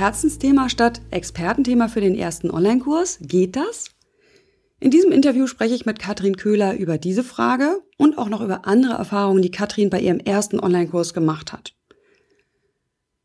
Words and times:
Herzensthema 0.00 0.70
statt 0.70 1.02
Expertenthema 1.10 1.88
für 1.88 2.00
den 2.00 2.14
ersten 2.14 2.50
Online-Kurs. 2.50 3.18
Geht 3.20 3.54
das? 3.54 3.90
In 4.80 4.90
diesem 4.90 5.12
Interview 5.12 5.46
spreche 5.46 5.74
ich 5.74 5.84
mit 5.84 5.98
Katrin 5.98 6.38
Köhler 6.38 6.74
über 6.74 6.96
diese 6.96 7.22
Frage 7.22 7.82
und 7.98 8.16
auch 8.16 8.30
noch 8.30 8.40
über 8.40 8.66
andere 8.66 8.94
Erfahrungen, 8.94 9.42
die 9.42 9.50
Katrin 9.50 9.90
bei 9.90 10.00
ihrem 10.00 10.18
ersten 10.18 10.58
Online-Kurs 10.58 11.12
gemacht 11.12 11.52
hat. 11.52 11.74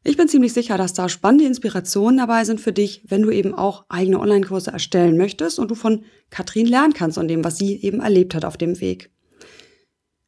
Ich 0.03 0.17
bin 0.17 0.27
ziemlich 0.27 0.51
sicher, 0.51 0.77
dass 0.77 0.91
da 0.91 1.07
spannende 1.07 1.45
Inspirationen 1.45 2.17
dabei 2.17 2.43
sind 2.43 2.59
für 2.59 2.73
dich, 2.73 3.05
wenn 3.07 3.21
du 3.21 3.31
eben 3.31 3.55
auch 3.55 3.85
eigene 3.87 4.19
Online-Kurse 4.19 4.71
erstellen 4.71 5.15
möchtest 5.15 5.59
und 5.59 5.71
du 5.71 5.75
von 5.75 6.03
Katrin 6.29 6.65
lernen 6.65 6.93
kannst 6.93 7.17
und 7.17 7.29
dem, 7.29 7.45
was 7.45 7.57
sie 7.57 7.81
eben 7.83 8.01
erlebt 8.01 8.35
hat 8.35 8.43
auf 8.43 8.57
dem 8.57 8.81
Weg. 8.81 9.14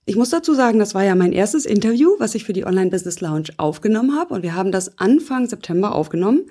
Ich 0.09 0.15
muss 0.15 0.29
dazu 0.29 0.53
sagen, 0.53 0.79
das 0.79 0.95
war 0.95 1.03
ja 1.03 1.15
mein 1.15 1.33
erstes 1.33 1.65
Interview, 1.65 2.11
was 2.17 2.33
ich 2.33 2.45
für 2.45 2.53
die 2.53 2.65
Online 2.65 2.89
Business 2.89 3.19
Lounge 3.19 3.49
aufgenommen 3.57 4.17
habe 4.17 4.33
und 4.33 4.41
wir 4.41 4.55
haben 4.55 4.71
das 4.71 4.97
Anfang 4.99 5.49
September 5.49 5.93
aufgenommen. 5.93 6.45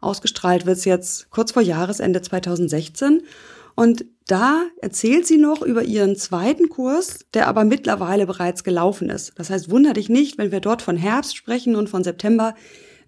Ausgestrahlt 0.00 0.64
wird 0.64 0.78
es 0.78 0.84
jetzt 0.84 1.28
kurz 1.28 1.50
vor 1.50 1.60
Jahresende 1.60 2.22
2016 2.22 3.22
und 3.74 4.04
da 4.28 4.62
erzählt 4.80 5.26
sie 5.26 5.38
noch 5.38 5.62
über 5.62 5.82
ihren 5.82 6.14
zweiten 6.14 6.68
Kurs, 6.68 7.26
der 7.34 7.48
aber 7.48 7.64
mittlerweile 7.64 8.26
bereits 8.26 8.62
gelaufen 8.62 9.10
ist. 9.10 9.32
Das 9.34 9.50
heißt, 9.50 9.72
wunder 9.72 9.92
dich 9.92 10.08
nicht, 10.08 10.38
wenn 10.38 10.52
wir 10.52 10.60
dort 10.60 10.80
von 10.80 10.96
Herbst 10.96 11.36
sprechen 11.36 11.74
und 11.74 11.90
von 11.90 12.04
September. 12.04 12.54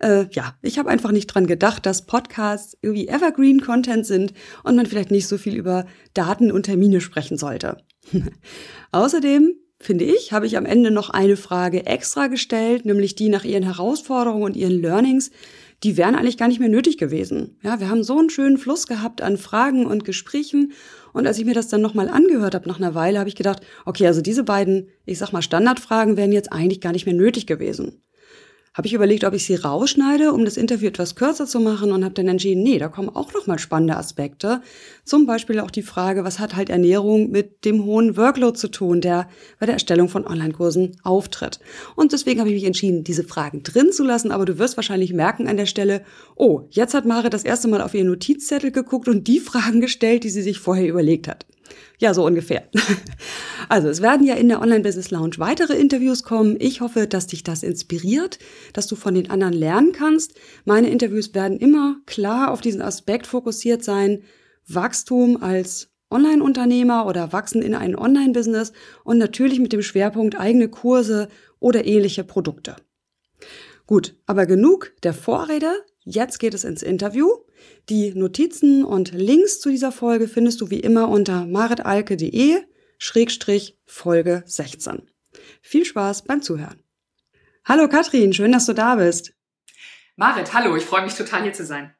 Äh, 0.00 0.26
ja, 0.32 0.56
ich 0.62 0.80
habe 0.80 0.90
einfach 0.90 1.12
nicht 1.12 1.28
dran 1.28 1.46
gedacht, 1.46 1.86
dass 1.86 2.06
Podcasts 2.06 2.76
irgendwie 2.82 3.06
Evergreen-Content 3.06 4.04
sind 4.04 4.32
und 4.64 4.74
man 4.74 4.86
vielleicht 4.86 5.12
nicht 5.12 5.28
so 5.28 5.38
viel 5.38 5.54
über 5.54 5.86
Daten 6.12 6.50
und 6.50 6.64
Termine 6.64 7.00
sprechen 7.00 7.38
sollte. 7.38 7.76
Außerdem 8.90 9.54
finde 9.84 10.04
ich, 10.04 10.32
habe 10.32 10.46
ich 10.46 10.56
am 10.56 10.66
Ende 10.66 10.90
noch 10.90 11.10
eine 11.10 11.36
Frage 11.36 11.86
extra 11.86 12.28
gestellt, 12.28 12.84
nämlich 12.84 13.14
die 13.14 13.28
nach 13.28 13.44
ihren 13.44 13.64
Herausforderungen 13.64 14.44
und 14.44 14.56
ihren 14.56 14.80
Learnings. 14.80 15.30
Die 15.82 15.96
wären 15.96 16.14
eigentlich 16.14 16.38
gar 16.38 16.48
nicht 16.48 16.60
mehr 16.60 16.68
nötig 16.68 16.96
gewesen. 16.96 17.58
Ja, 17.62 17.80
wir 17.80 17.90
haben 17.90 18.04
so 18.04 18.18
einen 18.18 18.30
schönen 18.30 18.56
Fluss 18.56 18.86
gehabt 18.86 19.20
an 19.20 19.36
Fragen 19.36 19.86
und 19.86 20.04
Gesprächen. 20.04 20.72
Und 21.12 21.26
als 21.26 21.38
ich 21.38 21.44
mir 21.44 21.54
das 21.54 21.68
dann 21.68 21.80
nochmal 21.80 22.08
angehört 22.08 22.54
habe 22.54 22.68
nach 22.68 22.78
einer 22.78 22.94
Weile, 22.94 23.18
habe 23.18 23.28
ich 23.28 23.34
gedacht, 23.34 23.62
okay, 23.84 24.06
also 24.06 24.22
diese 24.22 24.44
beiden, 24.44 24.88
ich 25.06 25.18
sag 25.18 25.32
mal, 25.32 25.42
Standardfragen 25.42 26.16
wären 26.16 26.32
jetzt 26.32 26.52
eigentlich 26.52 26.80
gar 26.80 26.92
nicht 26.92 27.06
mehr 27.06 27.14
nötig 27.14 27.46
gewesen 27.46 28.02
habe 28.74 28.86
ich 28.86 28.94
überlegt, 28.94 29.24
ob 29.24 29.34
ich 29.34 29.44
sie 29.44 29.54
rausschneide, 29.54 30.32
um 30.32 30.44
das 30.46 30.56
Interview 30.56 30.88
etwas 30.88 31.14
kürzer 31.14 31.46
zu 31.46 31.60
machen 31.60 31.92
und 31.92 32.04
habe 32.04 32.14
dann 32.14 32.28
entschieden, 32.28 32.62
nee, 32.62 32.78
da 32.78 32.88
kommen 32.88 33.10
auch 33.10 33.34
noch 33.34 33.46
mal 33.46 33.58
spannende 33.58 33.96
Aspekte. 33.96 34.62
Zum 35.04 35.26
Beispiel 35.26 35.60
auch 35.60 35.70
die 35.70 35.82
Frage, 35.82 36.24
was 36.24 36.38
hat 36.38 36.56
halt 36.56 36.70
Ernährung 36.70 37.30
mit 37.30 37.66
dem 37.66 37.84
hohen 37.84 38.16
Workload 38.16 38.58
zu 38.58 38.68
tun, 38.68 39.02
der 39.02 39.28
bei 39.60 39.66
der 39.66 39.74
Erstellung 39.74 40.08
von 40.08 40.26
Online-Kursen 40.26 40.96
auftritt. 41.02 41.60
Und 41.96 42.12
deswegen 42.12 42.40
habe 42.40 42.48
ich 42.48 42.56
mich 42.56 42.64
entschieden, 42.64 43.04
diese 43.04 43.24
Fragen 43.24 43.62
drin 43.62 43.92
zu 43.92 44.04
lassen, 44.04 44.32
aber 44.32 44.46
du 44.46 44.58
wirst 44.58 44.76
wahrscheinlich 44.76 45.12
merken 45.12 45.48
an 45.48 45.58
der 45.58 45.66
Stelle, 45.66 46.02
oh, 46.34 46.62
jetzt 46.70 46.94
hat 46.94 47.04
Mare 47.04 47.28
das 47.28 47.44
erste 47.44 47.68
Mal 47.68 47.82
auf 47.82 47.92
ihren 47.92 48.06
Notizzettel 48.06 48.70
geguckt 48.70 49.06
und 49.06 49.28
die 49.28 49.40
Fragen 49.40 49.82
gestellt, 49.82 50.24
die 50.24 50.30
sie 50.30 50.42
sich 50.42 50.58
vorher 50.58 50.88
überlegt 50.88 51.28
hat. 51.28 51.44
Ja, 51.98 52.14
so 52.14 52.24
ungefähr. 52.24 52.68
Also 53.68 53.88
es 53.88 54.02
werden 54.02 54.26
ja 54.26 54.34
in 54.34 54.48
der 54.50 54.60
Online 54.60 54.80
Business 54.80 55.10
Lounge 55.10 55.36
weitere 55.38 55.74
Interviews 55.74 56.24
kommen. 56.24 56.56
Ich 56.58 56.82
hoffe, 56.82 57.06
dass 57.06 57.26
dich 57.26 57.42
das 57.42 57.62
inspiriert, 57.62 58.38
dass 58.74 58.86
du 58.86 58.96
von 58.96 59.14
den 59.14 59.30
anderen 59.30 59.54
lernen 59.54 59.92
kannst. 59.92 60.34
Meine 60.66 60.90
Interviews 60.90 61.32
werden 61.32 61.58
immer 61.58 61.96
klar 62.04 62.50
auf 62.50 62.60
diesen 62.60 62.82
Aspekt 62.82 63.26
fokussiert 63.26 63.82
sein. 63.82 64.24
Wachstum 64.66 65.42
als 65.42 65.88
Online-Unternehmer 66.10 67.06
oder 67.06 67.32
wachsen 67.32 67.62
in 67.62 67.74
ein 67.74 67.96
Online-Business 67.96 68.72
und 69.04 69.16
natürlich 69.16 69.58
mit 69.58 69.72
dem 69.72 69.82
Schwerpunkt 69.82 70.38
eigene 70.38 70.68
Kurse 70.68 71.28
oder 71.58 71.86
ähnliche 71.86 72.24
Produkte. 72.24 72.76
Gut, 73.86 74.16
aber 74.26 74.46
genug 74.46 74.92
der 75.02 75.14
Vorrede. 75.14 75.72
Jetzt 76.04 76.38
geht 76.38 76.54
es 76.54 76.64
ins 76.64 76.82
Interview. 76.82 77.28
Die 77.88 78.14
Notizen 78.14 78.84
und 78.84 79.12
Links 79.12 79.60
zu 79.60 79.70
dieser 79.70 79.92
Folge 79.92 80.28
findest 80.28 80.60
du 80.60 80.70
wie 80.70 80.80
immer 80.80 81.08
unter 81.08 81.46
maritalke.de 81.46 82.58
Schrägstrich 82.98 83.78
Folge 83.84 84.44
16. 84.46 85.10
Viel 85.60 85.84
Spaß 85.84 86.22
beim 86.22 86.42
Zuhören. 86.42 86.82
Hallo 87.64 87.88
Katrin, 87.88 88.32
schön, 88.32 88.52
dass 88.52 88.66
du 88.66 88.72
da 88.72 88.96
bist. 88.96 89.34
Marit, 90.16 90.52
hallo, 90.54 90.76
ich 90.76 90.84
freue 90.84 91.02
mich 91.02 91.14
total 91.14 91.42
hier 91.42 91.52
zu 91.52 91.64
sein. 91.64 91.94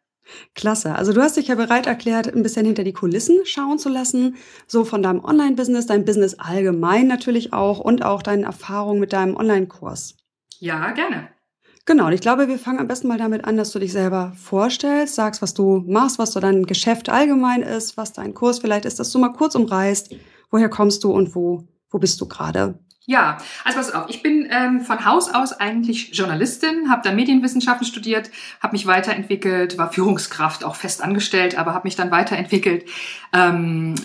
Klasse. 0.54 0.94
Also 0.94 1.12
du 1.12 1.20
hast 1.20 1.36
dich 1.36 1.48
ja 1.48 1.54
bereit 1.54 1.86
erklärt, 1.86 2.32
ein 2.32 2.42
bisschen 2.42 2.66
hinter 2.66 2.84
die 2.84 2.92
Kulissen 2.92 3.44
schauen 3.44 3.78
zu 3.78 3.88
lassen, 3.88 4.36
so 4.66 4.84
von 4.84 5.02
deinem 5.02 5.24
Online-Business, 5.24 5.86
dein 5.86 6.04
Business 6.04 6.34
allgemein 6.38 7.06
natürlich 7.06 7.52
auch 7.52 7.80
und 7.80 8.04
auch 8.04 8.22
deinen 8.22 8.44
Erfahrungen 8.44 9.00
mit 9.00 9.12
deinem 9.12 9.36
Online-Kurs. 9.36 10.16
Ja, 10.58 10.92
gerne. 10.92 11.28
Genau, 11.84 12.06
und 12.06 12.12
ich 12.12 12.20
glaube, 12.20 12.46
wir 12.46 12.58
fangen 12.58 12.78
am 12.78 12.86
besten 12.86 13.08
mal 13.08 13.18
damit 13.18 13.44
an, 13.44 13.56
dass 13.56 13.72
du 13.72 13.80
dich 13.80 13.92
selber 13.92 14.32
vorstellst, 14.36 15.16
sagst, 15.16 15.42
was 15.42 15.52
du 15.52 15.82
machst, 15.86 16.18
was 16.18 16.32
so 16.32 16.38
dein 16.38 16.64
Geschäft 16.64 17.08
allgemein 17.08 17.62
ist, 17.62 17.96
was 17.96 18.12
dein 18.12 18.34
Kurs 18.34 18.60
vielleicht 18.60 18.84
ist, 18.84 19.00
dass 19.00 19.10
du 19.10 19.18
mal 19.18 19.32
kurz 19.32 19.56
umreißt, 19.56 20.14
woher 20.50 20.68
kommst 20.68 21.02
du 21.02 21.10
und 21.10 21.34
wo, 21.34 21.66
wo 21.90 21.98
bist 21.98 22.20
du 22.20 22.28
gerade? 22.28 22.78
Ja, 23.04 23.38
also 23.64 23.78
pass 23.78 23.92
auf, 23.92 24.04
ich 24.08 24.22
bin 24.22 24.46
ähm, 24.48 24.80
von 24.80 25.04
Haus 25.04 25.34
aus 25.34 25.52
eigentlich 25.52 26.16
Journalistin, 26.16 26.88
habe 26.88 27.02
dann 27.02 27.16
Medienwissenschaften 27.16 27.84
studiert, 27.84 28.30
habe 28.60 28.74
mich 28.74 28.86
weiterentwickelt, 28.86 29.76
war 29.76 29.90
Führungskraft, 29.92 30.62
auch 30.62 30.76
fest 30.76 31.02
angestellt, 31.02 31.58
aber 31.58 31.74
habe 31.74 31.88
mich 31.88 31.96
dann 31.96 32.12
weiterentwickelt. 32.12 32.84
Ähm, 33.32 33.96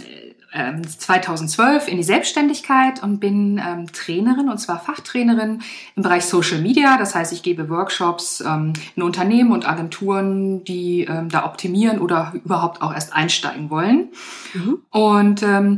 2012 0.53 1.87
ähm, 1.87 1.91
in 1.91 1.97
die 1.97 2.03
Selbstständigkeit 2.03 3.03
und 3.03 3.19
bin 3.19 3.61
ähm, 3.63 3.91
Trainerin 3.91 4.49
und 4.49 4.57
zwar 4.59 4.79
Fachtrainerin 4.79 5.61
im 5.95 6.03
Bereich 6.03 6.25
Social 6.25 6.59
Media. 6.59 6.97
Das 6.97 7.15
heißt, 7.15 7.33
ich 7.33 7.43
gebe 7.43 7.69
Workshops 7.69 8.41
ähm, 8.41 8.73
in 8.95 9.03
Unternehmen 9.03 9.51
und 9.51 9.67
Agenturen, 9.67 10.63
die 10.63 11.03
ähm, 11.03 11.29
da 11.29 11.45
optimieren 11.45 11.99
oder 11.99 12.33
überhaupt 12.33 12.81
auch 12.81 12.93
erst 12.93 13.13
einsteigen 13.13 13.69
wollen. 13.69 14.09
Mhm. 14.53 14.79
Und 14.89 15.43
ähm, 15.43 15.77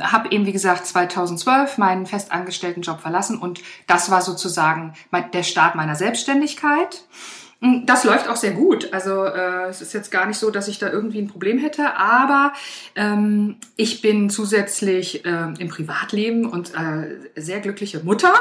habe 0.00 0.30
eben, 0.30 0.44
wie 0.44 0.52
gesagt, 0.52 0.86
2012 0.86 1.78
meinen 1.78 2.06
festangestellten 2.06 2.82
Job 2.82 3.00
verlassen 3.00 3.38
und 3.38 3.60
das 3.86 4.10
war 4.10 4.20
sozusagen 4.20 4.92
mein, 5.10 5.30
der 5.30 5.42
Start 5.42 5.74
meiner 5.74 5.94
Selbstständigkeit. 5.94 7.02
Hm, 7.62 7.86
das 7.86 8.02
läuft 8.02 8.28
auch 8.28 8.34
sehr 8.34 8.50
gut. 8.50 8.92
Also 8.92 9.24
äh, 9.24 9.68
es 9.68 9.80
ist 9.80 9.92
jetzt 9.92 10.10
gar 10.10 10.26
nicht 10.26 10.36
so, 10.36 10.50
dass 10.50 10.66
ich 10.66 10.80
da 10.80 10.90
irgendwie 10.90 11.20
ein 11.20 11.28
Problem 11.28 11.58
hätte, 11.58 11.96
aber 11.96 12.52
ähm, 12.96 13.56
ich 13.76 14.02
bin 14.02 14.30
zusätzlich 14.30 15.24
äh, 15.24 15.54
im 15.58 15.68
Privatleben 15.68 16.44
und 16.44 16.72
äh, 16.74 17.40
sehr 17.40 17.60
glückliche 17.60 18.00
Mutter 18.00 18.34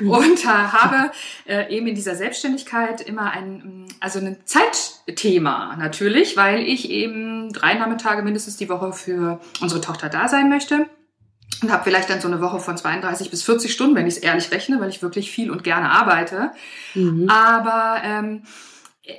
mhm. 0.00 0.10
und 0.10 0.44
äh, 0.44 0.48
habe 0.48 1.10
äh, 1.46 1.70
eben 1.76 1.86
in 1.86 1.94
dieser 1.94 2.14
Selbstständigkeit 2.14 3.02
immer 3.02 3.30
ein, 3.30 3.84
also 4.00 4.20
ein 4.20 4.38
Zeitthema 4.46 5.76
natürlich, 5.76 6.38
weil 6.38 6.62
ich 6.66 6.90
eben 6.90 7.52
drei 7.52 7.74
Nachmittage 7.74 8.22
mindestens 8.22 8.56
die 8.56 8.70
Woche 8.70 8.94
für 8.94 9.38
unsere 9.60 9.82
Tochter 9.82 10.08
da 10.08 10.28
sein 10.28 10.48
möchte 10.48 10.86
und 11.62 11.72
habe 11.72 11.84
vielleicht 11.84 12.10
dann 12.10 12.20
so 12.20 12.28
eine 12.28 12.40
Woche 12.40 12.60
von 12.60 12.76
32 12.76 13.30
bis 13.30 13.42
40 13.42 13.72
Stunden, 13.72 13.94
wenn 13.94 14.06
ich 14.06 14.16
es 14.16 14.22
ehrlich 14.22 14.50
rechne, 14.50 14.80
weil 14.80 14.90
ich 14.90 15.02
wirklich 15.02 15.30
viel 15.30 15.50
und 15.50 15.64
gerne 15.64 15.90
arbeite. 15.90 16.50
Mhm. 16.94 17.28
Aber 17.28 18.02
ähm, 18.04 18.42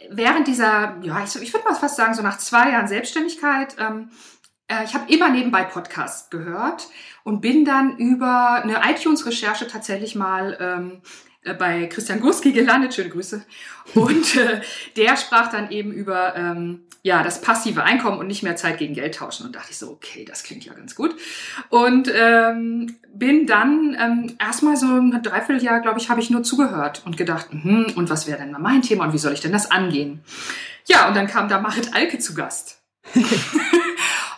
während 0.09 0.47
dieser, 0.47 0.97
ja, 1.01 1.23
ich, 1.23 1.41
ich 1.41 1.53
würde 1.53 1.65
mal 1.65 1.75
fast 1.75 1.95
sagen, 1.95 2.13
so 2.13 2.21
nach 2.21 2.37
zwei 2.37 2.71
Jahren 2.71 2.87
Selbstständigkeit, 2.87 3.75
ähm, 3.79 4.09
äh, 4.67 4.83
ich 4.83 4.93
habe 4.93 5.11
immer 5.11 5.29
nebenbei 5.29 5.63
Podcasts 5.63 6.29
gehört 6.29 6.87
und 7.23 7.41
bin 7.41 7.65
dann 7.65 7.97
über 7.97 8.61
eine 8.63 8.81
iTunes-Recherche 8.89 9.67
tatsächlich 9.67 10.15
mal 10.15 10.57
ähm, 10.59 10.91
äh, 10.91 11.01
bei 11.57 11.87
Christian 11.87 12.21
Gurski 12.21 12.53
gelandet, 12.53 12.93
schöne 12.93 13.09
Grüße. 13.09 13.43
Und 13.95 14.37
äh, 14.37 14.61
der 14.95 15.17
sprach 15.17 15.51
dann 15.51 15.71
eben 15.71 15.91
über 15.91 16.35
ähm, 16.35 16.85
ja 17.01 17.21
das 17.21 17.41
passive 17.41 17.83
Einkommen 17.83 18.17
und 18.17 18.27
nicht 18.27 18.43
mehr 18.43 18.55
Zeit 18.55 18.77
gegen 18.77 18.93
Geld 18.93 19.15
tauschen. 19.15 19.45
Und 19.45 19.55
dachte 19.55 19.71
ich 19.71 19.77
so, 19.77 19.91
okay, 19.91 20.23
das 20.25 20.43
klingt 20.43 20.63
ja 20.63 20.73
ganz 20.73 20.95
gut. 20.95 21.15
Und 21.69 22.09
ähm, 22.15 22.95
bin 23.13 23.45
dann 23.45 23.95
ähm, 23.99 24.35
erstmal 24.39 24.77
so 24.77 24.87
ein 24.87 25.21
Dreivierteljahr, 25.21 25.81
glaube 25.81 25.99
ich, 25.99 26.09
habe 26.09 26.21
ich 26.21 26.29
nur 26.29 26.43
zugehört 26.43 27.01
und 27.05 27.17
gedacht, 27.17 27.47
mh, 27.51 27.93
und 27.95 28.09
was 28.09 28.25
wäre 28.25 28.39
denn 28.39 28.51
mal 28.51 28.59
mein 28.59 28.81
Thema 28.81 29.05
und 29.05 29.13
wie 29.13 29.17
soll 29.17 29.33
ich 29.33 29.41
denn 29.41 29.51
das 29.51 29.69
angehen? 29.69 30.23
Ja, 30.85 31.07
und 31.07 31.15
dann 31.15 31.27
kam 31.27 31.49
da 31.49 31.59
Marit 31.59 31.93
Alke 31.93 32.19
zu 32.19 32.33
Gast. 32.33 32.81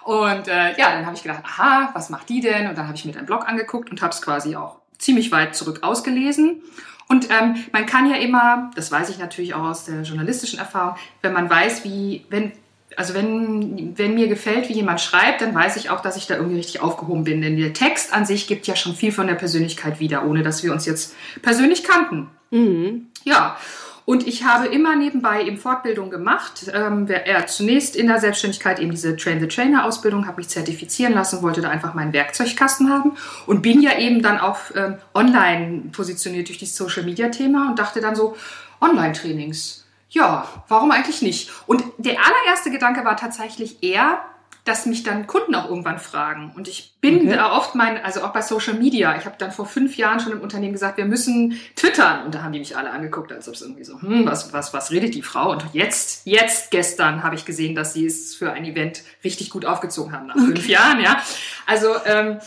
und 0.04 0.48
äh, 0.48 0.76
ja, 0.78 0.92
dann 0.92 1.06
habe 1.06 1.16
ich 1.16 1.22
gedacht, 1.22 1.44
aha, 1.44 1.92
was 1.94 2.10
macht 2.10 2.30
die 2.30 2.42
denn? 2.42 2.68
Und 2.68 2.78
dann 2.78 2.88
habe 2.88 2.98
ich 2.98 3.06
mir 3.06 3.12
deinen 3.12 3.28
Blog 3.28 3.48
angeguckt 3.48 3.92
und 3.92 4.02
habe 4.02 4.14
es 4.14 4.24
quasi 4.24 4.56
auch 4.56 4.80
ziemlich 4.98 5.32
weit 5.32 5.56
zurück 5.56 5.80
ausgelesen 5.84 6.64
und 7.08 7.30
ähm, 7.30 7.56
man 7.72 7.86
kann 7.86 8.10
ja 8.10 8.18
immer, 8.18 8.72
das 8.76 8.92
weiß 8.92 9.10
ich 9.10 9.20
natürlich 9.20 9.54
auch 9.54 9.64
aus 9.64 9.86
der 9.86 10.02
journalistischen 10.02 10.60
Erfahrung, 10.60 10.96
wenn 11.22 11.34
man 11.34 11.50
weiß, 11.50 11.84
wie, 11.84 12.26
wenn 12.30 12.52
also 12.98 13.14
wenn, 13.14 13.98
wenn 13.98 14.16
mir 14.16 14.28
gefällt, 14.28 14.70
wie 14.70 14.74
jemand 14.74 15.02
schreibt, 15.02 15.42
dann 15.42 15.54
weiß 15.54 15.76
ich 15.78 15.90
auch, 15.90 16.02
dass 16.02 16.18
ich 16.18 16.28
da 16.28 16.36
irgendwie 16.36 16.58
richtig 16.58 16.82
aufgehoben 16.82 17.24
bin. 17.24 17.42
Denn 17.42 17.58
der 17.58 17.74
Text 17.74 18.14
an 18.14 18.26
sich 18.26 18.48
gibt 18.48 18.68
ja 18.68 18.76
schon 18.76 18.96
viel 18.96 19.12
von 19.12 19.28
der 19.28 19.36
Persönlichkeit 19.36 20.00
wieder, 20.00 20.26
ohne 20.26 20.44
dass 20.44 20.64
wir 20.64 20.72
uns 20.72 20.86
jetzt 20.86 21.14
persönlich 21.42 21.84
kannten. 21.84 22.30
Mhm. 22.52 23.08
Ja. 23.24 23.58
Und 24.06 24.28
ich 24.28 24.44
habe 24.44 24.68
immer 24.68 24.96
nebenbei 24.96 25.44
eben 25.44 25.58
Fortbildung 25.58 26.12
gemacht. 26.12 26.72
Ähm, 26.72 27.08
er 27.08 27.48
zunächst 27.48 27.96
in 27.96 28.08
der 28.08 28.20
Selbstständigkeit 28.20 28.80
eben 28.80 28.92
diese 28.92 29.18
Train 29.18 29.40
the 29.40 29.48
Trainer 29.48 29.86
Ausbildung, 29.86 30.28
habe 30.28 30.38
mich 30.38 30.50
zertifizieren 30.50 31.14
lassen, 31.14 31.42
wollte 31.42 31.62
da 31.62 31.70
einfach 31.70 31.96
meinen 31.96 32.14
Werkzeugkasten 32.14 32.90
haben 32.92 33.18
und 33.48 33.62
bin 33.62 33.82
ja 33.82 33.98
eben 33.98 34.22
dann 34.22 34.40
auch 34.40 34.60
ähm, 34.76 34.98
online 35.14 35.84
positioniert 35.92 36.48
durch 36.48 36.60
dieses 36.60 36.76
Social 36.76 37.04
Media 37.04 37.30
Thema 37.30 37.70
und 37.70 37.80
dachte 37.80 38.00
dann 38.00 38.16
so, 38.16 38.38
Online-Trainings 38.80 39.86
ja, 40.16 40.48
warum 40.70 40.92
eigentlich 40.92 41.22
nicht? 41.22 41.52
Und 41.68 41.84
der 41.98 42.18
allererste 42.18 42.72
Gedanke 42.72 43.04
war 43.04 43.18
tatsächlich 43.18 43.84
eher, 43.84 44.20
dass 44.66 44.88
mich 44.88 45.04
dann 45.04 45.28
Kunden 45.28 45.54
auch 45.54 45.70
irgendwann 45.70 46.00
fragen. 46.00 46.52
Und 46.56 46.68
ich 46.68 46.96
bin 47.00 47.28
okay. 47.28 47.36
da 47.36 47.56
oft 47.56 47.76
mein, 47.76 48.04
also 48.04 48.24
auch 48.24 48.34
bei 48.34 48.42
Social 48.42 48.74
Media. 48.74 49.16
Ich 49.16 49.26
habe 49.26 49.36
dann 49.38 49.52
vor 49.52 49.68
fünf 49.68 49.96
Jahren 49.96 50.20
schon 50.20 50.32
im 50.32 50.42
Unternehmen 50.42 50.74
gesagt, 50.74 50.98
wir 50.98 51.06
müssen 51.06 51.60
twittern. 51.76 52.26
Und 52.26 52.34
da 52.34 52.42
haben 52.42 52.52
die 52.52 52.60
mich 52.60 52.76
alle 52.76 52.90
angeguckt, 52.90 53.32
als 53.32 53.48
ob 53.48 53.54
es 53.54 53.62
irgendwie 53.62 53.84
so, 53.84 54.02
hm, 54.02 54.26
was, 54.26 54.54
was, 54.54 54.74
was 54.74 54.90
redet 54.90 55.14
die 55.14 55.22
Frau? 55.22 55.52
Und 55.52 55.66
jetzt, 55.74 56.26
jetzt 56.26 56.72
gestern 56.72 57.24
habe 57.24 57.36
ich 57.36 57.46
gesehen, 57.46 57.76
dass 57.76 57.94
sie 57.94 58.08
es 58.08 58.34
für 58.34 58.52
ein 58.52 58.66
Event 58.66 59.04
richtig 59.24 59.52
gut 59.52 59.66
aufgezogen 59.66 60.12
haben 60.12 60.26
nach 60.28 60.36
okay. 60.36 60.46
fünf 60.46 60.68
Jahren, 60.68 61.00
ja. 61.00 61.22
Also, 61.68 61.94
ähm, 62.06 62.40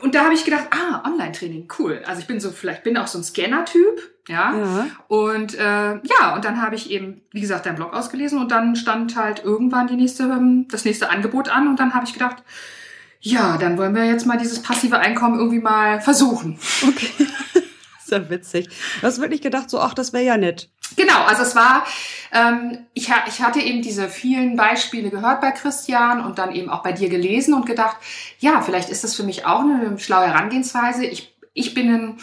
und 0.00 0.14
da 0.14 0.24
habe 0.24 0.34
ich 0.34 0.44
gedacht, 0.44 0.68
ah, 0.70 1.06
Online-Training, 1.06 1.68
cool. 1.78 2.02
Also 2.06 2.20
ich 2.20 2.26
bin 2.26 2.40
so, 2.40 2.50
vielleicht 2.50 2.82
bin 2.82 2.96
auch 2.96 3.06
so 3.06 3.18
ein 3.18 3.24
Scanner-Typ, 3.24 4.00
ja. 4.28 4.56
ja. 4.56 4.86
Und 5.08 5.54
äh, 5.54 5.94
ja, 5.94 6.34
und 6.34 6.44
dann 6.44 6.62
habe 6.62 6.76
ich 6.76 6.90
eben, 6.90 7.20
wie 7.30 7.40
gesagt, 7.40 7.66
deinen 7.66 7.76
Blog 7.76 7.92
ausgelesen 7.92 8.38
und 8.38 8.50
dann 8.50 8.74
stand 8.76 9.16
halt 9.16 9.44
irgendwann 9.44 9.88
die 9.88 9.96
nächste, 9.96 10.24
ähm, 10.24 10.66
das 10.70 10.84
nächste 10.84 11.10
Angebot 11.10 11.48
an 11.48 11.68
und 11.68 11.78
dann 11.78 11.94
habe 11.94 12.06
ich 12.06 12.14
gedacht, 12.14 12.42
ja, 13.20 13.56
dann 13.56 13.78
wollen 13.78 13.94
wir 13.94 14.04
jetzt 14.04 14.26
mal 14.26 14.38
dieses 14.38 14.62
passive 14.62 14.98
Einkommen 14.98 15.38
irgendwie 15.38 15.60
mal 15.60 16.00
versuchen. 16.00 16.58
Okay. 16.86 17.28
Sehr 18.04 18.28
witzig. 18.30 18.68
Du 19.00 19.06
hast 19.06 19.20
wirklich 19.20 19.40
gedacht, 19.40 19.70
so, 19.70 19.78
ach, 19.78 19.94
das 19.94 20.12
wäre 20.12 20.24
ja 20.24 20.36
nett. 20.36 20.70
Genau, 20.96 21.24
also 21.24 21.42
es 21.42 21.54
war, 21.54 21.86
ähm, 22.32 22.78
ich, 22.94 23.10
ich 23.26 23.42
hatte 23.42 23.60
eben 23.60 23.82
diese 23.82 24.08
vielen 24.08 24.56
Beispiele 24.56 25.10
gehört 25.10 25.40
bei 25.40 25.50
Christian 25.50 26.24
und 26.24 26.38
dann 26.38 26.54
eben 26.54 26.70
auch 26.70 26.82
bei 26.82 26.92
dir 26.92 27.08
gelesen 27.08 27.54
und 27.54 27.66
gedacht, 27.66 27.96
ja, 28.38 28.60
vielleicht 28.62 28.88
ist 28.88 29.04
das 29.04 29.14
für 29.14 29.22
mich 29.22 29.46
auch 29.46 29.60
eine 29.60 29.98
schlaue 29.98 30.26
Herangehensweise. 30.26 31.04
Ich, 31.04 31.34
ich 31.54 31.74
bin 31.74 31.94
ein 31.94 32.18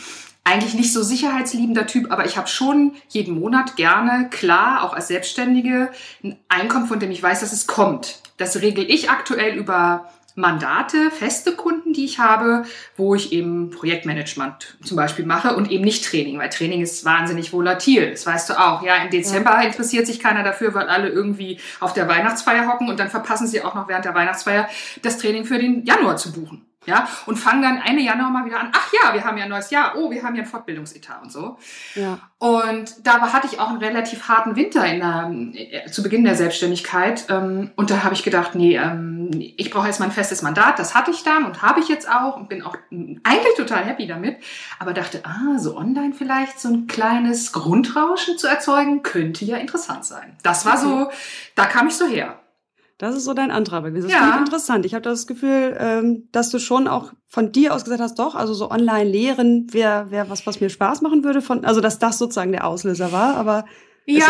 eigentlich 0.49 0.73
nicht 0.73 0.93
so 0.93 1.03
sicherheitsliebender 1.03 1.85
Typ, 1.85 2.11
aber 2.11 2.25
ich 2.25 2.35
habe 2.35 2.47
schon 2.47 2.93
jeden 3.09 3.39
Monat 3.39 3.75
gerne, 3.75 4.29
klar, 4.31 4.83
auch 4.83 4.93
als 4.93 5.07
Selbstständige, 5.07 5.91
ein 6.23 6.37
Einkommen, 6.47 6.87
von 6.87 6.99
dem 6.99 7.11
ich 7.11 7.21
weiß, 7.21 7.41
dass 7.41 7.53
es 7.53 7.67
kommt. 7.67 8.21
Das 8.37 8.61
regel 8.61 8.89
ich 8.89 9.11
aktuell 9.11 9.55
über 9.55 10.09
Mandate, 10.39 11.11
feste 11.11 11.53
Kunden, 11.53 11.93
die 11.93 12.05
ich 12.05 12.19
habe, 12.19 12.63
wo 12.95 13.15
ich 13.15 13.31
eben 13.31 13.69
Projektmanagement 13.69 14.77
zum 14.83 14.97
Beispiel 14.97 15.25
mache 15.25 15.55
und 15.55 15.71
eben 15.71 15.83
nicht 15.83 16.05
Training, 16.05 16.39
weil 16.39 16.49
Training 16.49 16.81
ist 16.81 17.05
wahnsinnig 17.05 17.53
volatil. 17.53 18.11
Das 18.11 18.25
weißt 18.25 18.49
du 18.49 18.59
auch. 18.59 18.81
Ja, 18.83 18.95
im 18.97 19.09
Dezember 19.09 19.51
ja. 19.51 19.61
interessiert 19.61 20.07
sich 20.07 20.19
keiner 20.19 20.43
dafür, 20.43 20.73
weil 20.73 20.87
alle 20.87 21.09
irgendwie 21.09 21.59
auf 21.79 21.93
der 21.93 22.07
Weihnachtsfeier 22.07 22.67
hocken 22.67 22.89
und 22.89 22.99
dann 22.99 23.09
verpassen 23.09 23.47
sie 23.47 23.61
auch 23.61 23.75
noch 23.75 23.87
während 23.87 24.05
der 24.05 24.15
Weihnachtsfeier 24.15 24.69
das 25.01 25.17
Training 25.17 25.45
für 25.45 25.59
den 25.59 25.83
Januar 25.85 26.17
zu 26.17 26.31
buchen 26.31 26.68
ja, 26.85 27.07
und 27.25 27.35
fangen 27.35 27.61
dann 27.61 27.77
eine 27.77 28.01
Januar 28.01 28.29
mal 28.29 28.45
wieder 28.45 28.59
an, 28.59 28.71
ach 28.73 28.93
ja, 28.93 29.13
wir 29.13 29.25
haben 29.25 29.37
ja 29.37 29.43
ein 29.43 29.49
neues 29.49 29.69
Jahr, 29.69 29.95
oh, 29.97 30.09
wir 30.09 30.23
haben 30.23 30.35
ja 30.35 30.43
ein 30.43 30.47
Fortbildungsetat 30.47 31.21
und 31.21 31.31
so. 31.31 31.57
Ja. 31.93 32.19
Und 32.37 33.05
da 33.05 33.19
hatte 33.33 33.47
ich 33.51 33.59
auch 33.59 33.69
einen 33.69 33.79
relativ 33.79 34.29
harten 34.29 34.55
Winter 34.55 34.85
in 34.85 34.99
der, 34.99 35.29
äh, 35.55 35.91
zu 35.91 36.01
Beginn 36.01 36.23
der 36.23 36.35
Selbstständigkeit. 36.35 37.25
Ähm, 37.29 37.71
und 37.75 37.91
da 37.91 38.03
habe 38.03 38.13
ich 38.13 38.23
gedacht, 38.23 38.55
nee, 38.55 38.77
ähm, 38.77 39.29
ich 39.33 39.69
brauche 39.71 39.87
jetzt 39.87 39.99
mal 39.99 40.05
ein 40.05 40.13
festes 40.13 40.41
Mandat. 40.41 40.79
Das 40.79 40.95
hatte 40.95 41.11
ich 41.11 41.23
dann 41.23 41.43
und 41.43 41.61
habe 41.61 41.81
ich 41.81 41.89
jetzt 41.89 42.09
auch 42.09 42.37
und 42.37 42.47
bin 42.47 42.63
auch 42.63 42.77
eigentlich 42.91 43.55
total 43.57 43.83
happy 43.83 44.07
damit. 44.07 44.37
Aber 44.79 44.93
dachte, 44.93 45.21
ah, 45.25 45.59
so 45.59 45.75
online 45.75 46.13
vielleicht 46.13 46.61
so 46.61 46.69
ein 46.69 46.87
kleines 46.87 47.51
Grundrauschen 47.51 48.37
zu 48.37 48.47
erzeugen, 48.47 49.03
könnte 49.03 49.43
ja 49.43 49.57
interessant 49.57 50.05
sein. 50.05 50.37
Das 50.43 50.65
war 50.65 50.77
so, 50.77 51.11
da 51.55 51.65
kam 51.65 51.87
ich 51.87 51.95
so 51.95 52.07
her. 52.07 52.39
Das 52.99 53.15
ist 53.15 53.23
so 53.23 53.33
dein 53.33 53.49
Antrag 53.49 53.85
gewesen. 53.85 54.09
Das 54.09 54.11
ja. 54.11 54.19
finde 54.19 54.35
ich 54.35 54.39
interessant. 54.41 54.85
Ich 54.85 54.93
habe 54.93 55.01
das 55.01 55.25
Gefühl, 55.25 55.75
ähm, 55.79 56.27
dass 56.33 56.49
du 56.49 56.59
schon 56.59 56.87
auch 56.87 57.13
von 57.27 57.53
dir 57.53 57.73
aus 57.73 57.85
gesagt 57.85 58.01
hast, 58.01 58.19
doch, 58.19 58.35
also 58.35 58.53
so 58.53 58.69
online 58.69 59.09
lehren 59.09 59.67
wäre 59.71 60.11
wär 60.11 60.29
was, 60.29 60.45
was 60.45 60.59
mir 60.59 60.69
Spaß 60.69 61.01
machen 61.01 61.23
würde. 61.23 61.41
Von, 61.41 61.63
also 61.63 61.79
dass 61.79 61.97
das 61.97 62.17
sozusagen 62.17 62.51
der 62.51 62.67
Auslöser 62.67 63.11
war, 63.13 63.35
aber 63.37 63.65
ja, 64.05 64.25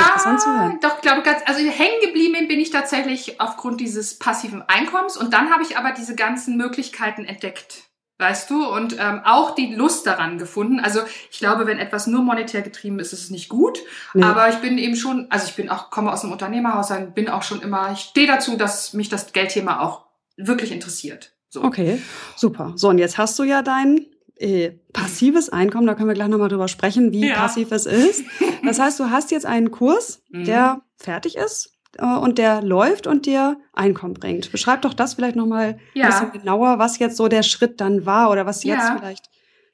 doch, 0.81 1.01
glaube 1.01 1.21
ganz, 1.23 1.41
also 1.45 1.61
hängen 1.61 2.01
geblieben 2.03 2.47
bin 2.47 2.59
ich 2.59 2.69
tatsächlich 2.69 3.39
aufgrund 3.39 3.79
dieses 3.79 4.19
passiven 4.19 4.61
Einkommens 4.67 5.15
und 5.15 5.33
dann 5.33 5.51
habe 5.51 5.63
ich 5.63 5.77
aber 5.77 5.93
diese 5.93 6.15
ganzen 6.15 6.57
Möglichkeiten 6.57 7.23
entdeckt 7.23 7.88
weißt 8.19 8.49
du, 8.49 8.67
und 8.67 8.97
ähm, 8.99 9.21
auch 9.23 9.55
die 9.55 9.73
Lust 9.73 10.05
daran 10.05 10.37
gefunden. 10.37 10.79
Also 10.79 10.99
ich 11.31 11.39
glaube, 11.39 11.65
wenn 11.65 11.79
etwas 11.79 12.05
nur 12.05 12.21
monetär 12.21 12.61
getrieben 12.61 12.99
ist, 12.99 13.13
ist 13.13 13.23
es 13.23 13.29
nicht 13.29 13.49
gut. 13.49 13.79
Nee. 14.13 14.23
Aber 14.23 14.49
ich 14.49 14.57
bin 14.57 14.77
eben 14.77 14.95
schon, 14.95 15.27
also 15.29 15.47
ich 15.47 15.55
bin 15.55 15.69
auch, 15.69 15.89
komme 15.89 16.11
aus 16.11 16.23
einem 16.23 16.33
Unternehmerhaus, 16.33 16.91
bin 17.15 17.29
auch 17.29 17.43
schon 17.43 17.61
immer, 17.61 17.91
ich 17.93 17.99
stehe 17.99 18.27
dazu, 18.27 18.57
dass 18.57 18.93
mich 18.93 19.07
das 19.09 19.31
Geldthema 19.31 19.79
auch 19.79 20.05
wirklich 20.35 20.71
interessiert. 20.71 21.31
So. 21.47 21.63
Okay, 21.63 22.01
super. 22.35 22.73
So, 22.75 22.89
und 22.89 22.97
jetzt 22.97 23.17
hast 23.17 23.39
du 23.39 23.43
ja 23.43 23.61
dein 23.61 24.05
äh, 24.35 24.71
passives 24.93 25.49
Einkommen, 25.49 25.87
da 25.87 25.95
können 25.95 26.09
wir 26.09 26.13
gleich 26.13 26.27
nochmal 26.27 26.49
drüber 26.49 26.67
sprechen, 26.67 27.13
wie 27.13 27.27
ja. 27.27 27.35
passiv 27.35 27.71
es 27.71 27.85
ist. 27.85 28.23
Das 28.61 28.77
heißt, 28.77 28.99
du 28.99 29.09
hast 29.09 29.31
jetzt 29.31 29.45
einen 29.45 29.71
Kurs, 29.71 30.21
der 30.29 30.75
mhm. 30.75 30.81
fertig 30.97 31.37
ist 31.37 31.78
und 31.97 32.37
der 32.37 32.61
läuft 32.61 33.07
und 33.07 33.25
dir 33.25 33.57
Einkommen 33.73 34.13
bringt. 34.13 34.51
Beschreib 34.51 34.83
doch 34.83 34.93
das 34.93 35.15
vielleicht 35.15 35.35
nochmal 35.35 35.79
ja. 35.93 36.05
ein 36.05 36.11
bisschen 36.11 36.31
genauer, 36.31 36.79
was 36.79 36.99
jetzt 36.99 37.17
so 37.17 37.27
der 37.27 37.43
Schritt 37.43 37.81
dann 37.81 38.05
war 38.05 38.29
oder 38.29 38.45
was 38.45 38.63
jetzt 38.63 38.87
ja. 38.87 38.97
vielleicht 38.97 39.29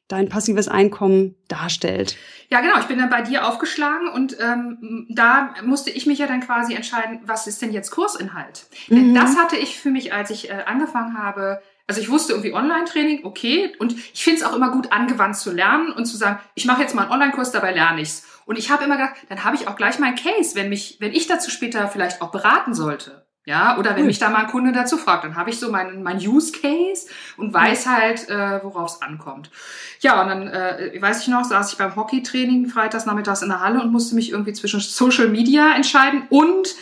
dein 0.08 0.30
passives 0.30 0.68
Einkommen 0.68 1.36
darstellt. 1.48 2.16
Ja, 2.50 2.62
genau. 2.62 2.78
Ich 2.80 2.86
bin 2.86 3.00
dann 3.00 3.10
bei 3.10 3.24
dir 3.24 3.48
aufgeschlagen 3.48 4.08
und 4.08 4.38
ähm, 4.40 5.08
da 5.10 5.56
musste 5.64 5.90
ich 5.90 6.06
mich 6.06 6.20
ja 6.20 6.28
dann 6.28 6.42
quasi 6.42 6.76
entscheiden, 6.76 7.22
was 7.26 7.48
ist 7.48 7.62
denn 7.62 7.74
jetzt 7.74 7.90
Kursinhalt? 7.90 8.68
Mhm. 8.88 8.96
Denn 8.96 9.16
das 9.16 9.36
hatte 9.36 9.56
ich 9.56 9.80
für 9.80 9.90
mich, 9.90 10.14
als 10.14 10.30
ich 10.30 10.50
äh, 10.50 10.64
angefangen 10.66 11.18
habe, 11.18 11.62
also 11.88 12.02
ich 12.02 12.10
wusste 12.10 12.34
irgendwie 12.34 12.54
Online-Training, 12.54 13.26
okay, 13.26 13.76
und 13.80 13.94
ich 13.94 14.24
finde 14.24 14.42
es 14.42 14.46
auch 14.46 14.56
immer 14.56 14.72
gut, 14.72 14.92
angewandt 14.92 15.38
zu 15.38 15.52
lernen 15.52 15.92
und 15.92 16.06
zu 16.06 16.18
sagen, 16.18 16.40
ich 16.54 16.66
mache 16.66 16.82
jetzt 16.82 16.96
mal 16.96 17.04
einen 17.04 17.12
Online-Kurs, 17.12 17.52
dabei 17.52 17.74
lerne 17.74 18.02
ich's. 18.02 18.26
Und 18.46 18.58
ich 18.58 18.70
habe 18.70 18.84
immer 18.84 18.96
gedacht, 18.96 19.16
dann 19.30 19.44
habe 19.44 19.56
ich 19.56 19.68
auch 19.68 19.76
gleich 19.76 20.00
mein 20.00 20.16
Case, 20.16 20.56
wenn 20.56 20.70
mich, 20.70 20.98
wenn 21.00 21.14
ich 21.14 21.28
dazu 21.28 21.50
später 21.50 21.88
vielleicht 21.88 22.22
auch 22.22 22.32
beraten 22.32 22.74
sollte. 22.74 23.26
Ja, 23.48 23.78
oder 23.78 23.96
wenn 23.96 24.08
mich 24.08 24.18
da 24.18 24.32
mal 24.32 24.46
ein 24.46 24.48
Kunde 24.48 24.72
dazu 24.72 24.98
fragt, 24.98 25.24
dann 25.24 25.36
habe 25.36 25.52
ich 25.52 25.60
so 25.60 25.70
meinen 25.72 26.02
mein 26.02 26.18
Use 26.18 26.52
Case 26.52 27.08
und 27.38 27.54
weiß 27.54 27.86
halt, 27.86 28.28
äh, 28.28 28.64
worauf 28.64 28.96
es 28.96 29.02
ankommt. 29.04 29.52
Ja, 30.00 30.20
und 30.20 30.30
dann 30.30 30.48
äh, 30.48 31.00
weiß 31.00 31.22
ich 31.22 31.28
noch, 31.28 31.44
saß 31.44 31.72
ich 31.72 31.78
beim 31.78 31.96
Hockeytraining 31.96 32.66
freitags 32.66 33.06
nachmittags 33.06 33.44
in 33.44 33.50
der 33.50 33.60
Halle 33.60 33.84
und 33.84 33.92
musste 33.92 34.16
mich 34.16 34.32
irgendwie 34.32 34.54
zwischen 34.54 34.80
Social 34.80 35.28
Media 35.28 35.76
entscheiden 35.76 36.24
und 36.30 36.76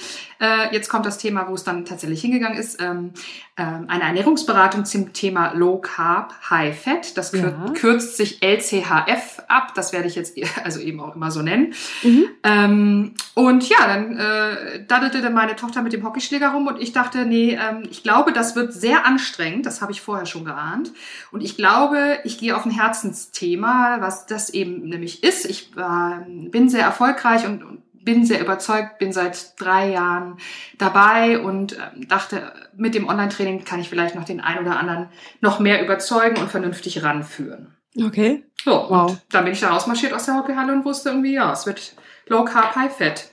äh, 0.43 0.73
jetzt 0.73 0.89
kommt 0.89 1.05
das 1.05 1.17
Thema, 1.17 1.47
wo 1.47 1.53
es 1.53 1.63
dann 1.63 1.85
tatsächlich 1.85 2.19
hingegangen 2.19 2.57
ist. 2.57 2.81
Ähm, 2.81 3.11
ähm, 3.55 3.85
eine 3.87 4.03
Ernährungsberatung 4.03 4.83
zum 4.83 5.13
Thema 5.13 5.53
Low 5.53 5.77
Carb, 5.77 6.33
High 6.49 6.77
Fat. 6.77 7.17
Das 7.17 7.31
kür 7.31 7.55
ja. 7.65 7.73
kürzt 7.73 8.17
sich 8.17 8.43
LCHF 8.43 9.43
ab. 9.47 9.73
Das 9.75 9.93
werde 9.93 10.07
ich 10.07 10.15
jetzt 10.15 10.37
also 10.63 10.81
eben 10.81 10.99
auch 10.99 11.15
immer 11.15 11.31
so 11.31 11.41
nennen. 11.41 11.73
Mhm. 12.03 12.25
Ähm, 12.43 13.13
und 13.35 13.69
ja, 13.69 13.87
dann 13.87 14.17
äh, 14.17 14.85
daddelte 14.85 15.29
meine 15.29 15.55
Tochter 15.55 15.81
mit 15.81 15.93
dem 15.93 16.03
Hockeyschläger 16.03 16.49
rum 16.49 16.67
und 16.67 16.81
ich 16.81 16.91
dachte, 16.91 17.25
nee, 17.25 17.57
ähm, 17.57 17.83
ich 17.89 18.03
glaube, 18.03 18.33
das 18.33 18.57
wird 18.57 18.73
sehr 18.73 19.05
anstrengend. 19.05 19.65
Das 19.65 19.81
habe 19.81 19.93
ich 19.93 20.01
vorher 20.01 20.25
schon 20.25 20.43
geahnt. 20.43 20.91
Und 21.31 21.41
ich 21.41 21.55
glaube, 21.55 22.19
ich 22.25 22.37
gehe 22.37 22.57
auf 22.57 22.65
ein 22.65 22.71
Herzensthema, 22.71 24.01
was 24.01 24.25
das 24.25 24.49
eben 24.49 24.89
nämlich 24.89 25.23
ist. 25.23 25.45
Ich 25.45 25.71
äh, 25.77 26.49
bin 26.49 26.67
sehr 26.67 26.83
erfolgreich 26.83 27.45
und, 27.45 27.63
und 27.63 27.82
bin 28.03 28.25
sehr 28.25 28.41
überzeugt, 28.41 28.99
bin 28.99 29.13
seit 29.13 29.59
drei 29.59 29.91
Jahren 29.91 30.37
dabei 30.77 31.39
und 31.39 31.73
ähm, 31.73 32.07
dachte, 32.07 32.53
mit 32.75 32.95
dem 32.95 33.07
Online-Training 33.07 33.63
kann 33.63 33.79
ich 33.79 33.89
vielleicht 33.89 34.15
noch 34.15 34.25
den 34.25 34.41
einen 34.41 34.65
oder 34.65 34.77
anderen 34.77 35.07
noch 35.41 35.59
mehr 35.59 35.83
überzeugen 35.83 36.37
und 36.37 36.51
vernünftig 36.51 37.03
ranführen. 37.03 37.75
Okay. 38.01 38.43
So, 38.63 38.71
wow. 38.71 39.11
und 39.11 39.21
dann 39.31 39.43
bin 39.43 39.53
ich 39.53 39.59
da 39.59 39.69
rausmarschiert 39.69 40.13
aus 40.13 40.25
der 40.25 40.35
Hockeyhalle 40.35 40.73
und 40.73 40.85
wusste 40.85 41.09
irgendwie, 41.09 41.33
ja, 41.33 41.51
es 41.51 41.65
wird 41.65 41.95
Low 42.27 42.43
Carb, 42.43 42.75
High 42.75 42.95
Fat. 42.95 43.29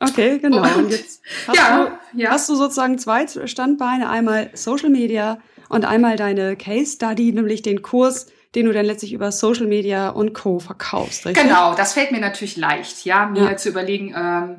Okay, 0.00 0.38
genau. 0.38 0.62
Und, 0.62 0.76
und 0.76 0.90
jetzt 0.90 1.22
hast, 1.46 1.56
ja, 1.56 1.98
du, 2.12 2.20
ja. 2.20 2.30
hast 2.30 2.48
du 2.48 2.54
sozusagen 2.54 2.98
zwei 2.98 3.26
Standbeine, 3.26 4.08
einmal 4.08 4.50
Social 4.54 4.90
Media 4.90 5.38
und 5.68 5.84
einmal 5.84 6.16
deine 6.16 6.56
Case 6.56 6.94
Study, 6.94 7.32
nämlich 7.32 7.62
den 7.62 7.82
Kurs 7.82 8.26
den 8.54 8.64
du 8.64 8.72
dann 8.72 8.86
letztlich 8.86 9.12
über 9.12 9.30
Social 9.30 9.66
Media 9.66 10.08
und 10.08 10.32
Co. 10.32 10.58
verkaufst, 10.58 11.26
richtig? 11.26 11.44
Genau, 11.44 11.74
das 11.74 11.92
fällt 11.92 12.12
mir 12.12 12.20
natürlich 12.20 12.56
leicht, 12.56 13.04
ja, 13.04 13.26
mir 13.26 13.44
ja. 13.44 13.56
zu 13.56 13.68
überlegen, 13.68 14.14
ähm, 14.16 14.56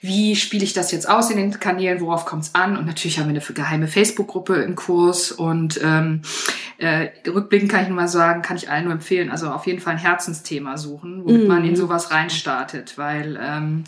wie 0.00 0.36
spiele 0.36 0.62
ich 0.62 0.74
das 0.74 0.92
jetzt 0.92 1.08
aus 1.08 1.30
in 1.30 1.36
den 1.36 1.58
Kanälen, 1.58 2.00
worauf 2.00 2.24
kommt 2.24 2.44
es 2.44 2.54
an? 2.54 2.76
Und 2.76 2.86
natürlich 2.86 3.18
haben 3.18 3.32
wir 3.32 3.40
eine 3.40 3.54
geheime 3.54 3.88
Facebook-Gruppe 3.88 4.54
im 4.62 4.76
Kurs 4.76 5.32
und 5.32 5.80
ähm, 5.82 6.22
äh, 6.78 7.08
rückblickend 7.28 7.70
kann 7.70 7.82
ich 7.82 7.88
nur 7.88 7.96
mal 7.96 8.08
sagen, 8.08 8.42
kann 8.42 8.56
ich 8.56 8.70
allen 8.70 8.84
nur 8.84 8.92
empfehlen, 8.92 9.30
also 9.30 9.50
auf 9.50 9.66
jeden 9.66 9.80
Fall 9.80 9.94
ein 9.94 9.98
Herzensthema 9.98 10.76
suchen, 10.76 11.24
womit 11.24 11.42
mhm. 11.42 11.48
man 11.48 11.64
in 11.64 11.74
sowas 11.74 12.12
reinstartet, 12.12 12.96
weil 12.96 13.38
ähm, 13.42 13.84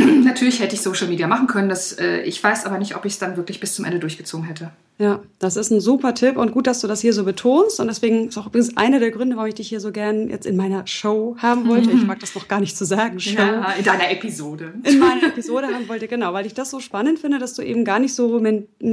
Natürlich 0.24 0.60
hätte 0.60 0.74
ich 0.74 0.82
Social 0.82 1.08
Media 1.08 1.26
machen 1.26 1.46
können. 1.46 1.68
Das, 1.68 1.92
äh, 1.92 2.20
ich 2.22 2.42
weiß 2.42 2.66
aber 2.66 2.78
nicht, 2.78 2.96
ob 2.96 3.04
ich 3.04 3.14
es 3.14 3.18
dann 3.18 3.36
wirklich 3.36 3.60
bis 3.60 3.74
zum 3.74 3.84
Ende 3.84 3.98
durchgezogen 3.98 4.46
hätte. 4.46 4.70
Ja, 5.00 5.22
das 5.38 5.56
ist 5.56 5.70
ein 5.70 5.80
super 5.80 6.14
Tipp 6.14 6.36
und 6.36 6.52
gut, 6.52 6.66
dass 6.66 6.82
du 6.82 6.86
das 6.86 7.00
hier 7.00 7.14
so 7.14 7.24
betonst. 7.24 7.80
Und 7.80 7.86
deswegen 7.86 8.28
ist 8.28 8.36
auch 8.36 8.48
übrigens 8.48 8.76
einer 8.76 9.00
der 9.00 9.10
Gründe, 9.10 9.34
warum 9.34 9.48
ich 9.48 9.54
dich 9.54 9.66
hier 9.66 9.80
so 9.80 9.92
gern 9.92 10.28
jetzt 10.28 10.44
in 10.44 10.56
meiner 10.56 10.86
Show 10.86 11.36
haben 11.38 11.66
wollte. 11.68 11.90
Ich 11.90 12.04
mag 12.04 12.20
das 12.20 12.34
noch 12.34 12.48
gar 12.48 12.60
nicht 12.60 12.76
zu 12.76 12.84
sagen. 12.84 13.18
Show. 13.18 13.38
Ja, 13.38 13.72
in 13.78 13.84
deiner 13.84 14.10
Episode. 14.10 14.74
In 14.82 14.98
meiner 14.98 15.22
Episode 15.28 15.68
haben 15.68 15.88
wollte, 15.88 16.06
genau, 16.06 16.34
weil 16.34 16.44
ich 16.44 16.52
das 16.52 16.70
so 16.70 16.80
spannend 16.80 17.18
finde, 17.18 17.38
dass 17.38 17.54
du 17.54 17.62
eben 17.62 17.86
gar 17.86 17.98
nicht 17.98 18.14
so, 18.14 18.42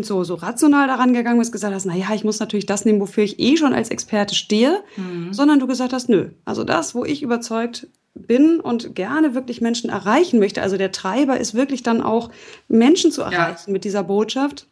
so, 0.02 0.24
so 0.24 0.36
rational 0.36 0.88
daran 0.88 1.12
gegangen 1.12 1.40
bist, 1.40 1.52
gesagt 1.52 1.74
hast, 1.74 1.84
na 1.84 1.94
ja, 1.94 2.16
ich 2.16 2.24
muss 2.24 2.40
natürlich 2.40 2.66
das 2.66 2.86
nehmen, 2.86 3.02
wofür 3.02 3.26
ich 3.26 3.38
eh 3.42 3.58
schon 3.58 3.74
als 3.74 3.90
Experte 3.90 4.34
stehe, 4.34 4.82
mhm. 4.96 5.34
sondern 5.34 5.60
du 5.60 5.68
gesagt 5.68 5.92
hast, 5.92 6.08
nö, 6.08 6.30
also 6.46 6.64
das, 6.64 6.96
wo 6.96 7.04
ich 7.04 7.22
überzeugt 7.22 7.88
bin 8.14 8.62
und 8.62 8.96
gerne 8.96 9.36
wirklich 9.36 9.60
Menschen 9.60 9.90
erreichen 9.90 10.40
möchte. 10.40 10.62
Also 10.62 10.78
der 10.78 10.94
Treiber 10.94 11.38
ist 11.38 11.54
wirklich 11.54 11.84
dann 11.84 12.02
auch 12.02 12.32
Menschen 12.70 13.12
zu 13.12 13.24
erreichen 13.24 13.68
ja. 13.68 13.74
mit 13.74 13.84
dieser 13.84 14.04
Botschaft. 14.04 14.68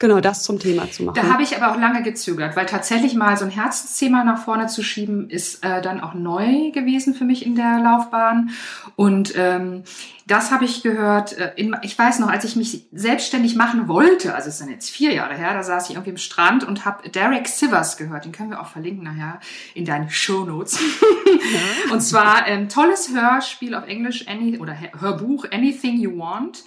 Genau, 0.00 0.20
das 0.20 0.44
zum 0.44 0.60
Thema 0.60 0.88
zu 0.92 1.02
machen. 1.02 1.16
Da 1.16 1.28
habe 1.32 1.42
ich 1.42 1.56
aber 1.56 1.72
auch 1.72 1.80
lange 1.80 2.04
gezögert, 2.04 2.54
weil 2.54 2.66
tatsächlich 2.66 3.14
mal 3.16 3.36
so 3.36 3.44
ein 3.44 3.50
Herzensthema 3.50 4.22
nach 4.22 4.44
vorne 4.44 4.68
zu 4.68 4.84
schieben, 4.84 5.28
ist 5.28 5.64
äh, 5.64 5.82
dann 5.82 6.00
auch 6.00 6.14
neu 6.14 6.70
gewesen 6.70 7.14
für 7.14 7.24
mich 7.24 7.44
in 7.44 7.56
der 7.56 7.80
Laufbahn. 7.80 8.50
Und 8.94 9.34
ähm, 9.36 9.82
das 10.28 10.52
habe 10.52 10.66
ich 10.66 10.84
gehört, 10.84 11.36
äh, 11.36 11.52
in, 11.56 11.74
ich 11.82 11.98
weiß 11.98 12.20
noch, 12.20 12.28
als 12.28 12.44
ich 12.44 12.54
mich 12.54 12.86
selbstständig 12.92 13.56
machen 13.56 13.88
wollte, 13.88 14.36
also 14.36 14.50
es 14.50 14.58
sind 14.58 14.70
jetzt 14.70 14.88
vier 14.88 15.12
Jahre 15.14 15.34
her, 15.34 15.52
da 15.52 15.64
saß 15.64 15.90
ich 15.90 15.96
irgendwie 15.96 16.10
am 16.12 16.16
Strand 16.16 16.62
und 16.62 16.84
habe 16.84 17.08
Derek 17.08 17.48
Sivers 17.48 17.96
gehört, 17.96 18.24
den 18.24 18.30
können 18.30 18.50
wir 18.50 18.60
auch 18.60 18.68
verlinken 18.68 19.02
nachher 19.02 19.40
in 19.74 19.84
deinen 19.84 20.10
Shownotes. 20.10 20.78
Ja. 21.26 21.92
und 21.92 22.02
zwar 22.02 22.44
ein 22.44 22.62
ähm, 22.62 22.68
tolles 22.68 23.10
Hörspiel 23.12 23.74
auf 23.74 23.88
Englisch, 23.88 24.28
Any, 24.28 24.58
oder 24.58 24.76
Hörbuch, 25.00 25.46
Anything 25.50 25.98
You 25.98 26.16
Want 26.16 26.62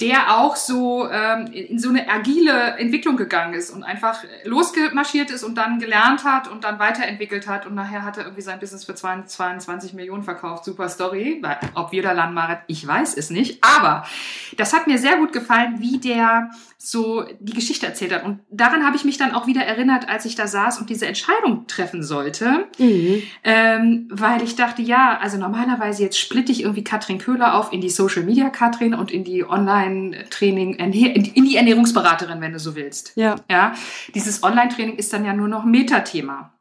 der 0.00 0.38
auch 0.38 0.54
so 0.54 1.08
ähm, 1.10 1.46
in 1.52 1.78
so 1.80 1.88
eine 1.88 2.08
agile 2.08 2.76
Entwicklung 2.78 3.16
gegangen 3.16 3.54
ist 3.54 3.70
und 3.70 3.82
einfach 3.82 4.22
losgemarschiert 4.44 5.30
ist 5.30 5.42
und 5.42 5.56
dann 5.56 5.80
gelernt 5.80 6.22
hat 6.22 6.46
und 6.46 6.62
dann 6.62 6.78
weiterentwickelt 6.78 7.48
hat 7.48 7.66
und 7.66 7.74
nachher 7.74 8.04
hat 8.04 8.16
er 8.16 8.24
irgendwie 8.24 8.42
sein 8.42 8.60
Business 8.60 8.84
für 8.84 8.94
22 8.94 9.94
Millionen 9.94 10.22
verkauft. 10.22 10.64
Super 10.64 10.88
Story. 10.88 11.42
Ob 11.74 11.90
wir 11.90 12.02
da 12.02 12.12
landen, 12.12 12.34
Marit, 12.34 12.58
ich 12.68 12.86
weiß 12.86 13.16
es 13.16 13.30
nicht. 13.30 13.64
Aber 13.64 14.06
das 14.56 14.72
hat 14.72 14.86
mir 14.86 14.98
sehr 14.98 15.16
gut 15.16 15.32
gefallen, 15.32 15.76
wie 15.80 15.98
der 15.98 16.50
so 16.80 17.24
die 17.40 17.54
Geschichte 17.54 17.86
erzählt 17.86 18.12
hat. 18.12 18.24
Und 18.24 18.38
daran 18.50 18.86
habe 18.86 18.94
ich 18.94 19.04
mich 19.04 19.18
dann 19.18 19.34
auch 19.34 19.48
wieder 19.48 19.62
erinnert, 19.62 20.08
als 20.08 20.24
ich 20.24 20.36
da 20.36 20.46
saß 20.46 20.78
und 20.78 20.88
diese 20.90 21.06
Entscheidung 21.06 21.66
treffen 21.66 22.04
sollte. 22.04 22.68
Mhm. 22.78 23.22
Ähm, 23.42 24.08
weil 24.12 24.42
ich 24.44 24.54
dachte, 24.54 24.82
ja, 24.82 25.18
also 25.20 25.38
normalerweise 25.38 26.04
jetzt 26.04 26.20
splitte 26.20 26.52
ich 26.52 26.62
irgendwie 26.62 26.84
Katrin 26.84 27.18
Köhler 27.18 27.58
auf 27.58 27.72
in 27.72 27.80
die 27.80 27.90
Social 27.90 28.22
Media 28.22 28.48
Katrin 28.48 28.94
und 28.94 29.10
in 29.10 29.24
die 29.24 29.42
Online-Training, 29.88 30.74
in 30.74 30.92
die 31.44 31.56
Ernährungsberaterin, 31.56 32.40
wenn 32.40 32.52
du 32.52 32.58
so 32.58 32.74
willst. 32.74 33.12
Ja. 33.16 33.36
Ja. 33.50 33.74
Dieses 34.14 34.42
Online-Training 34.42 34.96
ist 34.96 35.12
dann 35.12 35.24
ja 35.24 35.32
nur 35.32 35.48
noch 35.48 35.64
Metathema. 35.64 36.52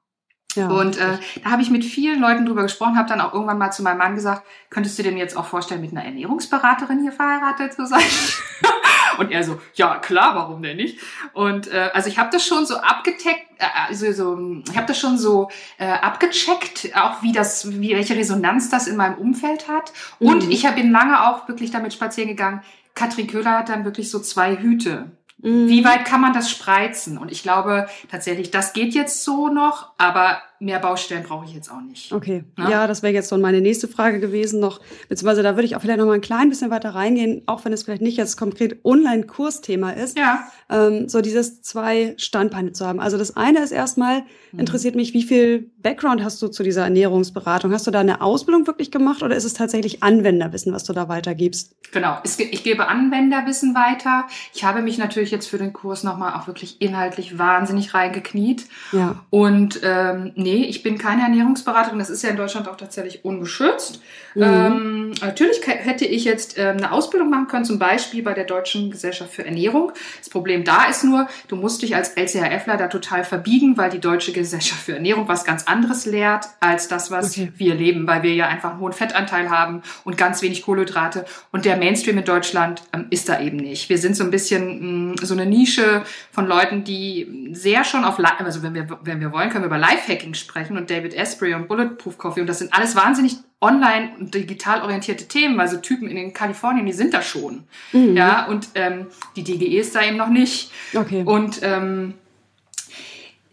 Ja, 0.55 0.69
und 0.69 0.97
äh, 0.97 1.19
da 1.43 1.51
habe 1.51 1.61
ich 1.61 1.69
mit 1.69 1.85
vielen 1.85 2.19
Leuten 2.19 2.45
drüber 2.45 2.63
gesprochen, 2.63 2.97
habe 2.97 3.07
dann 3.07 3.21
auch 3.21 3.33
irgendwann 3.33 3.59
mal 3.59 3.71
zu 3.71 3.83
meinem 3.83 3.99
Mann 3.99 4.15
gesagt, 4.15 4.43
könntest 4.71 4.97
du 4.97 5.03
dir 5.03 5.09
denn 5.09 5.17
jetzt 5.17 5.37
auch 5.37 5.45
vorstellen, 5.45 5.81
mit 5.81 5.91
einer 5.91 6.03
Ernährungsberaterin 6.03 7.01
hier 7.01 7.11
verheiratet 7.11 7.73
zu 7.73 7.85
sein? 7.85 8.01
Und 9.19 9.31
er 9.31 9.43
so, 9.43 9.59
ja 9.73 9.97
klar, 9.97 10.35
warum 10.35 10.61
denn 10.61 10.77
nicht? 10.77 10.99
Und 11.33 11.71
äh, 11.71 11.89
also 11.93 12.07
ich 12.07 12.17
habe 12.17 12.29
das 12.31 12.45
schon 12.45 12.65
so 12.65 12.77
abgecheckt, 12.77 13.45
äh, 13.57 13.65
also 13.87 14.11
so, 14.11 14.61
ich 14.69 14.75
habe 14.75 14.87
das 14.87 14.99
schon 14.99 15.17
so 15.17 15.49
äh, 15.77 15.87
abgecheckt, 15.87 16.95
auch 16.95 17.21
wie 17.23 17.31
das, 17.31 17.79
wie 17.79 17.95
welche 17.95 18.15
Resonanz 18.15 18.69
das 18.69 18.87
in 18.87 18.95
meinem 18.95 19.15
Umfeld 19.15 19.67
hat. 19.67 19.91
Und 20.19 20.45
mhm. 20.45 20.51
ich 20.51 20.65
habe 20.65 20.77
bin 20.77 20.91
lange 20.91 21.27
auch 21.27 21.47
wirklich 21.47 21.71
damit 21.71 21.93
spazieren 21.93 22.29
gegangen. 22.29 22.61
Katrin 22.97 23.27
Köhler 23.27 23.59
hat 23.59 23.69
dann 23.69 23.85
wirklich 23.85 24.09
so 24.09 24.19
zwei 24.19 24.57
Hüte. 24.57 25.11
Mhm. 25.37 25.69
Wie 25.69 25.85
weit 25.85 26.05
kann 26.05 26.19
man 26.19 26.33
das 26.33 26.49
spreizen? 26.49 27.17
Und 27.17 27.31
ich 27.31 27.43
glaube 27.43 27.87
tatsächlich, 28.09 28.51
das 28.51 28.73
geht 28.73 28.93
jetzt 28.95 29.23
so 29.23 29.49
noch, 29.49 29.91
aber 29.97 30.41
mehr 30.59 30.79
Baustellen 30.79 31.23
brauche 31.23 31.45
ich 31.45 31.53
jetzt 31.53 31.71
auch 31.71 31.81
nicht. 31.81 32.11
Okay. 32.11 32.43
Na? 32.55 32.69
Ja, 32.69 32.87
das 32.87 33.03
wäre 33.03 33.13
jetzt 33.13 33.29
so 33.29 33.37
meine 33.37 33.61
nächste 33.61 33.87
Frage 33.87 34.19
gewesen 34.19 34.59
noch. 34.59 34.79
Beziehungsweise 35.07 35.43
da 35.43 35.55
würde 35.55 35.65
ich 35.65 35.75
auch 35.75 35.81
vielleicht 35.81 35.99
noch 35.99 36.05
mal 36.05 36.13
ein 36.13 36.21
klein 36.21 36.49
bisschen 36.49 36.71
weiter 36.71 36.89
reingehen, 36.95 37.43
auch 37.45 37.63
wenn 37.65 37.73
es 37.73 37.83
vielleicht 37.83 38.01
nicht 38.01 38.17
jetzt 38.17 38.37
konkret 38.37 38.83
Online-Kursthema 38.83 39.91
ist. 39.91 40.17
Ja. 40.17 40.47
Ähm, 40.69 41.07
so 41.09 41.21
dieses 41.21 41.61
zwei 41.61 42.15
Standbeine 42.17 42.71
zu 42.73 42.85
haben. 42.85 42.99
Also 42.99 43.17
das 43.17 43.37
eine 43.37 43.59
ist 43.59 43.71
erstmal, 43.71 44.23
mhm. 44.51 44.59
interessiert 44.59 44.95
mich, 44.95 45.13
wie 45.13 45.23
viel 45.23 45.69
Background 45.77 46.23
hast 46.23 46.41
du 46.41 46.47
zu 46.47 46.63
dieser 46.63 46.83
Ernährungsberatung? 46.83 47.71
Hast 47.71 47.87
du 47.87 47.91
da 47.91 47.99
eine 47.99 48.21
Ausbildung 48.21 48.67
wirklich 48.67 48.91
gemacht 48.91 49.23
oder 49.23 49.35
ist 49.35 49.45
es 49.45 49.53
tatsächlich 49.53 50.03
Anwenderwissen, 50.03 50.73
was 50.73 50.83
du 50.83 50.93
da 50.93 51.07
weitergibst? 51.07 51.75
Genau. 51.91 52.17
Ich 52.23 52.63
gebe 52.63 52.87
Anwenderwissen 52.87 53.75
weiter. 53.75 54.25
Ich 54.53 54.63
habe 54.63 54.81
mich 54.81 54.97
natürlich 54.97 55.31
jetzt 55.31 55.47
für 55.47 55.57
den 55.57 55.71
Kurs 55.71 56.03
nochmal 56.03 56.33
auch 56.33 56.47
wirklich 56.47 56.81
inhaltlich 56.81 57.37
wahnsinnig 57.37 57.93
reingekniet. 57.93 58.65
Ja. 58.91 59.23
Und 59.29 59.79
ähm, 59.83 60.33
nee, 60.47 60.63
ich 60.63 60.81
bin 60.81 60.97
keine 60.97 61.23
Ernährungsberaterin. 61.23 61.99
Das 61.99 62.09
ist 62.09 62.23
ja 62.23 62.29
in 62.29 62.37
Deutschland 62.37 62.69
auch 62.69 62.77
tatsächlich 62.77 63.25
ungeschützt. 63.25 64.01
Mhm. 64.33 64.43
Ähm, 64.43 65.13
natürlich 65.21 65.59
hätte 65.65 66.05
ich 66.05 66.23
jetzt 66.23 66.57
ähm, 66.57 66.77
eine 66.77 66.91
Ausbildung 66.91 67.29
machen 67.29 67.47
können, 67.47 67.65
zum 67.65 67.79
Beispiel 67.79 68.23
bei 68.23 68.33
der 68.33 68.45
Deutschen 68.45 68.91
Gesellschaft 68.91 69.33
für 69.33 69.45
Ernährung. 69.45 69.91
Das 70.19 70.29
Problem 70.29 70.63
da 70.63 70.85
ist 70.85 71.03
nur, 71.03 71.27
du 71.47 71.55
musst 71.55 71.81
dich 71.81 71.95
als 71.95 72.15
LCHFler 72.15 72.77
da 72.77 72.87
total 72.87 73.23
verbiegen, 73.23 73.77
weil 73.77 73.89
die 73.89 73.99
Deutsche 73.99 74.31
Gesellschaft 74.31 74.81
für 74.81 74.93
Ernährung 74.93 75.27
was 75.27 75.43
ganz 75.43 75.63
anderes 75.65 76.05
lehrt 76.05 76.45
als 76.59 76.87
das, 76.87 77.11
was 77.11 77.31
okay. 77.37 77.51
wir 77.57 77.75
leben, 77.75 78.07
weil 78.07 78.23
wir 78.23 78.33
ja 78.33 78.47
einfach 78.47 78.71
einen 78.71 78.79
hohen 78.79 78.93
Fettanteil 78.93 79.49
haben 79.49 79.81
und 80.05 80.17
ganz 80.17 80.41
wenig 80.41 80.61
Kohlenhydrate. 80.61 81.25
Und 81.51 81.65
der 81.65 81.75
Mainstream 81.75 82.17
in 82.17 82.25
Deutschland 82.25 82.83
ähm, 82.93 83.07
ist 83.09 83.27
da 83.27 83.41
eben 83.41 83.57
nicht. 83.57 83.89
Wir 83.89 83.97
sind 83.97 84.15
so 84.15 84.23
ein 84.23 84.31
bisschen 84.31 85.09
mh, 85.09 85.15
so 85.23 85.33
eine 85.33 85.45
Nische 85.45 86.03
von 86.31 86.47
Leuten, 86.47 86.83
die 86.83 87.49
sehr 87.51 87.83
schon 87.83 88.05
auf, 88.05 88.17
also 88.39 88.63
wenn 88.63 88.75
wir, 88.75 88.87
wenn 89.01 89.19
wir 89.19 89.31
wollen, 89.33 89.49
können 89.49 89.63
wir 89.63 89.67
über 89.67 89.77
Lifehacking 89.77 90.35
sprechen 90.37 90.77
und 90.77 90.89
David 90.89 91.17
Asprey 91.17 91.53
und 91.53 91.67
Bulletproof 91.67 92.17
Coffee 92.17 92.41
und 92.41 92.47
das 92.47 92.59
sind 92.59 92.73
alles 92.73 92.95
wahnsinnig 92.95 93.37
online 93.59 94.11
und 94.19 94.33
digital 94.33 94.81
orientierte 94.83 95.27
Themen, 95.27 95.59
also 95.59 95.77
Typen 95.77 96.07
in 96.07 96.15
den 96.15 96.33
Kalifornien, 96.33 96.85
die 96.85 96.93
sind 96.93 97.13
da 97.13 97.21
schon. 97.21 97.63
Mhm. 97.91 98.15
Ja, 98.15 98.45
und 98.45 98.69
ähm, 98.75 99.07
die 99.35 99.43
DGE 99.43 99.79
ist 99.79 99.95
da 99.95 100.03
eben 100.03 100.17
noch 100.17 100.29
nicht. 100.29 100.71
Okay. 100.93 101.23
Und 101.25 101.59
ähm, 101.63 102.13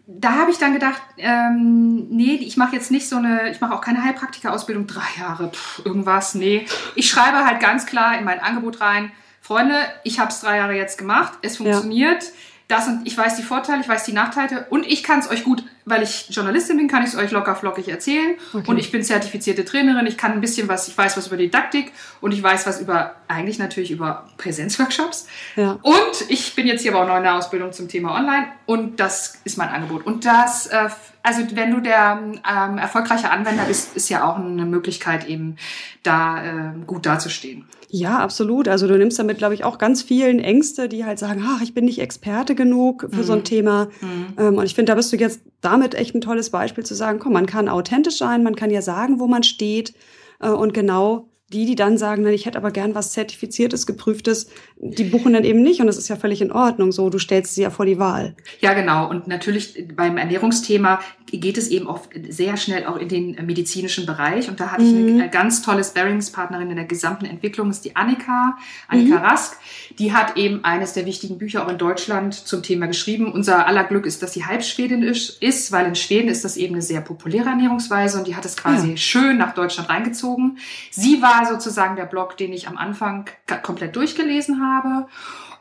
da 0.07 0.33
habe 0.33 0.51
ich 0.51 0.57
dann 0.57 0.73
gedacht, 0.73 1.01
ähm, 1.17 2.07
nee, 2.09 2.35
ich 2.35 2.57
mache 2.57 2.75
jetzt 2.75 2.91
nicht 2.91 3.09
so 3.09 3.17
eine, 3.17 3.49
ich 3.49 3.59
mache 3.59 3.73
auch 3.73 3.81
keine 3.81 4.03
Heilpraktika-Ausbildung, 4.03 4.85
drei 4.85 5.19
Jahre, 5.19 5.49
pff, 5.49 5.81
irgendwas, 5.83 6.35
nee. 6.35 6.65
Ich 6.93 7.09
schreibe 7.09 7.43
halt 7.43 7.59
ganz 7.59 7.87
klar 7.87 8.17
in 8.17 8.23
mein 8.23 8.39
Angebot 8.39 8.81
rein, 8.81 9.11
Freunde, 9.41 9.75
ich 10.03 10.19
habe 10.19 10.29
es 10.29 10.41
drei 10.41 10.57
Jahre 10.57 10.75
jetzt 10.75 10.97
gemacht, 10.97 11.33
es 11.41 11.57
funktioniert. 11.57 12.23
Ja 12.23 12.29
das 12.67 12.87
und 12.87 13.05
ich 13.05 13.17
weiß 13.17 13.35
die 13.35 13.43
Vorteile, 13.43 13.81
ich 13.81 13.87
weiß 13.87 14.05
die 14.05 14.13
Nachteile 14.13 14.65
und 14.69 14.85
ich 14.85 15.03
kann 15.03 15.19
es 15.19 15.29
euch 15.29 15.43
gut, 15.43 15.63
weil 15.85 16.01
ich 16.01 16.27
Journalistin 16.29 16.77
bin, 16.77 16.87
kann 16.87 17.03
ich 17.03 17.09
es 17.09 17.15
euch 17.15 17.31
locker 17.31 17.55
flockig 17.55 17.87
erzählen 17.89 18.35
okay. 18.53 18.67
und 18.67 18.77
ich 18.77 18.91
bin 18.91 19.03
zertifizierte 19.03 19.65
Trainerin, 19.65 20.07
ich 20.07 20.17
kann 20.17 20.31
ein 20.31 20.41
bisschen 20.41 20.67
was, 20.67 20.87
ich 20.87 20.97
weiß 20.97 21.15
was 21.15 21.27
über 21.27 21.37
Didaktik 21.37 21.91
und 22.21 22.31
ich 22.31 22.41
weiß 22.41 22.65
was 22.65 22.81
über, 22.81 23.15
eigentlich 23.27 23.59
natürlich 23.59 23.91
über 23.91 24.27
Präsenzworkshops 24.37 25.27
ja. 25.55 25.77
und 25.81 26.25
ich 26.29 26.55
bin 26.55 26.65
jetzt 26.65 26.81
hier 26.81 26.93
aber 26.93 27.03
auch 27.03 27.07
noch 27.07 27.17
in 27.17 27.23
der 27.23 27.35
Ausbildung 27.35 27.71
zum 27.71 27.87
Thema 27.87 28.15
Online 28.15 28.47
und 28.65 28.99
das 28.99 29.39
ist 29.43 29.57
mein 29.57 29.69
Angebot 29.69 30.05
und 30.05 30.25
das, 30.25 30.67
äh, 30.67 30.89
also 31.25 31.41
wenn 31.53 31.71
du 31.71 31.79
der 31.79 32.19
ähm, 32.21 32.77
erfolgreiche 32.77 33.31
Anwender 33.31 33.63
bist, 33.63 33.95
ist 33.95 34.09
ja 34.09 34.29
auch 34.29 34.37
eine 34.37 34.65
Möglichkeit 34.65 35.27
eben 35.27 35.55
da 36.03 36.43
äh, 36.43 36.73
gut 36.85 37.05
dazustehen. 37.05 37.65
Ja, 37.89 38.19
absolut. 38.19 38.67
Also 38.67 38.87
du 38.87 38.97
nimmst 38.97 39.17
damit, 39.17 39.37
glaube 39.37 39.53
ich, 39.53 39.63
auch 39.63 39.77
ganz 39.77 40.01
vielen 40.01 40.39
Ängste, 40.39 40.89
die 40.89 41.05
halt 41.05 41.17
sagen, 41.17 41.43
ach, 41.47 41.61
ich 41.61 41.73
bin 41.73 41.85
nicht 41.85 41.99
Experte 41.99 42.53
genug 42.53 43.07
für 43.09 43.21
mhm. 43.21 43.23
so 43.23 43.33
ein 43.33 43.39
mhm. 43.39 43.43
Thema. 43.43 43.85
Mhm. 44.01 44.27
Ähm, 44.37 44.57
und 44.57 44.65
ich 44.65 44.75
finde, 44.75 44.91
da 44.91 44.95
bist 44.95 45.11
du 45.11 45.17
jetzt 45.17 45.41
damit 45.61 45.95
echt 45.95 46.13
ein 46.13 46.21
tolles 46.21 46.49
Beispiel 46.49 46.85
zu 46.85 46.93
sagen, 46.93 47.19
komm, 47.19 47.33
man 47.33 47.45
kann 47.45 47.69
authentisch 47.69 48.17
sein, 48.17 48.43
man 48.43 48.55
kann 48.55 48.69
ja 48.69 48.81
sagen, 48.81 49.19
wo 49.19 49.27
man 49.27 49.43
steht 49.43 49.93
äh, 50.41 50.49
und 50.49 50.73
genau 50.73 51.29
die, 51.53 51.67
die 51.67 51.75
dann 51.75 51.97
sagen, 51.97 52.25
ich 52.25 52.47
hätte 52.47 52.57
aber 52.57 52.71
gern 52.71 52.95
was 52.95 53.11
Zertifiziertes, 53.11 53.85
Geprüftes, 53.85 54.47
die 54.77 55.03
buchen 55.03 55.33
dann 55.33 55.43
eben 55.43 55.61
nicht 55.61 55.79
und 55.79 55.85
das 55.85 55.97
ist 55.97 56.07
ja 56.07 56.15
völlig 56.15 56.41
in 56.41 56.51
Ordnung. 56.51 56.91
So, 56.91 57.09
du 57.11 57.19
stellst 57.19 57.53
sie 57.53 57.61
ja 57.61 57.69
vor 57.69 57.85
die 57.85 57.99
Wahl. 57.99 58.35
Ja, 58.61 58.73
genau. 58.73 59.07
Und 59.07 59.27
natürlich 59.27 59.87
beim 59.95 60.17
Ernährungsthema 60.17 60.99
geht 61.31 61.57
es 61.57 61.67
eben 61.67 61.87
oft 61.87 62.09
sehr 62.29 62.57
schnell 62.57 62.85
auch 62.85 62.97
in 62.97 63.09
den 63.09 63.45
medizinischen 63.45 64.05
Bereich. 64.05 64.49
Und 64.49 64.59
da 64.59 64.71
hatte 64.71 64.83
mhm. 64.83 65.07
ich 65.07 65.13
eine 65.13 65.29
ganz 65.29 65.61
tolle 65.61 65.83
Sparringspartnerin 65.83 66.69
in 66.69 66.75
der 66.77 66.85
gesamten 66.85 67.25
Entwicklung, 67.25 67.69
ist 67.69 67.85
die 67.85 67.95
Annika, 67.95 68.57
Annika 68.87 69.19
mhm. 69.19 69.25
Rask. 69.25 69.59
Die 69.99 70.13
hat 70.13 70.37
eben 70.37 70.63
eines 70.63 70.93
der 70.93 71.05
wichtigen 71.05 71.37
Bücher 71.37 71.65
auch 71.65 71.69
in 71.69 71.77
Deutschland 71.77 72.33
zum 72.33 72.63
Thema 72.63 72.87
geschrieben. 72.87 73.31
Unser 73.31 73.67
aller 73.67 73.83
Glück 73.83 74.05
ist, 74.07 74.23
dass 74.23 74.33
sie 74.33 74.45
Halbschwedin 74.45 75.03
ist, 75.03 75.71
weil 75.71 75.85
in 75.85 75.95
Schweden 75.95 76.29
ist 76.29 76.43
das 76.43 76.57
eben 76.57 76.73
eine 76.73 76.81
sehr 76.81 77.01
populäre 77.01 77.49
Ernährungsweise 77.49 78.17
und 78.17 78.27
die 78.27 78.35
hat 78.35 78.45
es 78.45 78.57
quasi 78.57 78.91
ja. 78.91 78.97
schön 78.97 79.37
nach 79.37 79.53
Deutschland 79.53 79.89
reingezogen. 79.89 80.57
Sie 80.89 81.21
war 81.21 81.34
sozusagen 81.43 81.97
der 81.97 82.05
Blog, 82.05 82.37
den 82.37 82.53
ich 82.53 82.69
am 82.69 82.77
Anfang 82.77 83.29
komplett 83.63 83.95
durchgelesen 83.95 84.61
habe. 84.65 85.07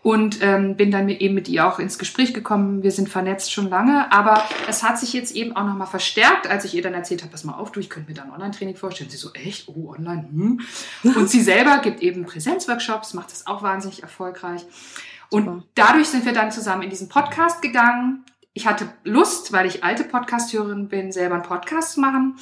und 0.04 0.42
ähm, 0.42 0.76
bin 0.76 0.90
dann 0.90 1.08
eben 1.08 1.34
mit 1.34 1.48
ihr 1.48 1.66
auch 1.66 1.78
ins 1.78 1.98
Gespräch 1.98 2.34
gekommen. 2.34 2.82
Wir 2.82 2.90
sind 2.90 3.08
vernetzt 3.08 3.50
schon 3.50 3.70
lange, 3.70 4.12
aber 4.12 4.44
es 4.68 4.82
hat 4.82 4.98
sich 4.98 5.14
jetzt 5.14 5.34
eben 5.34 5.56
auch 5.56 5.64
nochmal 5.64 5.86
verstärkt, 5.86 6.46
als 6.46 6.66
ich 6.66 6.74
ihr 6.74 6.82
dann 6.82 6.92
erzählt 6.92 7.22
habe, 7.22 7.32
pass 7.32 7.42
mal 7.42 7.54
auf, 7.54 7.72
du, 7.72 7.80
ich 7.80 7.88
könnte 7.88 8.10
mir 8.10 8.14
da 8.14 8.24
ein 8.24 8.30
Online-Training 8.30 8.76
vorstellen. 8.76 9.08
Sie 9.08 9.16
so, 9.16 9.32
echt? 9.32 9.66
Oh, 9.66 9.94
online? 9.96 10.28
Hm. 10.30 10.60
Und 11.16 11.30
sie 11.30 11.40
selber 11.40 11.78
gibt 11.78 12.02
eben 12.02 12.26
Präsenzworkshops, 12.26 13.14
macht 13.14 13.32
das 13.32 13.46
auch 13.46 13.62
wahnsinnig 13.62 14.02
erfolgreich. 14.02 14.66
Und 15.30 15.46
Super. 15.46 15.62
dadurch 15.74 16.08
sind 16.08 16.26
wir 16.26 16.34
dann 16.34 16.52
zusammen 16.52 16.82
in 16.82 16.90
diesen 16.90 17.08
Podcast 17.08 17.62
gegangen. 17.62 18.26
Ich 18.52 18.66
hatte 18.66 18.86
Lust, 19.04 19.54
weil 19.54 19.64
ich 19.66 19.84
alte 19.84 20.04
Podcast-Hörerin 20.04 20.88
bin, 20.88 21.12
selber 21.12 21.36
einen 21.36 21.44
Podcast 21.44 21.92
zu 21.92 22.00
machen. 22.00 22.36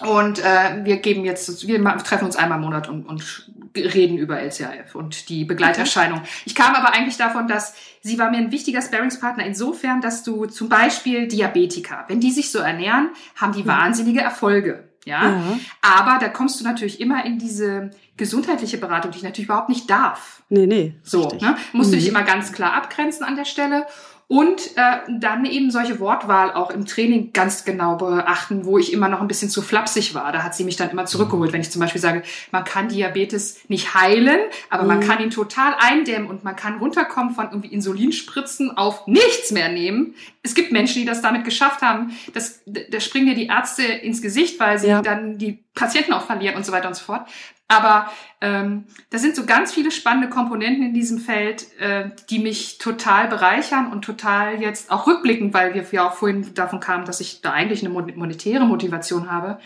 Und 0.00 0.40
äh, 0.40 0.84
wir 0.84 0.96
geben 0.96 1.24
jetzt, 1.24 1.66
wir 1.66 1.82
treffen 1.98 2.24
uns 2.24 2.36
einmal 2.36 2.58
im 2.58 2.64
Monat 2.64 2.88
und, 2.88 3.06
und 3.06 3.50
reden 3.76 4.18
über 4.18 4.40
LCAF 4.40 4.94
und 4.94 5.28
die 5.28 5.44
Begleiterscheinung. 5.44 6.20
Okay. 6.20 6.28
Ich 6.46 6.54
kam 6.54 6.74
aber 6.74 6.92
eigentlich 6.94 7.16
davon, 7.16 7.48
dass 7.48 7.74
sie 8.00 8.18
war 8.18 8.30
mir 8.30 8.38
ein 8.38 8.52
wichtiger 8.52 8.82
Sparringspartner 8.82 9.44
insofern, 9.44 10.00
dass 10.00 10.22
du 10.22 10.46
zum 10.46 10.68
Beispiel 10.68 11.28
Diabetiker, 11.28 12.04
wenn 12.08 12.20
die 12.20 12.30
sich 12.30 12.50
so 12.50 12.58
ernähren, 12.58 13.10
haben 13.36 13.52
die 13.52 13.66
wahnsinnige 13.66 14.20
Erfolge. 14.20 14.88
Ja? 15.04 15.30
ja. 15.30 15.58
Aber 15.82 16.18
da 16.18 16.28
kommst 16.28 16.60
du 16.60 16.64
natürlich 16.64 17.00
immer 17.00 17.24
in 17.24 17.38
diese 17.38 17.90
gesundheitliche 18.16 18.78
Beratung, 18.78 19.10
die 19.10 19.18
ich 19.18 19.24
natürlich 19.24 19.48
überhaupt 19.48 19.68
nicht 19.68 19.90
darf. 19.90 20.42
Nee, 20.48 20.66
nee. 20.66 20.94
So, 21.02 21.28
ne? 21.40 21.56
Musst 21.72 21.90
mhm. 21.90 21.94
du 21.94 21.98
dich 21.98 22.08
immer 22.08 22.22
ganz 22.22 22.52
klar 22.52 22.74
abgrenzen 22.74 23.24
an 23.24 23.36
der 23.36 23.44
Stelle. 23.44 23.86
Und 24.26 24.76
äh, 24.76 24.98
dann 25.20 25.44
eben 25.44 25.70
solche 25.70 26.00
Wortwahl 26.00 26.52
auch 26.52 26.70
im 26.70 26.86
Training 26.86 27.32
ganz 27.32 27.64
genau 27.64 27.96
beachten, 27.96 28.64
wo 28.64 28.78
ich 28.78 28.92
immer 28.92 29.08
noch 29.08 29.20
ein 29.20 29.28
bisschen 29.28 29.50
zu 29.50 29.60
flapsig 29.60 30.14
war. 30.14 30.32
Da 30.32 30.42
hat 30.42 30.54
sie 30.54 30.64
mich 30.64 30.76
dann 30.76 30.90
immer 30.90 31.04
zurückgeholt, 31.04 31.52
wenn 31.52 31.60
ich 31.60 31.70
zum 31.70 31.80
Beispiel 31.80 32.00
sage, 32.00 32.22
man 32.50 32.64
kann 32.64 32.88
Diabetes 32.88 33.60
nicht 33.68 33.94
heilen, 33.94 34.40
aber 34.70 34.84
mhm. 34.84 34.88
man 34.88 35.00
kann 35.00 35.22
ihn 35.22 35.30
total 35.30 35.74
eindämmen 35.78 36.28
und 36.28 36.42
man 36.42 36.56
kann 36.56 36.78
runterkommen 36.78 37.34
von 37.34 37.46
irgendwie 37.46 37.68
Insulinspritzen 37.68 38.76
auf 38.76 39.06
nichts 39.06 39.50
mehr 39.50 39.68
nehmen. 39.68 40.14
Es 40.42 40.54
gibt 40.54 40.72
Menschen, 40.72 41.02
die 41.02 41.06
das 41.06 41.20
damit 41.20 41.44
geschafft 41.44 41.82
haben. 41.82 42.16
Das, 42.32 42.62
da 42.66 43.00
springen 43.00 43.26
dir 43.26 43.34
die 43.34 43.46
Ärzte 43.46 43.82
ins 43.82 44.22
Gesicht, 44.22 44.58
weil 44.58 44.78
sie 44.78 44.88
ja. 44.88 45.02
dann 45.02 45.36
die 45.36 45.64
Patienten 45.74 46.12
auch 46.12 46.24
verlieren 46.24 46.56
und 46.56 46.64
so 46.64 46.72
weiter 46.72 46.88
und 46.88 46.94
so 46.94 47.04
fort. 47.04 47.26
Aber 47.66 48.10
ähm, 48.42 48.84
da 49.10 49.18
sind 49.18 49.34
so 49.34 49.46
ganz 49.46 49.72
viele 49.72 49.90
spannende 49.90 50.28
Komponenten 50.28 50.84
in 50.84 50.94
diesem 50.94 51.18
Feld, 51.18 51.66
äh, 51.80 52.10
die 52.28 52.38
mich 52.38 52.78
total 52.78 53.26
bereichern 53.28 53.90
und 53.90 54.04
total 54.04 54.60
jetzt 54.60 54.90
auch 54.90 55.06
rückblickend, 55.06 55.54
weil 55.54 55.74
wir 55.74 55.84
ja 55.90 56.08
auch 56.08 56.14
vorhin 56.14 56.52
davon 56.54 56.80
kamen, 56.80 57.06
dass 57.06 57.20
ich 57.20 57.40
da 57.40 57.52
eigentlich 57.52 57.84
eine 57.84 57.88
monetäre 57.88 58.66
Motivation 58.66 59.30
habe. 59.30 59.58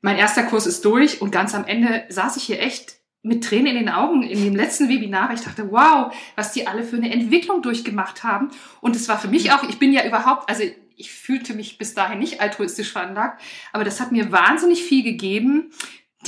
Mein 0.00 0.16
erster 0.16 0.44
Kurs 0.44 0.66
ist 0.66 0.84
durch 0.84 1.20
und 1.20 1.30
ganz 1.30 1.54
am 1.54 1.66
Ende 1.66 2.04
saß 2.08 2.36
ich 2.38 2.44
hier 2.44 2.62
echt 2.62 2.98
mit 3.22 3.44
Tränen 3.44 3.76
in 3.76 3.84
den 3.84 3.88
Augen 3.88 4.22
in 4.22 4.42
dem 4.42 4.56
letzten 4.56 4.88
Webinar. 4.88 5.32
Ich 5.34 5.42
dachte, 5.42 5.70
wow, 5.70 6.14
was 6.36 6.52
die 6.52 6.66
alle 6.66 6.84
für 6.84 6.96
eine 6.96 7.12
Entwicklung 7.12 7.62
durchgemacht 7.62 8.24
haben. 8.24 8.50
Und 8.80 8.96
es 8.96 9.08
war 9.08 9.18
für 9.18 9.28
mich 9.28 9.52
auch, 9.52 9.64
ich 9.64 9.78
bin 9.78 9.92
ja 9.92 10.06
überhaupt, 10.06 10.48
also 10.48 10.62
ich 10.96 11.12
fühlte 11.12 11.54
mich 11.54 11.78
bis 11.78 11.94
dahin 11.94 12.18
nicht 12.18 12.40
altruistisch 12.40 12.92
veranlagt, 12.92 13.40
aber 13.72 13.84
das 13.84 14.00
hat 14.00 14.12
mir 14.12 14.32
wahnsinnig 14.32 14.82
viel 14.82 15.04
gegeben, 15.04 15.70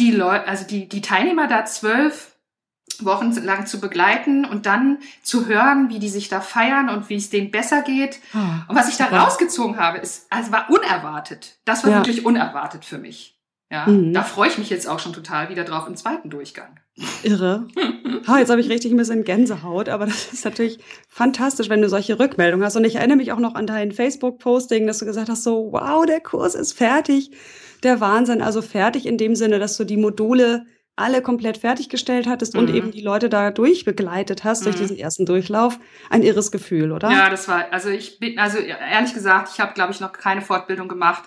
die 0.00 0.10
Leute, 0.10 0.48
also 0.48 0.66
die, 0.66 0.88
die 0.88 1.02
Teilnehmer 1.02 1.46
da 1.46 1.64
zwölf 1.64 2.30
Wochen 2.98 3.32
lang 3.44 3.66
zu 3.66 3.80
begleiten 3.80 4.44
und 4.44 4.66
dann 4.66 4.98
zu 5.22 5.46
hören, 5.46 5.88
wie 5.88 5.98
die 5.98 6.08
sich 6.08 6.28
da 6.28 6.40
feiern 6.40 6.88
und 6.88 7.08
wie 7.08 7.16
es 7.16 7.30
denen 7.30 7.50
besser 7.50 7.82
geht. 7.82 8.18
Oh, 8.34 8.38
und 8.68 8.76
was 8.76 8.88
ich 8.88 8.96
da 8.96 9.06
rausgezogen 9.06 9.78
habe, 9.78 9.98
ist, 9.98 10.26
also 10.30 10.52
war 10.52 10.68
unerwartet. 10.70 11.58
Das 11.64 11.84
war 11.84 11.90
ja. 11.90 11.96
wirklich 11.98 12.26
unerwartet 12.26 12.84
für 12.84 12.98
mich. 12.98 13.36
Ja, 13.72 13.86
mhm. 13.86 14.12
da 14.12 14.24
freue 14.24 14.48
ich 14.48 14.58
mich 14.58 14.68
jetzt 14.68 14.88
auch 14.88 14.98
schon 14.98 15.12
total 15.12 15.48
wieder 15.48 15.62
drauf 15.62 15.86
im 15.86 15.94
zweiten 15.94 16.28
Durchgang. 16.28 16.80
Irre. 17.22 17.68
Ha, 18.26 18.38
jetzt 18.38 18.50
habe 18.50 18.60
ich 18.60 18.68
richtig 18.68 18.92
ein 18.92 18.98
bisschen 18.98 19.24
Gänsehaut, 19.24 19.88
aber 19.88 20.04
das 20.04 20.34
ist 20.34 20.44
natürlich 20.44 20.78
fantastisch, 21.08 21.70
wenn 21.70 21.80
du 21.80 21.88
solche 21.88 22.18
Rückmeldungen 22.18 22.66
hast. 22.66 22.76
Und 22.76 22.84
ich 22.84 22.96
erinnere 22.96 23.16
mich 23.16 23.32
auch 23.32 23.38
noch 23.38 23.54
an 23.54 23.66
dein 23.66 23.92
Facebook-Posting, 23.92 24.86
dass 24.86 24.98
du 24.98 25.06
gesagt 25.06 25.30
hast, 25.30 25.42
so, 25.42 25.72
wow, 25.72 26.04
der 26.04 26.20
Kurs 26.20 26.54
ist 26.54 26.74
fertig 26.74 27.30
der 27.82 28.00
Wahnsinn. 28.00 28.42
Also 28.42 28.62
fertig 28.62 29.06
in 29.06 29.18
dem 29.18 29.34
Sinne, 29.34 29.58
dass 29.58 29.76
du 29.76 29.84
die 29.84 29.96
Module 29.96 30.66
alle 30.96 31.22
komplett 31.22 31.56
fertiggestellt 31.56 32.26
hattest 32.26 32.54
mhm. 32.54 32.60
und 32.60 32.74
eben 32.74 32.90
die 32.90 33.00
Leute 33.00 33.28
da 33.28 33.50
durchbegleitet 33.50 34.44
hast 34.44 34.60
mhm. 34.60 34.64
durch 34.64 34.76
diesen 34.76 34.98
ersten 34.98 35.26
Durchlauf. 35.26 35.78
Ein 36.10 36.22
irres 36.22 36.52
Gefühl, 36.52 36.92
oder? 36.92 37.10
Ja, 37.10 37.30
das 37.30 37.48
war, 37.48 37.72
also 37.72 37.88
ich 37.88 38.18
bin, 38.18 38.38
also 38.38 38.58
ehrlich 38.58 39.14
gesagt, 39.14 39.50
ich 39.52 39.60
habe, 39.60 39.72
glaube 39.72 39.92
ich, 39.92 40.00
noch 40.00 40.12
keine 40.12 40.42
Fortbildung 40.42 40.88
gemacht, 40.88 41.24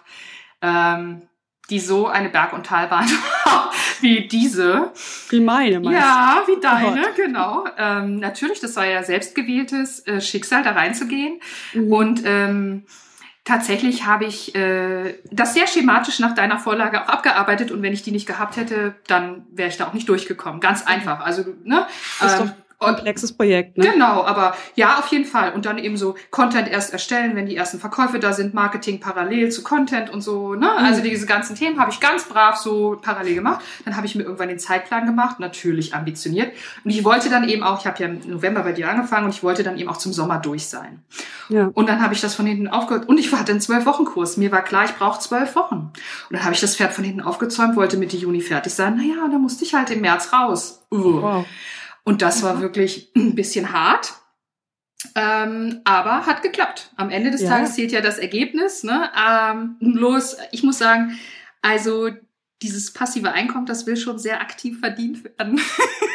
ähm, 0.61 1.23
die 1.69 1.79
so 1.79 2.07
eine 2.07 2.29
Berg- 2.29 2.53
und 2.53 2.65
Talbahn 2.65 3.07
wie 4.01 4.27
diese. 4.27 4.91
Wie 5.29 5.39
meine, 5.39 5.79
meinst 5.79 5.99
Ja, 5.99 6.43
wie 6.45 6.59
deine, 6.59 7.01
oh 7.01 7.15
genau. 7.15 7.65
Ähm, 7.77 8.19
natürlich, 8.19 8.59
das 8.59 8.75
war 8.75 8.85
ja 8.85 9.01
selbstgewähltes 9.01 10.05
äh, 10.05 10.19
Schicksal, 10.19 10.63
da 10.63 10.71
reinzugehen. 10.71 11.39
Mhm. 11.73 11.91
Und 11.91 12.21
ähm, 12.25 12.85
Tatsächlich 13.45 14.05
habe 14.05 14.23
ich 14.23 14.55
äh, 14.55 15.15
das 15.29 15.53
sehr 15.53 15.67
schematisch 15.67 16.19
nach 16.19 16.33
deiner 16.33 16.59
Vorlage 16.59 17.03
auch 17.03 17.09
abgearbeitet 17.09 17.71
und 17.71 17.81
wenn 17.81 17.91
ich 17.91 18.01
die 18.01 18.11
nicht 18.11 18.25
gehabt 18.25 18.55
hätte, 18.55 18.95
dann 19.07 19.45
wäre 19.51 19.67
ich 19.67 19.75
da 19.75 19.87
auch 19.87 19.93
nicht 19.93 20.07
durchgekommen. 20.07 20.61
Ganz 20.61 20.87
einfach. 20.87 21.19
Also, 21.19 21.43
ne? 21.65 21.85
Ist 22.25 22.39
ähm, 22.39 22.53
komplexes 22.83 23.33
Projekt, 23.33 23.77
ne? 23.77 23.91
Genau, 23.91 24.23
aber 24.23 24.55
ja, 24.75 24.99
auf 24.99 25.07
jeden 25.07 25.25
Fall. 25.25 25.53
Und 25.53 25.65
dann 25.65 25.77
eben 25.77 25.97
so 25.97 26.15
Content 26.31 26.69
erst 26.69 26.93
erstellen, 26.93 27.35
wenn 27.35 27.45
die 27.45 27.55
ersten 27.55 27.79
Verkäufe 27.79 28.19
da 28.19 28.33
sind, 28.33 28.53
Marketing 28.53 28.99
parallel 28.99 29.51
zu 29.51 29.63
Content 29.63 30.09
und 30.09 30.21
so, 30.21 30.53
ne? 30.53 30.69
Mhm. 30.79 30.85
Also 30.85 31.01
diese 31.01 31.25
ganzen 31.25 31.55
Themen 31.55 31.79
habe 31.79 31.91
ich 31.91 31.99
ganz 31.99 32.25
brav 32.25 32.57
so 32.57 32.97
parallel 33.01 33.35
gemacht. 33.35 33.63
Dann 33.85 33.95
habe 33.95 34.05
ich 34.05 34.15
mir 34.15 34.23
irgendwann 34.23 34.49
den 34.49 34.59
Zeitplan 34.59 35.05
gemacht, 35.05 35.39
natürlich 35.39 35.93
ambitioniert. 35.93 36.53
Und 36.83 36.91
ich 36.91 37.03
wollte 37.03 37.29
dann 37.29 37.47
eben 37.47 37.63
auch, 37.63 37.79
ich 37.79 37.87
habe 37.87 38.01
ja 38.01 38.07
im 38.07 38.19
November 38.27 38.61
bei 38.61 38.73
dir 38.73 38.89
angefangen 38.89 39.25
und 39.25 39.33
ich 39.33 39.43
wollte 39.43 39.63
dann 39.63 39.77
eben 39.77 39.89
auch 39.89 39.97
zum 39.97 40.13
Sommer 40.13 40.39
durch 40.39 40.67
sein. 40.67 41.03
Ja. 41.49 41.69
Und 41.73 41.89
dann 41.89 42.01
habe 42.01 42.13
ich 42.13 42.21
das 42.21 42.35
von 42.35 42.45
hinten 42.45 42.67
aufgehört. 42.67 43.07
Und 43.07 43.19
ich 43.19 43.31
hatte 43.31 43.51
einen 43.51 43.61
zwölf 43.61 43.85
Wochen 43.85 44.05
Kurs. 44.05 44.37
Mir 44.37 44.51
war 44.51 44.61
klar, 44.61 44.85
ich 44.85 44.95
brauche 44.95 45.19
zwölf 45.19 45.55
Wochen. 45.55 45.75
Und 45.75 45.93
dann 46.31 46.43
habe 46.43 46.53
ich 46.53 46.61
das 46.61 46.75
Pferd 46.75 46.93
von 46.93 47.03
hinten 47.03 47.21
aufgezäumt, 47.21 47.75
wollte 47.75 47.97
Mitte 47.97 48.17
Juni 48.17 48.41
fertig 48.41 48.73
sein. 48.73 48.97
Naja, 48.97 49.27
dann 49.29 49.41
musste 49.41 49.63
ich 49.63 49.73
halt 49.73 49.89
im 49.89 50.01
März 50.01 50.31
raus. 50.33 50.85
Uh. 50.91 51.21
Wow. 51.21 51.45
Und 52.03 52.21
das 52.21 52.43
war 52.43 52.55
mhm. 52.55 52.61
wirklich 52.61 53.11
ein 53.15 53.35
bisschen 53.35 53.71
hart. 53.71 54.13
Ähm, 55.15 55.81
aber 55.83 56.25
hat 56.25 56.41
geklappt. 56.41 56.91
Am 56.95 57.09
Ende 57.09 57.31
des 57.31 57.41
ja. 57.41 57.49
Tages 57.49 57.75
zählt 57.75 57.91
ja 57.91 58.01
das 58.01 58.17
Ergebnis. 58.17 58.83
Ne? 58.83 59.09
Ähm, 59.17 59.75
bloß, 59.79 60.37
ich 60.51 60.63
muss 60.63 60.77
sagen, 60.77 61.19
also 61.61 62.09
dieses 62.61 62.93
passive 62.93 63.31
Einkommen, 63.31 63.65
das 63.65 63.85
will 63.85 63.97
schon 63.97 64.17
sehr 64.17 64.41
aktiv 64.41 64.79
verdient 64.79 65.23
werden. 65.23 65.59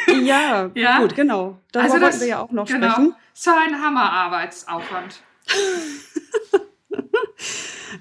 ja, 0.23 0.71
ja, 0.75 0.99
gut, 0.99 1.15
genau. 1.15 1.59
Darüber 1.71 1.93
also 1.93 2.05
das, 2.05 2.19
wir 2.19 2.27
ja 2.27 2.39
auch 2.39 2.51
noch 2.51 2.67
genau, 2.67 2.91
sprechen. 2.91 3.15
So 3.33 3.51
ein 3.51 3.81
Hammerarbeitsaufwand. 3.81 5.21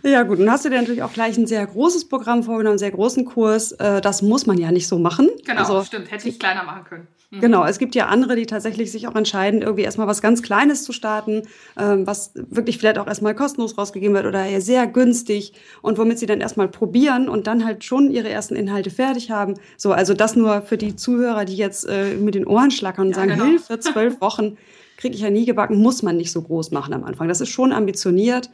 Ja 0.02 0.22
gut, 0.22 0.38
dann 0.38 0.50
hast 0.50 0.64
du 0.64 0.68
dir 0.68 0.80
natürlich 0.80 1.02
auch 1.02 1.12
gleich 1.12 1.36
ein 1.38 1.46
sehr 1.46 1.66
großes 1.66 2.08
Programm 2.08 2.42
vorgenommen, 2.42 2.72
einen 2.72 2.78
sehr 2.78 2.90
großen 2.90 3.24
Kurs. 3.24 3.72
Äh, 3.72 4.00
das 4.00 4.22
muss 4.22 4.46
man 4.46 4.58
ja 4.58 4.70
nicht 4.70 4.86
so 4.86 4.98
machen. 4.98 5.30
Genau, 5.46 5.60
also, 5.60 5.84
stimmt. 5.84 6.10
Hätte 6.10 6.28
ich 6.28 6.38
kleiner 6.38 6.62
machen 6.62 6.84
können. 6.84 7.08
Mhm. 7.30 7.40
Genau, 7.40 7.64
es 7.66 7.78
gibt 7.78 7.94
ja 7.94 8.06
andere, 8.06 8.36
die 8.36 8.46
tatsächlich 8.46 8.90
sich 8.90 9.06
auch 9.06 9.14
entscheiden, 9.14 9.60
irgendwie 9.60 9.82
erstmal 9.82 10.06
was 10.06 10.22
ganz 10.22 10.42
Kleines 10.42 10.84
zu 10.84 10.92
starten, 10.92 11.42
ähm, 11.78 12.06
was 12.06 12.32
wirklich 12.34 12.78
vielleicht 12.78 12.98
auch 12.98 13.06
erstmal 13.06 13.34
kostenlos 13.34 13.76
rausgegeben 13.76 14.14
wird 14.14 14.26
oder 14.26 14.60
sehr 14.60 14.86
günstig 14.86 15.52
und 15.82 15.98
womit 15.98 16.18
sie 16.18 16.26
dann 16.26 16.40
erstmal 16.40 16.68
probieren 16.68 17.28
und 17.28 17.46
dann 17.46 17.64
halt 17.64 17.84
schon 17.84 18.10
ihre 18.10 18.28
ersten 18.28 18.56
Inhalte 18.56 18.90
fertig 18.90 19.30
haben. 19.30 19.54
So, 19.76 19.92
also 19.92 20.14
das 20.14 20.36
nur 20.36 20.62
für 20.62 20.78
die 20.78 20.96
Zuhörer, 20.96 21.44
die 21.44 21.56
jetzt 21.56 21.84
äh, 21.84 22.14
mit 22.14 22.34
den 22.34 22.46
Ohren 22.46 22.70
schlackern 22.70 23.08
und 23.08 23.12
ja, 23.12 23.16
sagen, 23.16 23.30
genau. 23.30 23.44
Hilfe, 23.44 23.78
zwölf 23.78 24.20
Wochen 24.20 24.56
kriege 24.96 25.14
ich 25.14 25.20
ja 25.20 25.30
nie 25.30 25.44
gebacken, 25.44 25.76
muss 25.80 26.02
man 26.02 26.16
nicht 26.16 26.32
so 26.32 26.42
groß 26.42 26.70
machen 26.72 26.92
am 26.92 27.04
Anfang. 27.04 27.28
Das 27.28 27.40
ist 27.40 27.50
schon 27.50 27.72
ambitioniert 27.72 28.50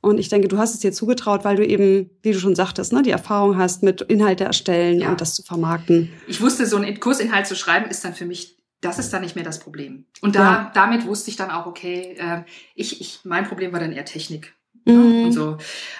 und 0.00 0.18
ich 0.18 0.28
denke, 0.28 0.48
du 0.48 0.58
hast 0.58 0.74
es 0.74 0.80
dir 0.80 0.92
zugetraut, 0.92 1.44
weil 1.44 1.56
du 1.56 1.66
eben, 1.66 2.10
wie 2.22 2.32
du 2.32 2.38
schon 2.38 2.54
sagtest, 2.54 2.92
ne, 2.92 3.02
die 3.02 3.10
Erfahrung 3.10 3.56
hast 3.56 3.82
mit 3.82 4.02
Inhalte 4.02 4.44
erstellen 4.44 5.00
ja. 5.00 5.08
und 5.08 5.20
das 5.20 5.34
zu 5.34 5.42
vermarkten. 5.42 6.12
Ich 6.26 6.40
wusste, 6.40 6.66
so 6.66 6.76
einen 6.76 7.00
Kursinhalt 7.00 7.46
zu 7.46 7.56
schreiben, 7.56 7.90
ist 7.90 8.04
dann 8.04 8.14
für 8.14 8.26
mich, 8.26 8.56
das 8.80 8.98
ist 8.98 9.12
dann 9.12 9.22
nicht 9.22 9.34
mehr 9.34 9.44
das 9.44 9.58
Problem. 9.58 10.04
Und 10.20 10.36
da, 10.36 10.40
ja. 10.40 10.70
damit 10.74 11.06
wusste 11.06 11.30
ich 11.30 11.36
dann 11.36 11.50
auch, 11.50 11.66
okay, 11.66 12.16
äh, 12.18 12.42
ich, 12.74 13.00
ich, 13.00 13.20
mein 13.24 13.46
Problem 13.48 13.72
war 13.72 13.80
dann 13.80 13.92
eher 13.92 14.04
Technik. 14.04 14.54
Mhm. 14.84 15.24
Und 15.24 15.32
so. 15.32 15.56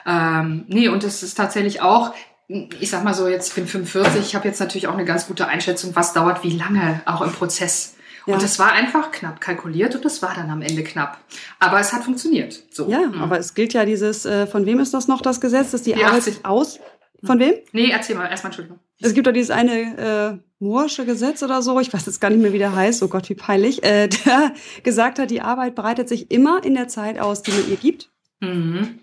Ähm, 0.07 0.65
nee, 0.69 0.89
und 0.89 1.03
das 1.03 1.23
ist 1.23 1.35
tatsächlich 1.35 1.81
auch, 1.81 2.15
ich 2.49 2.91
sag 2.91 3.03
mal 3.03 3.15
so, 3.15 3.27
jetzt 3.27 3.55
bin 3.57 3.67
45, 3.67 4.21
ich 4.21 4.35
habe 4.37 4.47
jetzt 4.47 4.61
natürlich 4.61 4.87
auch 4.87 4.95
eine 4.95 5.05
ganz 5.05 5.27
gute 5.27 5.49
Einschätzung, 5.49 5.97
was 5.97 6.13
dauert 6.13 6.45
wie 6.45 6.57
lange 6.57 7.03
auch 7.07 7.23
im 7.23 7.33
Prozess. 7.33 7.96
Ja. 8.27 8.35
Und 8.35 8.43
es 8.43 8.59
war 8.59 8.73
einfach 8.73 9.13
knapp 9.13 9.41
kalkuliert 9.41 9.95
und 9.95 10.05
es 10.05 10.21
war 10.21 10.35
dann 10.35 10.51
am 10.51 10.61
Ende 10.61 10.83
knapp. 10.83 11.19
Aber 11.61 11.79
es 11.79 11.93
hat 11.93 12.05
funktioniert. 12.05 12.65
So. 12.71 12.89
Ja, 12.91 13.07
mhm. 13.07 13.23
aber 13.23 13.39
es 13.39 13.55
gilt 13.55 13.73
ja 13.73 13.85
dieses, 13.85 14.27
äh, 14.27 14.47
von 14.47 14.67
wem 14.67 14.81
ist 14.81 14.93
das 14.95 15.07
noch 15.07 15.23
das 15.23 15.41
Gesetz, 15.41 15.71
dass 15.71 15.83
die, 15.83 15.93
die 15.93 16.05
Arbeit 16.05 16.19
80. 16.19 16.45
aus. 16.45 16.81
Von 17.25 17.39
wem? 17.39 17.55
Nee, 17.73 17.91
erzähl 17.91 18.15
mal, 18.17 18.27
erstmal 18.27 18.51
Entschuldigung. 18.51 18.79
Es 19.01 19.15
gibt 19.15 19.27
doch 19.27 19.33
dieses 19.33 19.51
eine 19.51 20.39
äh, 20.39 20.39
Moorsche 20.59 21.05
Gesetz 21.05 21.43
oder 21.43 21.63
so, 21.63 21.79
ich 21.81 21.93
weiß 21.93 22.07
jetzt 22.07 22.21
gar 22.21 22.31
nicht 22.31 22.41
mehr, 22.41 22.53
wie 22.53 22.59
der 22.59 22.75
heißt, 22.75 23.03
oh 23.03 23.09
Gott, 23.09 23.29
wie 23.29 23.35
peinlich, 23.35 23.83
äh, 23.85 24.09
der 24.27 24.53
gesagt 24.83 25.19
hat, 25.19 25.31
die 25.31 25.41
Arbeit 25.41 25.75
breitet 25.75 26.09
sich 26.09 26.31
immer 26.31 26.65
in 26.65 26.75
der 26.75 26.89
Zeit 26.89 27.19
aus, 27.19 27.43
die 27.43 27.53
man 27.53 27.69
ihr 27.71 27.77
gibt. 27.77 28.11
Mhm. 28.41 28.99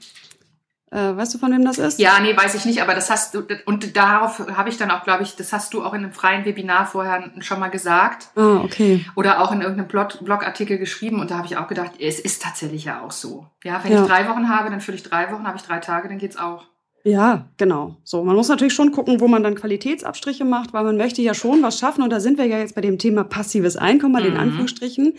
Äh, 0.93 1.17
weißt 1.17 1.34
du, 1.34 1.39
von 1.39 1.51
wem 1.51 1.65
das 1.65 1.79
ist? 1.79 1.97
Ja, 1.99 2.19
nee, 2.21 2.38
weiß 2.38 2.53
ich 2.53 2.65
nicht, 2.65 2.79
aber 2.84 2.93
das 2.93 3.10
hast 3.10 3.34
du, 3.34 3.41
und 3.65 3.97
darauf 3.97 4.39
habe 4.56 4.69
ich 4.69 4.77
dann 4.77 4.91
auch, 4.91 5.03
glaube 5.03 5.23
ich, 5.23 5.36
das 5.36 5.51
hast 5.51 5.73
du 5.73 5.84
auch 5.84 5.93
in 5.93 6.03
einem 6.03 6.13
freien 6.13 6.45
Webinar 6.45 6.86
vorher 6.86 7.32
schon 7.39 7.60
mal 7.60 7.69
gesagt. 7.69 8.27
Ah, 8.36 8.58
okay. 8.63 9.03
Oder 9.15 9.41
auch 9.41 9.51
in 9.51 9.62
irgendeinem 9.62 9.88
Blog, 9.88 10.23
Blogartikel 10.23 10.77
geschrieben 10.77 11.19
und 11.19 11.32
da 11.32 11.38
habe 11.38 11.47
ich 11.47 11.58
auch 11.58 11.67
gedacht, 11.67 11.93
es 11.99 12.19
ist 12.19 12.43
tatsächlich 12.43 12.86
ja 12.86 13.01
auch 13.01 13.12
so. 13.12 13.47
Ja, 13.63 13.84
wenn 13.84 13.91
Ja. 13.91 14.01
ich 14.03 14.08
drei 14.08 14.27
Wochen 14.29 14.49
habe, 14.49 14.69
dann 14.69 14.82
fülle 14.82 14.97
ich 14.97 15.03
drei 15.03 15.32
Wochen, 15.32 15.47
habe 15.47 15.58
ich 15.58 15.63
drei 15.63 15.79
Tage, 15.79 16.10
dann 16.10 16.19
geht's 16.19 16.38
auch. 16.38 16.65
Ja, 17.06 17.50
genau. 17.58 17.98
So, 18.06 18.24
man 18.24 18.36
muss 18.36 18.48
natürlich 18.48 18.74
schon 18.74 18.94
gucken, 18.94 19.20
wo 19.20 19.28
man 19.28 19.44
dann 19.44 19.56
Qualitätsabstriche 19.56 20.46
macht, 20.46 20.72
weil 20.74 20.86
man 20.86 20.96
möchte 20.96 21.22
ja 21.22 21.34
schon 21.34 21.62
was 21.62 21.78
schaffen. 21.78 22.02
Und 22.02 22.12
da 22.12 22.22
sind 22.22 22.38
wir 22.38 22.46
ja 22.46 22.60
jetzt 22.60 22.76
bei 22.76 22.82
dem 22.82 22.98
Thema 22.98 23.26
passives 23.26 23.76
Einkommen, 23.76 24.24
in 24.24 24.34
Mhm. 24.34 24.39
Anführungsstrichen. 24.39 25.13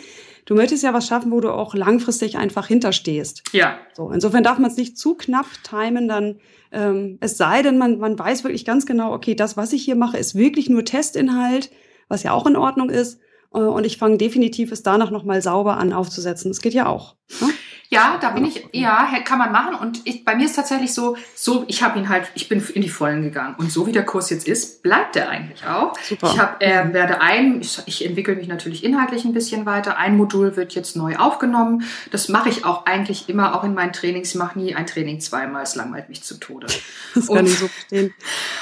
Du 0.47 0.55
möchtest 0.55 0.83
ja 0.83 0.95
was 0.95 1.07
schaffen, 1.07 1.31
wo 1.31 1.41
du 1.41 1.51
auch 1.51 1.75
langfristig 1.75 2.39
einfach 2.39 2.67
hinterstehst. 2.69 3.43
Ja, 3.53 3.79
So, 3.95 4.11
insofern 4.11 4.43
darf 4.43 4.59
man 4.59 4.71
es 4.71 4.77
nicht 4.79 4.97
zu 4.99 5.15
knapp 5.15 5.47
timen, 5.63 6.09
dann 6.09 6.37
ähm, 6.73 7.19
es 7.21 7.37
sei 7.37 7.63
denn, 7.63 7.79
man, 7.79 7.99
man 7.99 8.19
weiß 8.19 8.43
wirklich 8.45 8.65
ganz 8.65 8.85
genau, 8.87 9.13
okay, 9.13 9.35
das, 9.35 9.57
was 9.57 9.73
ich 9.73 9.85
hier 9.85 9.95
mache, 9.95 10.17
ist 10.19 10.35
wirklich 10.35 10.69
nur 10.69 10.85
Testinhalt, 10.85 11.71
was 12.09 12.23
ja 12.25 12.33
auch 12.33 12.47
in 12.47 12.57
Ordnung 12.57 12.91
ist. 12.91 13.21
Äh, 13.55 13.59
und 13.59 13.85
ich 13.87 13.97
fange 13.99 14.17
definitiv 14.19 14.73
es 14.73 14.83
danach 14.83 15.11
nochmal 15.11 15.41
sauber 15.41 15.77
an 15.77 15.93
aufzusetzen. 15.93 16.51
Das 16.51 16.61
geht 16.61 16.75
ja 16.75 16.87
auch. 16.87 17.15
Ne? 17.41 17.49
Ja, 17.95 18.19
da 18.21 18.31
bin 18.31 18.45
ich, 18.45 18.67
ja, 18.73 19.09
kann 19.25 19.39
man 19.39 19.53
machen. 19.53 19.75
Und 19.75 20.01
ich, 20.05 20.25
bei 20.25 20.35
mir 20.35 20.47
ist 20.47 20.55
tatsächlich 20.57 20.93
so, 20.93 21.17
so, 21.35 21.65
ich 21.69 21.83
habe 21.83 21.99
ihn 21.99 22.09
halt, 22.09 22.31
ich 22.35 22.49
bin 22.49 22.65
in 22.75 22.83
die 22.83 22.89
Vollen 22.89 23.23
gegangen. 23.23 23.55
Und 23.59 23.71
so 23.71 23.87
wie 23.87 23.93
der 23.93 24.05
Kurs 24.05 24.31
jetzt 24.31 24.47
ist, 24.47 24.83
bleibt 24.83 25.17
er 25.17 25.29
eigentlich 25.29 25.65
auch. 25.67 25.99
Super. 26.01 26.31
Ich 26.33 26.39
hab, 26.39 26.63
äh, 26.63 26.93
werde 26.93 27.21
ein, 27.21 27.61
ich, 27.61 27.81
ich 27.87 28.05
entwickle 28.05 28.37
mich 28.37 28.49
natürlich 28.49 28.85
inhaltlich 28.85 29.25
ein 29.25 29.33
bisschen 29.33 29.67
weiter. 29.67 29.97
Ein 29.97 30.17
Modul 30.17 30.57
wird 30.57 30.75
jetzt 30.75 30.97
neu 30.97 31.17
aufgenommen. 31.17 31.85
Das 32.11 32.29
mache 32.29 32.49
ich 32.49 32.65
auch 32.65 32.87
eigentlich 32.87 33.29
immer, 33.29 33.55
auch 33.55 33.65
in 33.65 33.75
meinen 33.75 33.93
Trainings. 33.93 34.31
Ich 34.31 34.35
mache 34.35 34.59
nie 34.59 34.75
ein 34.75 34.87
Training 34.87 35.21
zweimal, 35.21 35.63
es 35.63 35.75
langweilt 35.75 36.09
mich 36.09 36.23
zu 36.23 36.39
Tode. 36.39 36.67
Das 37.15 37.29
kann 37.29 37.39
Und- 37.39 37.47
ich 37.47 37.59
so 37.59 37.69
verstehen. 37.69 38.13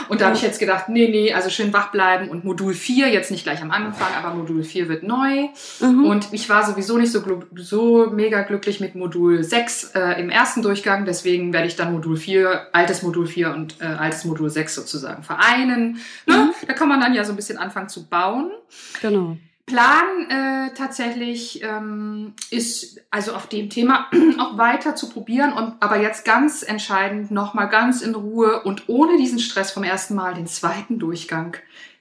Und 0.09 0.21
da 0.21 0.27
habe 0.27 0.37
ich 0.37 0.43
jetzt 0.43 0.59
gedacht, 0.61 0.91
nee, 0.91 1.09
nee, 1.09 1.33
also 1.33 1.49
schön 1.49 1.73
wach 1.73 1.91
bleiben 1.91 2.29
und 2.29 2.45
Modul 2.45 2.75
4, 2.75 3.09
jetzt 3.09 3.31
nicht 3.31 3.45
gleich 3.45 3.63
am 3.63 3.71
Anfang, 3.71 4.09
aber 4.23 4.35
Modul 4.35 4.63
4 4.63 4.91
wird 4.91 5.03
neu. 5.05 5.49
Mhm. 5.81 6.05
Und 6.05 6.29
ich 6.33 6.49
war 6.51 6.63
sowieso 6.67 6.99
nicht 6.99 7.13
so, 7.13 7.23
so 7.55 8.11
mega 8.11 8.43
glücklich 8.43 8.81
mit 8.81 8.95
Modul 8.95 9.22
6 9.31 9.93
äh, 9.95 10.21
im 10.21 10.31
ersten 10.31 10.63
Durchgang. 10.63 11.05
Deswegen 11.05 11.53
werde 11.53 11.67
ich 11.69 11.77
dann 11.77 11.93
Modul 11.93 12.17
4, 12.17 12.69
altes 12.73 13.03
Modul 13.03 13.27
4 13.27 13.53
und 13.53 13.81
äh, 13.81 13.85
altes 13.85 14.25
Modul 14.25 14.51
6 14.51 14.75
sozusagen 14.75 15.23
vereinen. 15.23 15.99
Ne? 16.27 16.37
Mhm. 16.37 16.67
Da 16.67 16.73
kann 16.73 16.89
man 16.89 17.01
dann 17.01 17.15
ja 17.15 17.25
so 17.25 17.33
ein 17.33 17.37
bisschen 17.37 17.59
anfangen 17.59 17.89
zu 17.89 18.09
bauen. 18.09 18.51
Genau. 19.01 19.37
Plan 19.67 20.29
äh, 20.29 20.75
tatsächlich 20.75 21.63
ähm, 21.63 22.35
ist 22.51 23.01
also 23.11 23.33
auf 23.33 23.47
dem 23.47 23.71
Thema 23.71 24.07
auch 24.39 24.59
weiter 24.59 24.97
zu 24.97 25.09
probieren 25.09 25.53
und 25.53 25.75
aber 25.81 26.01
jetzt 26.01 26.25
ganz 26.25 26.63
entscheidend 26.63 27.31
nochmal 27.31 27.69
ganz 27.69 28.03
in 28.03 28.15
Ruhe 28.15 28.63
und 28.65 28.89
ohne 28.89 29.17
diesen 29.17 29.39
Stress 29.39 29.71
vom 29.71 29.85
ersten 29.85 30.15
Mal 30.15 30.35
den 30.35 30.47
zweiten 30.47 30.99
Durchgang 30.99 31.57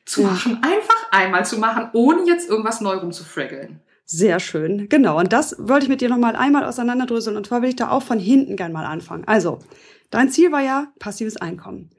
zu 0.05 0.23
machen. 0.23 0.61
Einfach 0.63 1.11
einmal 1.11 1.45
zu 1.45 1.59
machen, 1.59 1.89
ohne 1.93 2.23
jetzt 2.25 2.49
irgendwas 2.49 2.81
neu 2.81 2.95
rumzufraggeln. 2.95 3.79
Sehr 4.11 4.39
schön. 4.41 4.89
Genau. 4.89 5.17
Und 5.17 5.31
das 5.31 5.55
wollte 5.57 5.85
ich 5.85 5.89
mit 5.89 6.01
dir 6.01 6.09
nochmal 6.09 6.35
einmal 6.35 6.65
auseinanderdröseln. 6.65 7.37
Und 7.37 7.47
zwar 7.47 7.61
will 7.61 7.69
ich 7.69 7.77
da 7.77 7.89
auch 7.89 8.03
von 8.03 8.19
hinten 8.19 8.57
gern 8.57 8.73
mal 8.73 8.85
anfangen. 8.85 9.23
Also, 9.25 9.59
dein 10.09 10.29
Ziel 10.29 10.51
war 10.51 10.61
ja 10.61 10.91
passives 10.99 11.37
Einkommen. 11.37 11.89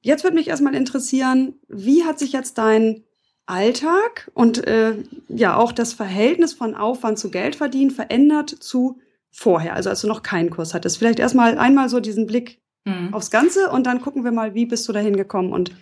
Jetzt 0.00 0.24
würde 0.24 0.36
mich 0.36 0.48
erstmal 0.48 0.74
interessieren, 0.74 1.54
wie 1.68 2.02
hat 2.04 2.18
sich 2.18 2.32
jetzt 2.32 2.58
dein 2.58 3.04
Alltag 3.46 4.30
und 4.34 4.66
äh, 4.66 4.96
ja 5.28 5.56
auch 5.56 5.70
das 5.70 5.92
Verhältnis 5.92 6.54
von 6.54 6.74
Aufwand 6.74 7.18
zu 7.18 7.30
Geld 7.30 7.54
verdienen 7.54 7.90
verändert 7.90 8.50
zu 8.50 8.98
vorher, 9.30 9.74
also 9.74 9.90
als 9.90 10.00
du 10.00 10.08
noch 10.08 10.22
keinen 10.22 10.50
Kurs 10.50 10.74
hattest. 10.74 10.98
Vielleicht 10.98 11.18
erstmal 11.20 11.56
einmal 11.58 11.88
so 11.88 12.00
diesen 12.00 12.26
Blick 12.26 12.60
Mhm. 12.86 13.14
aufs 13.14 13.30
Ganze 13.30 13.70
und 13.70 13.86
dann 13.86 14.02
gucken 14.02 14.24
wir 14.24 14.30
mal, 14.30 14.54
wie 14.54 14.66
bist 14.66 14.86
du 14.86 14.92
dahin 14.92 15.16
gekommen 15.16 15.54
und 15.54 15.72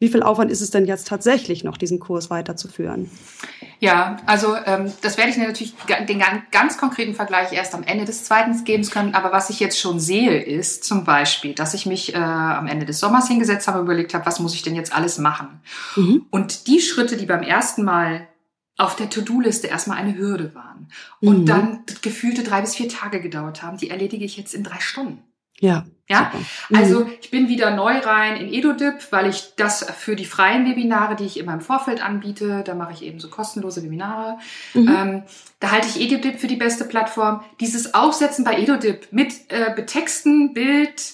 wie 0.00 0.08
viel 0.08 0.22
Aufwand 0.22 0.50
ist 0.50 0.60
es 0.60 0.70
denn 0.70 0.86
jetzt 0.86 1.08
tatsächlich 1.08 1.64
noch, 1.64 1.76
diesen 1.76 1.98
Kurs 1.98 2.30
weiterzuführen? 2.30 3.10
Ja, 3.80 4.16
also 4.26 4.54
ähm, 4.66 4.92
das 5.02 5.18
werde 5.18 5.30
ich 5.30 5.36
mir 5.36 5.46
natürlich 5.46 5.74
den 6.08 6.18
gan- 6.18 6.42
ganz 6.50 6.78
konkreten 6.78 7.14
Vergleich 7.14 7.52
erst 7.52 7.74
am 7.74 7.82
Ende 7.82 8.04
des 8.04 8.24
zweiten 8.24 8.64
geben 8.64 8.84
können. 8.88 9.14
Aber 9.14 9.32
was 9.32 9.50
ich 9.50 9.60
jetzt 9.60 9.78
schon 9.78 9.98
sehe, 10.00 10.40
ist 10.42 10.84
zum 10.84 11.04
Beispiel, 11.04 11.54
dass 11.54 11.74
ich 11.74 11.86
mich 11.86 12.14
äh, 12.14 12.18
am 12.18 12.66
Ende 12.66 12.86
des 12.86 13.00
Sommers 13.00 13.28
hingesetzt 13.28 13.66
habe 13.68 13.78
und 13.80 13.84
überlegt 13.86 14.14
habe, 14.14 14.26
was 14.26 14.40
muss 14.40 14.54
ich 14.54 14.62
denn 14.62 14.74
jetzt 14.76 14.94
alles 14.94 15.18
machen? 15.18 15.60
Mhm. 15.96 16.26
Und 16.30 16.66
die 16.68 16.80
Schritte, 16.80 17.16
die 17.16 17.26
beim 17.26 17.42
ersten 17.42 17.84
Mal 17.84 18.26
auf 18.76 18.94
der 18.94 19.10
To-Do-Liste 19.10 19.66
erstmal 19.66 19.98
eine 19.98 20.16
Hürde 20.16 20.54
waren 20.54 20.88
und 21.20 21.40
Mhm. 21.40 21.46
dann 21.46 21.84
gefühlte 22.02 22.44
drei 22.44 22.60
bis 22.60 22.76
vier 22.76 22.88
Tage 22.88 23.20
gedauert 23.20 23.62
haben, 23.64 23.76
die 23.78 23.90
erledige 23.90 24.24
ich 24.24 24.36
jetzt 24.36 24.54
in 24.54 24.62
drei 24.62 24.78
Stunden. 24.78 25.22
Ja. 25.60 25.84
Ja, 26.10 26.30
super. 26.32 26.44
Mhm. 26.70 26.76
also 26.78 27.10
ich 27.20 27.30
bin 27.30 27.48
wieder 27.48 27.70
neu 27.70 27.98
rein 27.98 28.36
in 28.36 28.50
EduDip, 28.50 29.08
weil 29.12 29.28
ich 29.28 29.52
das 29.56 29.84
für 29.84 30.16
die 30.16 30.24
freien 30.24 30.64
Webinare, 30.66 31.16
die 31.16 31.26
ich 31.26 31.36
immer 31.38 31.52
im 31.52 31.60
Vorfeld 31.60 32.02
anbiete, 32.02 32.62
da 32.64 32.74
mache 32.74 32.94
ich 32.94 33.02
eben 33.02 33.20
so 33.20 33.28
kostenlose 33.28 33.82
Webinare. 33.82 34.38
Mhm. 34.72 34.88
Ähm, 34.88 35.22
da 35.60 35.70
halte 35.70 35.86
ich 35.88 36.00
EduDip 36.00 36.40
für 36.40 36.46
die 36.46 36.56
beste 36.56 36.86
Plattform. 36.86 37.44
Dieses 37.60 37.92
Aufsetzen 37.92 38.42
bei 38.44 38.58
EduDip 38.58 39.08
mit 39.10 39.34
äh, 39.50 39.70
Betexten, 39.76 40.54
Bild, 40.54 41.12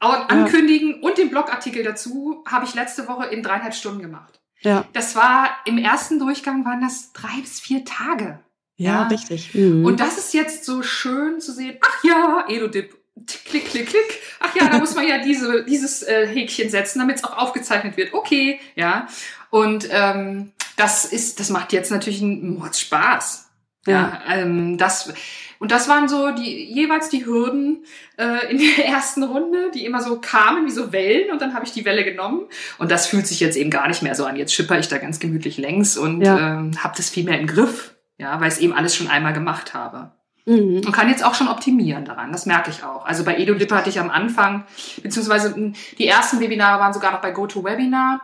Ankündigen 0.00 1.02
und 1.02 1.18
dem 1.18 1.30
Blogartikel 1.30 1.84
dazu 1.84 2.42
habe 2.48 2.64
ich 2.64 2.74
letzte 2.74 3.06
Woche 3.08 3.26
in 3.26 3.42
dreieinhalb 3.42 3.74
Stunden 3.74 4.00
gemacht. 4.00 4.40
ja. 4.62 4.84
Das 4.94 5.14
war 5.14 5.50
im 5.66 5.78
ersten 5.78 6.18
Durchgang 6.18 6.64
waren 6.64 6.80
das 6.80 7.12
drei 7.12 7.40
bis 7.40 7.60
vier 7.60 7.84
Tage. 7.84 8.40
Ja, 8.76 9.02
Ja. 9.02 9.02
richtig. 9.08 9.54
Mhm. 9.54 9.84
Und 9.84 10.00
das 10.00 10.16
ist 10.18 10.32
jetzt 10.34 10.64
so 10.64 10.82
schön 10.82 11.40
zu 11.40 11.52
sehen. 11.52 11.76
Ach 11.82 12.02
ja, 12.04 12.44
EduDip. 12.48 12.96
Klick, 13.26 13.66
klick, 13.70 13.86
klick. 13.88 14.20
Ach 14.40 14.54
ja, 14.56 14.68
da 14.68 14.78
muss 14.78 14.94
man 14.94 15.06
ja 15.06 15.18
diese, 15.18 15.64
dieses 15.64 16.02
äh, 16.02 16.26
Häkchen 16.26 16.70
setzen, 16.70 16.98
damit 16.98 17.16
es 17.16 17.24
auch 17.24 17.36
aufgezeichnet 17.36 17.96
wird. 17.96 18.14
Okay, 18.14 18.58
ja. 18.74 19.06
Und 19.50 19.86
ähm, 19.90 20.52
das 20.76 21.04
ist, 21.04 21.38
das 21.38 21.50
macht 21.50 21.72
jetzt 21.72 21.90
natürlich 21.90 22.22
einen 22.22 22.58
Mordspaß. 22.58 23.48
ja. 23.86 23.92
Ja, 23.92 24.22
ähm, 24.34 24.78
das 24.78 25.12
und 25.58 25.70
das 25.70 25.88
waren 25.88 26.08
so 26.08 26.32
die 26.32 26.64
jeweils 26.72 27.08
die 27.10 27.24
Hürden 27.24 27.84
äh, 28.16 28.50
in 28.50 28.58
der 28.58 28.86
ersten 28.86 29.22
Runde, 29.22 29.70
die 29.72 29.84
immer 29.84 30.02
so 30.02 30.18
kamen 30.20 30.66
wie 30.66 30.70
so 30.72 30.90
Wellen 30.92 31.30
und 31.30 31.40
dann 31.40 31.54
habe 31.54 31.64
ich 31.66 31.72
die 31.72 31.84
Welle 31.84 32.04
genommen 32.04 32.46
und 32.78 32.90
das 32.90 33.06
fühlt 33.06 33.26
sich 33.28 33.38
jetzt 33.40 33.56
eben 33.56 33.70
gar 33.70 33.86
nicht 33.86 34.02
mehr 34.02 34.14
so 34.16 34.24
an. 34.24 34.34
Jetzt 34.36 34.54
schipper 34.54 34.78
ich 34.80 34.88
da 34.88 34.98
ganz 34.98 35.20
gemütlich 35.20 35.58
längs 35.58 35.96
und 35.96 36.22
Ja. 36.22 36.54
ähm, 36.58 36.82
habe 36.82 36.94
das 36.96 37.10
viel 37.10 37.22
mehr 37.24 37.38
im 37.38 37.46
Griff, 37.46 37.94
ja, 38.18 38.40
weil 38.40 38.48
ich 38.48 38.54
es 38.54 38.60
eben 38.60 38.72
alles 38.72 38.96
schon 38.96 39.06
einmal 39.08 39.34
gemacht 39.34 39.74
habe 39.74 40.12
Mhm. 40.44 40.82
und 40.84 40.92
kann 40.92 41.08
jetzt 41.08 41.24
auch 41.24 41.34
schon 41.34 41.48
optimieren 41.48 42.04
daran. 42.04 42.32
Das 42.32 42.46
merke 42.46 42.70
ich 42.70 42.82
auch. 42.82 43.04
Also 43.06 43.24
bei 43.24 43.36
EduLib 43.38 43.70
hatte 43.72 43.88
ich 43.90 44.00
am 44.00 44.10
Anfang, 44.10 44.64
beziehungsweise 45.02 45.54
mh, 45.58 45.72
die 45.98 46.06
ersten 46.08 46.40
Webinare 46.40 46.80
waren 46.80 46.92
sogar 46.92 47.12
noch 47.12 47.20
bei 47.20 47.30
GoToWebinar. 47.30 48.20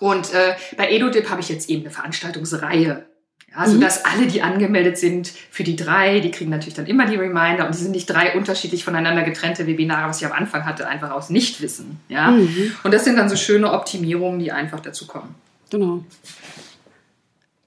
Und 0.00 0.32
äh, 0.34 0.54
bei 0.76 0.90
EduDip 0.90 1.28
habe 1.30 1.40
ich 1.40 1.48
jetzt 1.48 1.70
eben 1.70 1.82
eine 1.82 1.90
Veranstaltungsreihe. 1.90 3.06
Ja, 3.50 3.56
also 3.58 3.76
Mhm. 3.76 3.80
dass 3.80 4.04
alle, 4.04 4.26
die 4.26 4.42
angemeldet 4.42 4.98
sind 4.98 5.28
für 5.50 5.62
die 5.64 5.76
drei, 5.76 6.20
die 6.20 6.30
kriegen 6.30 6.50
natürlich 6.50 6.74
dann 6.74 6.86
immer 6.86 7.06
die 7.06 7.16
Reminder 7.16 7.64
und 7.66 7.74
die 7.74 7.78
sind 7.78 7.92
nicht 7.92 8.06
drei 8.06 8.34
unterschiedlich 8.36 8.84
voneinander 8.84 9.22
getrennte 9.22 9.66
Webinare, 9.66 10.08
was 10.08 10.20
ich 10.20 10.26
am 10.26 10.32
Anfang 10.32 10.64
hatte, 10.66 10.86
einfach 10.88 11.10
aus 11.12 11.30
Nichtwissen. 11.30 12.00
Ja? 12.08 12.30
Mhm. 12.32 12.72
Und 12.82 12.92
das 12.92 13.04
sind 13.04 13.16
dann 13.16 13.28
so 13.28 13.36
schöne 13.36 13.72
Optimierungen, 13.72 14.38
die 14.38 14.52
einfach 14.52 14.80
dazu 14.80 15.06
kommen. 15.06 15.34
Genau. 15.70 16.04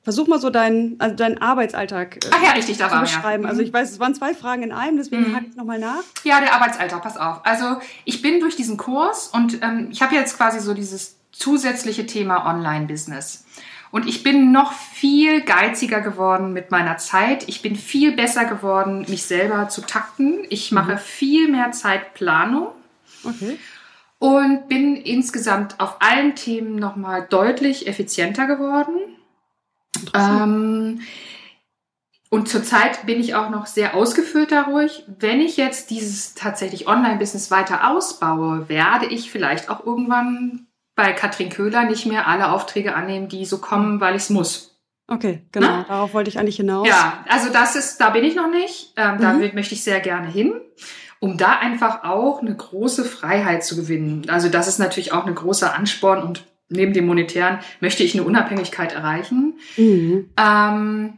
Versuch 0.10 0.28
mal 0.28 0.40
so 0.40 0.50
deinen, 0.50 0.96
also 1.00 1.16
deinen 1.16 1.40
Arbeitsalltag 1.42 2.16
äh, 2.26 2.30
Ach 2.32 2.44
ja, 2.44 2.52
richtig, 2.52 2.78
da 2.78 2.88
zu 2.90 2.96
war 2.96 3.02
beschreiben. 3.02 3.44
Ja. 3.44 3.50
Also 3.50 3.62
ich 3.62 3.72
weiß, 3.72 3.92
es 3.92 4.00
waren 4.00 4.16
zwei 4.16 4.34
Fragen 4.34 4.64
in 4.64 4.72
einem, 4.72 4.98
deswegen 4.98 5.30
Mhm. 5.30 5.36
hake 5.36 5.46
ich 5.50 5.56
nochmal 5.56 5.78
nach. 5.80 6.02
Ja, 6.24 6.40
der 6.40 6.54
Arbeitsalltag, 6.56 7.02
pass 7.04 7.16
auf. 7.18 7.42
Also 7.46 7.78
ich 8.06 8.22
bin 8.22 8.40
durch 8.40 8.56
diesen 8.56 8.78
Kurs 8.78 9.28
und 9.28 9.62
ähm, 9.62 9.90
ich 9.92 10.02
habe 10.02 10.16
jetzt 10.16 10.36
quasi 10.36 10.60
so 10.60 10.74
dieses 10.74 11.18
zusätzliche 11.32 12.06
Thema 12.06 12.46
Online-Business. 12.50 13.46
Und 13.92 14.08
ich 14.08 14.22
bin 14.24 14.52
noch 14.52 14.72
viel 14.74 15.42
geiziger 15.42 16.02
geworden 16.02 16.54
mit 16.54 16.70
meiner 16.70 16.98
Zeit. 16.98 17.48
Ich 17.48 17.62
bin 17.62 17.76
viel 17.76 18.12
besser 18.16 18.46
geworden, 18.46 19.06
mich 19.10 19.24
selber 19.24 19.68
zu 19.70 19.82
takten. 19.82 20.40
Ich 20.50 20.72
mache 20.72 20.98
viel 20.98 21.48
mehr 21.48 21.72
Zeitplanung 21.72 22.68
Okay. 23.24 23.58
und 24.20 24.68
bin 24.70 24.96
insgesamt 24.96 25.80
auf 25.80 25.98
allen 26.02 26.36
Themen 26.36 26.76
nochmal 26.76 27.26
deutlich 27.30 27.88
effizienter 27.88 28.46
geworden. 28.48 28.94
Ähm, 30.14 31.02
und 32.30 32.48
zurzeit 32.48 33.06
bin 33.08 33.20
ich 33.20 33.34
auch 33.34 33.50
noch 33.50 33.66
sehr 33.66 33.96
ausgefüllt 33.96 34.52
dadurch. 34.52 35.04
Wenn 35.08 35.42
ich 35.42 35.58
jetzt 35.58 35.90
dieses 35.90 36.36
tatsächlich 36.36 36.88
Online-Business 36.88 37.50
weiter 37.50 37.90
ausbaue, 37.90 38.70
werde 38.70 39.08
ich 39.08 39.32
vielleicht 39.32 39.70
auch 39.70 39.84
irgendwann 39.86 40.68
bei 40.96 41.12
Katrin 41.14 41.50
Köhler 41.50 41.86
nicht 41.86 42.06
mehr 42.06 42.28
alle 42.28 42.52
Aufträge 42.52 42.94
annehmen, 42.96 43.30
die 43.30 43.46
so 43.46 43.58
kommen, 43.58 44.00
weil 44.00 44.16
ich 44.16 44.24
es 44.24 44.30
muss. 44.30 44.80
Okay, 45.08 45.44
genau. 45.52 45.68
Na? 45.68 45.86
Darauf 45.88 46.14
wollte 46.14 46.30
ich 46.30 46.38
eigentlich 46.38 46.58
hinaus. 46.58 46.88
Ja, 46.88 47.26
also 47.28 47.50
das 47.52 47.76
ist, 47.76 47.98
da 48.00 48.12
bin 48.12 48.24
ich 48.24 48.36
noch 48.36 48.50
nicht. 48.52 48.94
Ähm, 48.96 49.18
Da 49.20 49.34
Mhm. 49.34 49.40
will- 49.40 49.54
möchte 49.56 49.74
ich 49.74 49.84
sehr 49.84 50.00
gerne 50.02 50.28
hin, 50.28 50.54
um 51.20 51.36
da 51.36 51.54
einfach 51.58 52.04
auch 52.04 52.42
eine 52.42 52.56
große 52.56 53.06
Freiheit 53.06 53.64
zu 53.66 53.76
gewinnen. 53.76 54.30
Also 54.30 54.50
das 54.50 54.68
ist 54.68 54.78
natürlich 54.78 55.14
auch 55.14 55.26
ein 55.26 55.34
großer 55.34 55.74
Ansporn 55.74 56.22
und 56.22 56.44
neben 56.70 56.94
dem 56.94 57.06
monetären 57.06 57.60
möchte 57.80 58.04
ich 58.04 58.14
eine 58.14 58.24
Unabhängigkeit 58.24 58.94
erreichen. 58.94 59.56
Mhm. 59.78 60.30
Ähm, 60.38 61.14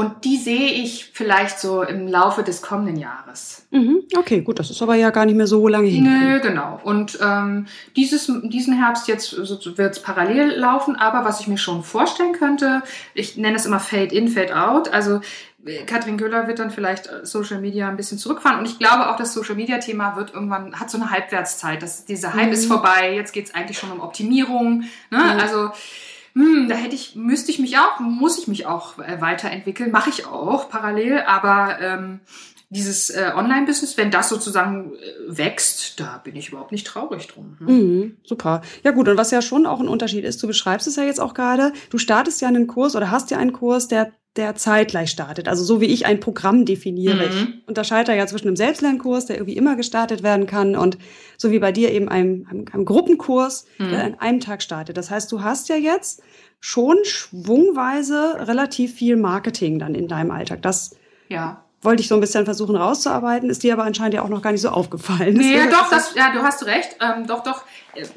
und 0.00 0.24
die 0.24 0.36
sehe 0.36 0.70
ich 0.70 1.10
vielleicht 1.12 1.58
so 1.58 1.82
im 1.82 2.06
Laufe 2.06 2.42
des 2.42 2.62
kommenden 2.62 2.96
Jahres. 2.96 3.66
Mhm. 3.70 4.02
Okay, 4.16 4.40
gut, 4.40 4.58
das 4.58 4.70
ist 4.70 4.80
aber 4.80 4.94
ja 4.94 5.10
gar 5.10 5.26
nicht 5.26 5.34
mehr 5.34 5.48
so 5.48 5.66
lange 5.66 5.88
hin. 5.88 6.04
Nö, 6.04 6.40
genau. 6.40 6.80
Und 6.84 7.18
ähm, 7.20 7.66
dieses, 7.96 8.32
diesen 8.44 8.74
Herbst 8.74 9.08
jetzt 9.08 9.36
wird 9.76 9.92
es 9.92 10.00
parallel 10.00 10.52
laufen, 10.56 10.94
aber 10.96 11.24
was 11.24 11.40
ich 11.40 11.48
mir 11.48 11.58
schon 11.58 11.82
vorstellen 11.82 12.32
könnte, 12.32 12.82
ich 13.14 13.36
nenne 13.36 13.56
es 13.56 13.66
immer 13.66 13.80
Fade 13.80 14.14
in, 14.14 14.28
Fade 14.28 14.56
out. 14.56 14.88
Also 14.92 15.20
Katrin 15.86 16.16
Köhler 16.16 16.46
wird 16.46 16.58
dann 16.58 16.70
vielleicht 16.70 17.06
äh, 17.06 17.24
Social 17.24 17.60
Media 17.60 17.88
ein 17.88 17.96
bisschen 17.96 18.18
zurückfahren. 18.18 18.58
Und 18.58 18.66
ich 18.66 18.78
glaube 18.78 19.10
auch, 19.10 19.16
das 19.16 19.34
Social 19.34 19.54
Media 19.54 19.78
Thema 19.78 20.16
wird 20.16 20.32
irgendwann, 20.32 20.78
hat 20.78 20.90
so 20.90 20.98
eine 20.98 21.10
Halbwertszeit. 21.10 21.82
Das, 21.82 22.04
dieser 22.04 22.34
Hype 22.34 22.46
mhm. 22.46 22.52
ist 22.52 22.66
vorbei. 22.66 23.14
Jetzt 23.14 23.32
geht 23.32 23.46
es 23.46 23.54
eigentlich 23.54 23.78
schon 23.78 23.92
um 23.92 24.00
Optimierung. 24.00 24.84
Ne? 25.10 25.18
Mhm. 25.18 25.40
Also 25.40 25.70
hm, 26.34 26.68
da 26.68 26.76
hätte 26.76 26.94
ich, 26.94 27.16
müsste 27.16 27.50
ich 27.50 27.58
mich 27.58 27.76
auch, 27.78 27.98
muss 28.00 28.38
ich 28.38 28.48
mich 28.48 28.66
auch 28.66 28.98
äh, 28.98 29.20
weiterentwickeln, 29.20 29.90
mache 29.90 30.10
ich 30.10 30.26
auch 30.26 30.70
parallel, 30.70 31.22
aber 31.26 31.80
ähm, 31.80 32.20
dieses 32.68 33.10
äh, 33.10 33.32
Online-Business, 33.34 33.96
wenn 33.96 34.12
das 34.12 34.28
sozusagen 34.28 34.94
äh, 34.94 34.96
wächst, 35.26 35.98
da 35.98 36.18
bin 36.22 36.36
ich 36.36 36.50
überhaupt 36.50 36.70
nicht 36.70 36.86
traurig 36.86 37.26
drum. 37.26 37.56
Hm? 37.58 37.66
Mhm, 37.66 38.16
super. 38.22 38.62
Ja 38.84 38.92
gut, 38.92 39.08
und 39.08 39.16
was 39.16 39.32
ja 39.32 39.42
schon 39.42 39.66
auch 39.66 39.80
ein 39.80 39.88
Unterschied 39.88 40.24
ist, 40.24 40.40
du 40.40 40.46
beschreibst 40.46 40.86
es 40.86 40.94
ja 40.94 41.02
jetzt 41.02 41.20
auch 41.20 41.34
gerade, 41.34 41.72
du 41.90 41.98
startest 41.98 42.40
ja 42.40 42.48
einen 42.48 42.68
Kurs 42.68 42.94
oder 42.94 43.10
hast 43.10 43.32
ja 43.32 43.38
einen 43.38 43.52
Kurs, 43.52 43.88
der 43.88 44.12
der 44.36 44.54
zeitgleich 44.54 45.10
startet. 45.10 45.48
Also 45.48 45.64
so 45.64 45.80
wie 45.80 45.86
ich 45.86 46.06
ein 46.06 46.20
Programm 46.20 46.64
definiere. 46.64 47.28
Mhm. 47.28 47.60
Ich 47.62 47.68
unterscheide 47.68 48.14
ja 48.14 48.26
zwischen 48.26 48.46
einem 48.46 48.56
Selbstlernkurs, 48.56 49.26
der 49.26 49.36
irgendwie 49.36 49.56
immer 49.56 49.76
gestartet 49.76 50.22
werden 50.22 50.46
kann, 50.46 50.76
und 50.76 50.98
so 51.36 51.50
wie 51.50 51.58
bei 51.58 51.72
dir 51.72 51.90
eben 51.90 52.08
einem, 52.08 52.46
einem, 52.48 52.64
einem 52.72 52.84
Gruppenkurs, 52.84 53.66
mhm. 53.78 53.90
der 53.90 54.04
an 54.04 54.14
einem 54.20 54.40
Tag 54.40 54.62
startet. 54.62 54.96
Das 54.96 55.10
heißt, 55.10 55.30
du 55.32 55.42
hast 55.42 55.68
ja 55.68 55.76
jetzt 55.76 56.22
schon 56.60 56.98
schwungweise 57.04 58.36
relativ 58.46 58.94
viel 58.94 59.16
Marketing 59.16 59.78
dann 59.78 59.94
in 59.94 60.06
deinem 60.06 60.30
Alltag. 60.30 60.62
Das 60.62 60.96
ja 61.28 61.64
wollte 61.82 62.02
ich 62.02 62.08
so 62.08 62.14
ein 62.14 62.20
bisschen 62.20 62.44
versuchen 62.44 62.76
rauszuarbeiten, 62.76 63.48
ist 63.48 63.62
dir 63.62 63.72
aber 63.72 63.84
anscheinend 63.84 64.14
ja 64.14 64.22
auch 64.22 64.28
noch 64.28 64.42
gar 64.42 64.52
nicht 64.52 64.60
so 64.60 64.68
aufgefallen. 64.68 65.34
Nee, 65.34 65.56
ja, 65.56 65.66
doch, 65.66 65.88
das, 65.88 66.14
ja, 66.14 66.30
du 66.32 66.42
hast 66.42 66.66
recht. 66.66 66.96
Ähm, 67.00 67.26
doch, 67.26 67.42
doch. 67.42 67.64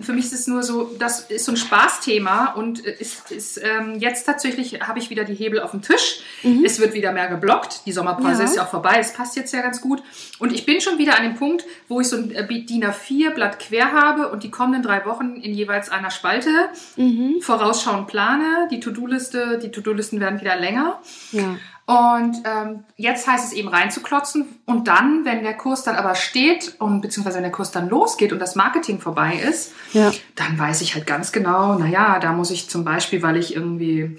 Für 0.02 0.14
mich 0.14 0.26
ist 0.26 0.34
es 0.34 0.48
nur 0.48 0.62
so, 0.62 0.92
das 1.00 1.22
ist 1.32 1.46
so 1.46 1.54
ein 1.54 1.58
Spaßthema 1.58 2.54
und 2.54 2.80
ist, 2.80 3.32
ist 3.32 3.60
ähm, 3.64 3.96
jetzt 3.98 4.26
tatsächlich 4.26 4.82
habe 4.82 5.00
ich 5.00 5.10
wieder 5.10 5.24
die 5.24 5.34
Hebel 5.34 5.62
auf 5.62 5.72
dem 5.72 5.82
Tisch. 5.82 6.20
Mhm. 6.44 6.64
Es 6.64 6.80
wird 6.80 6.94
wieder 6.94 7.12
mehr 7.12 7.28
geblockt. 7.28 7.86
Die 7.86 7.92
Sommerpause 7.92 8.40
ja. 8.40 8.44
ist 8.44 8.56
ja 8.58 8.66
auch 8.66 8.70
vorbei. 8.70 8.98
Es 9.00 9.14
passt 9.14 9.36
jetzt 9.36 9.54
ja 9.54 9.62
ganz 9.62 9.82
gut. 9.82 10.04
Und 10.40 10.54
ich 10.54 10.66
bin 10.66 10.80
schon 10.80 10.98
wieder 10.98 11.18
an 11.18 11.24
dem 11.24 11.36
Punkt, 11.36 11.64
wo 11.88 12.02
ich 12.02 12.08
so 12.08 12.18
ein 12.18 12.32
äh, 12.32 12.46
DIN 12.46 12.86
A4 12.86 13.32
Blatt 13.32 13.60
quer 13.60 13.94
habe 13.94 14.30
und 14.30 14.44
die 14.44 14.52
kommenden 14.52 14.84
drei 14.84 15.06
Wochen 15.06 15.38
in 15.38 15.54
jeweils 15.54 15.90
einer 15.90 16.12
Spalte 16.12 16.50
mhm. 16.98 17.38
vorausschauend 17.42 18.08
plane. 18.08 18.68
Die 18.70 18.80
To-Do-Liste, 18.80 19.60
die 19.64 19.72
To-Do-Listen 19.72 20.20
werden 20.20 20.40
wieder 20.40 20.58
länger. 20.58 21.00
Ja. 21.32 21.56
Und 21.86 22.38
ähm, 22.46 22.86
jetzt 22.96 23.28
heißt 23.28 23.46
es 23.46 23.54
eben 23.54 23.68
reinzuklotzen 23.68 24.46
und 24.66 24.88
dann, 24.88 25.26
wenn 25.26 25.44
der 25.44 25.56
Kurs 25.56 25.84
dann 25.84 25.96
aber 25.96 26.16
steht 26.16 26.76
und 26.80 27.02
beziehungsweise 27.02 27.38
wenn 27.38 27.44
der 27.44 27.52
Kurs 27.52 27.72
dann 27.72 27.90
losgeht 27.90 28.32
und 28.32 28.40
das 28.40 28.56
Marketing 28.56 29.02
vorbei 29.02 29.36
ist, 29.36 29.74
ja. 29.92 30.12
dann 30.36 30.58
weiß 30.58 30.80
ich 30.80 30.96
halt 30.96 31.06
ganz 31.06 31.34
genau, 31.34 31.78
naja, 31.78 32.20
da 32.20 32.32
muss 32.32 32.52
ich 32.52 32.70
zum 32.70 32.86
Beispiel, 32.86 33.22
weil 33.22 33.36
ich 33.36 33.54
irgendwie 33.54 34.18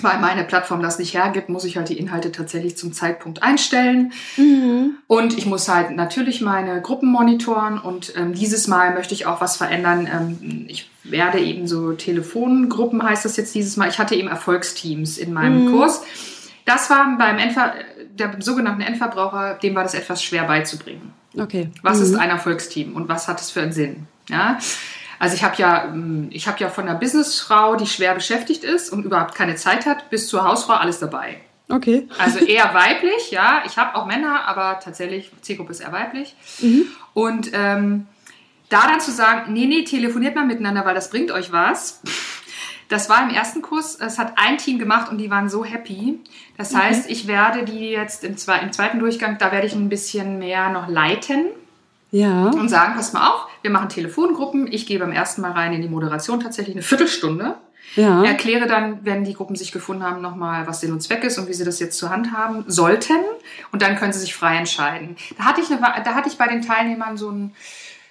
weil 0.00 0.20
meine 0.20 0.44
Plattform 0.44 0.80
das 0.82 0.98
nicht 0.98 1.14
hergibt, 1.14 1.48
muss 1.48 1.64
ich 1.64 1.76
halt 1.76 1.88
die 1.88 1.98
Inhalte 1.98 2.32
tatsächlich 2.32 2.76
zum 2.76 2.92
Zeitpunkt 2.92 3.42
einstellen. 3.42 4.12
Mhm. 4.36 4.96
Und 5.06 5.36
ich 5.36 5.44
muss 5.44 5.68
halt 5.68 5.90
natürlich 5.90 6.40
meine 6.40 6.80
Gruppen 6.80 7.10
monitoren 7.10 7.78
und 7.78 8.14
ähm, 8.16 8.32
dieses 8.32 8.68
Mal 8.68 8.94
möchte 8.94 9.12
ich 9.12 9.26
auch 9.26 9.40
was 9.40 9.58
verändern. 9.58 10.08
Ähm, 10.10 10.64
ich 10.68 10.90
werde 11.04 11.40
eben 11.40 11.66
so 11.66 11.92
Telefongruppen, 11.92 13.02
heißt 13.02 13.24
das 13.24 13.36
jetzt 13.36 13.54
dieses 13.54 13.76
Mal. 13.76 13.88
Ich 13.90 13.98
hatte 13.98 14.14
eben 14.14 14.28
Erfolgsteams 14.28 15.18
in 15.18 15.32
meinem 15.32 15.66
mhm. 15.66 15.72
Kurs 15.72 16.02
das 16.64 16.90
war 16.90 17.16
beim 17.18 17.38
Endver 17.38 17.74
der 18.12 18.36
sogenannten 18.40 18.82
Endverbraucher, 18.82 19.54
dem 19.54 19.74
war 19.74 19.82
das 19.82 19.94
etwas 19.94 20.22
schwer 20.22 20.44
beizubringen. 20.44 21.12
Okay. 21.38 21.70
Was 21.82 21.98
mhm. 21.98 22.04
ist 22.04 22.14
ein 22.14 22.30
Erfolgsteam 22.30 22.94
und 22.94 23.08
was 23.08 23.26
hat 23.28 23.40
es 23.40 23.50
für 23.50 23.62
einen 23.62 23.72
Sinn? 23.72 24.06
Ja. 24.28 24.58
Also 25.18 25.34
ich 25.36 25.44
habe 25.44 25.54
ja, 25.56 25.84
hm, 25.84 26.28
ich 26.30 26.46
habe 26.46 26.58
ja 26.58 26.68
von 26.68 26.88
einer 26.88 26.98
Businessfrau, 26.98 27.76
die 27.76 27.86
schwer 27.86 28.14
beschäftigt 28.14 28.64
ist 28.64 28.90
und 28.90 29.04
überhaupt 29.04 29.34
keine 29.34 29.54
Zeit 29.54 29.86
hat, 29.86 30.10
bis 30.10 30.28
zur 30.28 30.44
Hausfrau 30.44 30.74
alles 30.74 30.98
dabei. 30.98 31.40
Okay. 31.68 32.08
Also 32.18 32.38
eher 32.44 32.74
weiblich, 32.74 33.30
ja. 33.30 33.62
Ich 33.64 33.78
habe 33.78 33.94
auch 33.94 34.06
Männer, 34.06 34.46
aber 34.46 34.80
tatsächlich 34.80 35.30
Zielgruppe 35.40 35.72
ist 35.72 35.80
eher 35.80 35.92
weiblich. 35.92 36.34
Mhm. 36.60 36.86
Und 37.14 37.50
ähm, 37.54 38.06
da 38.68 38.86
dann 38.86 39.00
zu 39.00 39.10
sagen, 39.10 39.52
nee, 39.52 39.66
nee, 39.66 39.84
telefoniert 39.84 40.34
mal 40.34 40.46
miteinander, 40.46 40.84
weil 40.84 40.94
das 40.94 41.10
bringt 41.10 41.30
euch 41.30 41.52
was. 41.52 42.00
Das 42.92 43.08
war 43.08 43.22
im 43.22 43.30
ersten 43.30 43.62
Kurs, 43.62 43.94
es 43.98 44.18
hat 44.18 44.34
ein 44.36 44.58
Team 44.58 44.78
gemacht 44.78 45.10
und 45.10 45.16
die 45.16 45.30
waren 45.30 45.48
so 45.48 45.64
happy. 45.64 46.20
Das 46.58 46.74
okay. 46.74 46.82
heißt, 46.82 47.10
ich 47.10 47.26
werde 47.26 47.64
die 47.64 47.88
jetzt 47.88 48.22
im, 48.22 48.36
zwei, 48.36 48.58
im 48.58 48.70
zweiten 48.70 48.98
Durchgang, 48.98 49.38
da 49.38 49.50
werde 49.50 49.66
ich 49.66 49.74
ein 49.74 49.88
bisschen 49.88 50.38
mehr 50.38 50.68
noch 50.68 50.88
leiten. 50.88 51.46
Ja. 52.10 52.50
Und 52.50 52.68
sagen, 52.68 52.92
pass 52.94 53.14
mal 53.14 53.30
auf, 53.30 53.48
wir 53.62 53.70
machen 53.70 53.88
Telefongruppen. 53.88 54.70
Ich 54.70 54.86
gehe 54.86 54.98
beim 54.98 55.10
ersten 55.10 55.40
Mal 55.40 55.52
rein 55.52 55.72
in 55.72 55.80
die 55.80 55.88
Moderation 55.88 56.40
tatsächlich 56.40 56.76
eine 56.76 56.82
Viertelstunde. 56.82 57.54
Ja. 57.96 58.22
Erkläre 58.24 58.66
dann, 58.66 59.06
wenn 59.06 59.24
die 59.24 59.32
Gruppen 59.32 59.56
sich 59.56 59.72
gefunden 59.72 60.02
haben, 60.02 60.20
nochmal, 60.20 60.66
was 60.66 60.80
Sinn 60.80 60.92
und 60.92 61.00
Zweck 61.00 61.24
ist 61.24 61.38
und 61.38 61.48
wie 61.48 61.54
sie 61.54 61.64
das 61.64 61.80
jetzt 61.80 61.96
zur 61.96 62.10
Hand 62.10 62.32
haben 62.32 62.64
sollten. 62.66 63.16
Und 63.72 63.80
dann 63.80 63.96
können 63.96 64.12
sie 64.12 64.20
sich 64.20 64.34
frei 64.34 64.58
entscheiden. 64.58 65.16
Da 65.38 65.44
hatte 65.44 65.62
ich, 65.62 65.70
eine, 65.70 65.80
da 65.80 66.14
hatte 66.14 66.28
ich 66.28 66.36
bei 66.36 66.46
den 66.46 66.60
Teilnehmern 66.60 67.16
so 67.16 67.30
ein, 67.30 67.54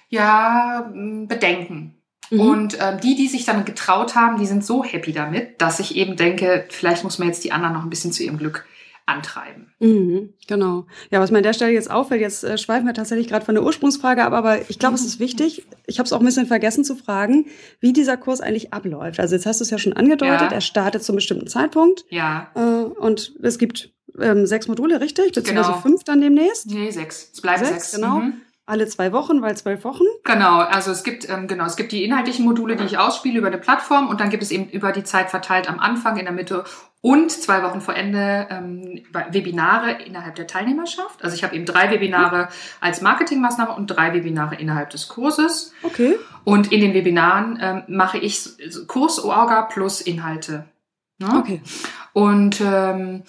ja, 0.08 0.90
Bedenken. 0.92 2.01
Mhm. 2.32 2.40
Und 2.40 2.78
ähm, 2.80 2.98
die, 3.00 3.14
die 3.14 3.28
sich 3.28 3.44
dann 3.44 3.64
getraut 3.66 4.14
haben, 4.14 4.38
die 4.38 4.46
sind 4.46 4.64
so 4.64 4.82
happy 4.82 5.12
damit, 5.12 5.60
dass 5.60 5.80
ich 5.80 5.96
eben 5.96 6.16
denke, 6.16 6.64
vielleicht 6.70 7.04
muss 7.04 7.18
man 7.18 7.28
jetzt 7.28 7.44
die 7.44 7.52
anderen 7.52 7.74
noch 7.74 7.82
ein 7.82 7.90
bisschen 7.90 8.10
zu 8.10 8.22
ihrem 8.22 8.38
Glück 8.38 8.64
antreiben. 9.04 9.74
Mhm, 9.80 10.32
genau. 10.46 10.86
Ja, 11.10 11.20
was 11.20 11.30
mir 11.30 11.38
an 11.38 11.42
der 11.42 11.52
Stelle 11.52 11.72
jetzt 11.72 11.90
auffällt, 11.90 12.20
jetzt 12.22 12.44
äh, 12.44 12.56
schweifen 12.56 12.86
wir 12.86 12.94
tatsächlich 12.94 13.28
gerade 13.28 13.44
von 13.44 13.54
der 13.54 13.64
Ursprungsfrage 13.64 14.24
ab, 14.24 14.32
aber 14.32 14.70
ich 14.70 14.78
glaube, 14.78 14.94
es 14.94 15.04
ist 15.04 15.20
wichtig. 15.20 15.66
Ich 15.86 15.98
habe 15.98 16.06
es 16.06 16.12
auch 16.12 16.20
ein 16.20 16.24
bisschen 16.24 16.46
vergessen 16.46 16.84
zu 16.84 16.94
fragen, 16.94 17.46
wie 17.80 17.92
dieser 17.92 18.16
Kurs 18.16 18.40
eigentlich 18.40 18.72
abläuft. 18.72 19.20
Also 19.20 19.34
jetzt 19.34 19.44
hast 19.44 19.60
du 19.60 19.64
es 19.64 19.70
ja 19.70 19.78
schon 19.78 19.92
angedeutet, 19.92 20.50
ja. 20.50 20.52
er 20.52 20.60
startet 20.60 21.02
zu 21.02 21.12
einem 21.12 21.16
bestimmten 21.16 21.48
Zeitpunkt. 21.48 22.06
Ja. 22.08 22.50
Äh, 22.54 22.84
und 22.84 23.34
es 23.42 23.58
gibt 23.58 23.92
ähm, 24.18 24.46
sechs 24.46 24.68
Module, 24.68 25.00
richtig? 25.00 25.32
Beziehungsweise 25.32 25.72
genau. 25.72 25.82
fünf 25.82 26.04
dann 26.04 26.20
demnächst? 26.20 26.70
Nee, 26.70 26.90
sechs. 26.90 27.30
Es 27.34 27.40
bleiben 27.42 27.64
sechs. 27.64 27.90
sechs. 27.90 27.94
Genau. 27.96 28.20
Mhm 28.20 28.40
alle 28.72 28.88
zwei 28.88 29.12
Wochen, 29.12 29.42
weil 29.42 29.54
zwölf 29.56 29.84
Wochen? 29.84 30.04
Genau, 30.24 30.60
also 30.60 30.90
es 30.90 31.04
gibt 31.04 31.28
ähm, 31.28 31.46
genau, 31.46 31.66
es 31.66 31.76
gibt 31.76 31.92
die 31.92 32.04
inhaltlichen 32.04 32.44
Module, 32.44 32.74
die 32.74 32.84
ich 32.84 32.96
ausspiele 32.96 33.38
über 33.38 33.48
eine 33.48 33.58
Plattform 33.58 34.08
und 34.08 34.18
dann 34.18 34.30
gibt 34.30 34.42
es 34.42 34.50
eben 34.50 34.68
über 34.70 34.92
die 34.92 35.04
Zeit 35.04 35.28
verteilt 35.28 35.68
am 35.68 35.78
Anfang, 35.78 36.16
in 36.16 36.24
der 36.24 36.32
Mitte 36.32 36.64
und 37.02 37.30
zwei 37.30 37.62
Wochen 37.64 37.82
vor 37.82 37.94
Ende 37.94 38.46
ähm, 38.48 39.02
Webinare 39.30 40.02
innerhalb 40.04 40.36
der 40.36 40.46
Teilnehmerschaft. 40.46 41.22
Also 41.22 41.36
ich 41.36 41.44
habe 41.44 41.54
eben 41.54 41.66
drei 41.66 41.90
Webinare 41.90 42.48
als 42.80 43.02
Marketingmaßnahme 43.02 43.74
und 43.74 43.88
drei 43.88 44.14
Webinare 44.14 44.54
innerhalb 44.54 44.88
des 44.90 45.08
Kurses. 45.08 45.74
Okay. 45.82 46.16
Und 46.44 46.72
in 46.72 46.80
den 46.80 46.94
Webinaren 46.94 47.58
ähm, 47.60 47.82
mache 47.88 48.18
ich 48.18 48.48
Kurs-Orga 48.86 49.62
plus 49.62 50.00
Inhalte. 50.00 50.64
Ne? 51.18 51.28
Okay. 51.36 51.60
Und 52.14 52.60
ähm, 52.60 53.24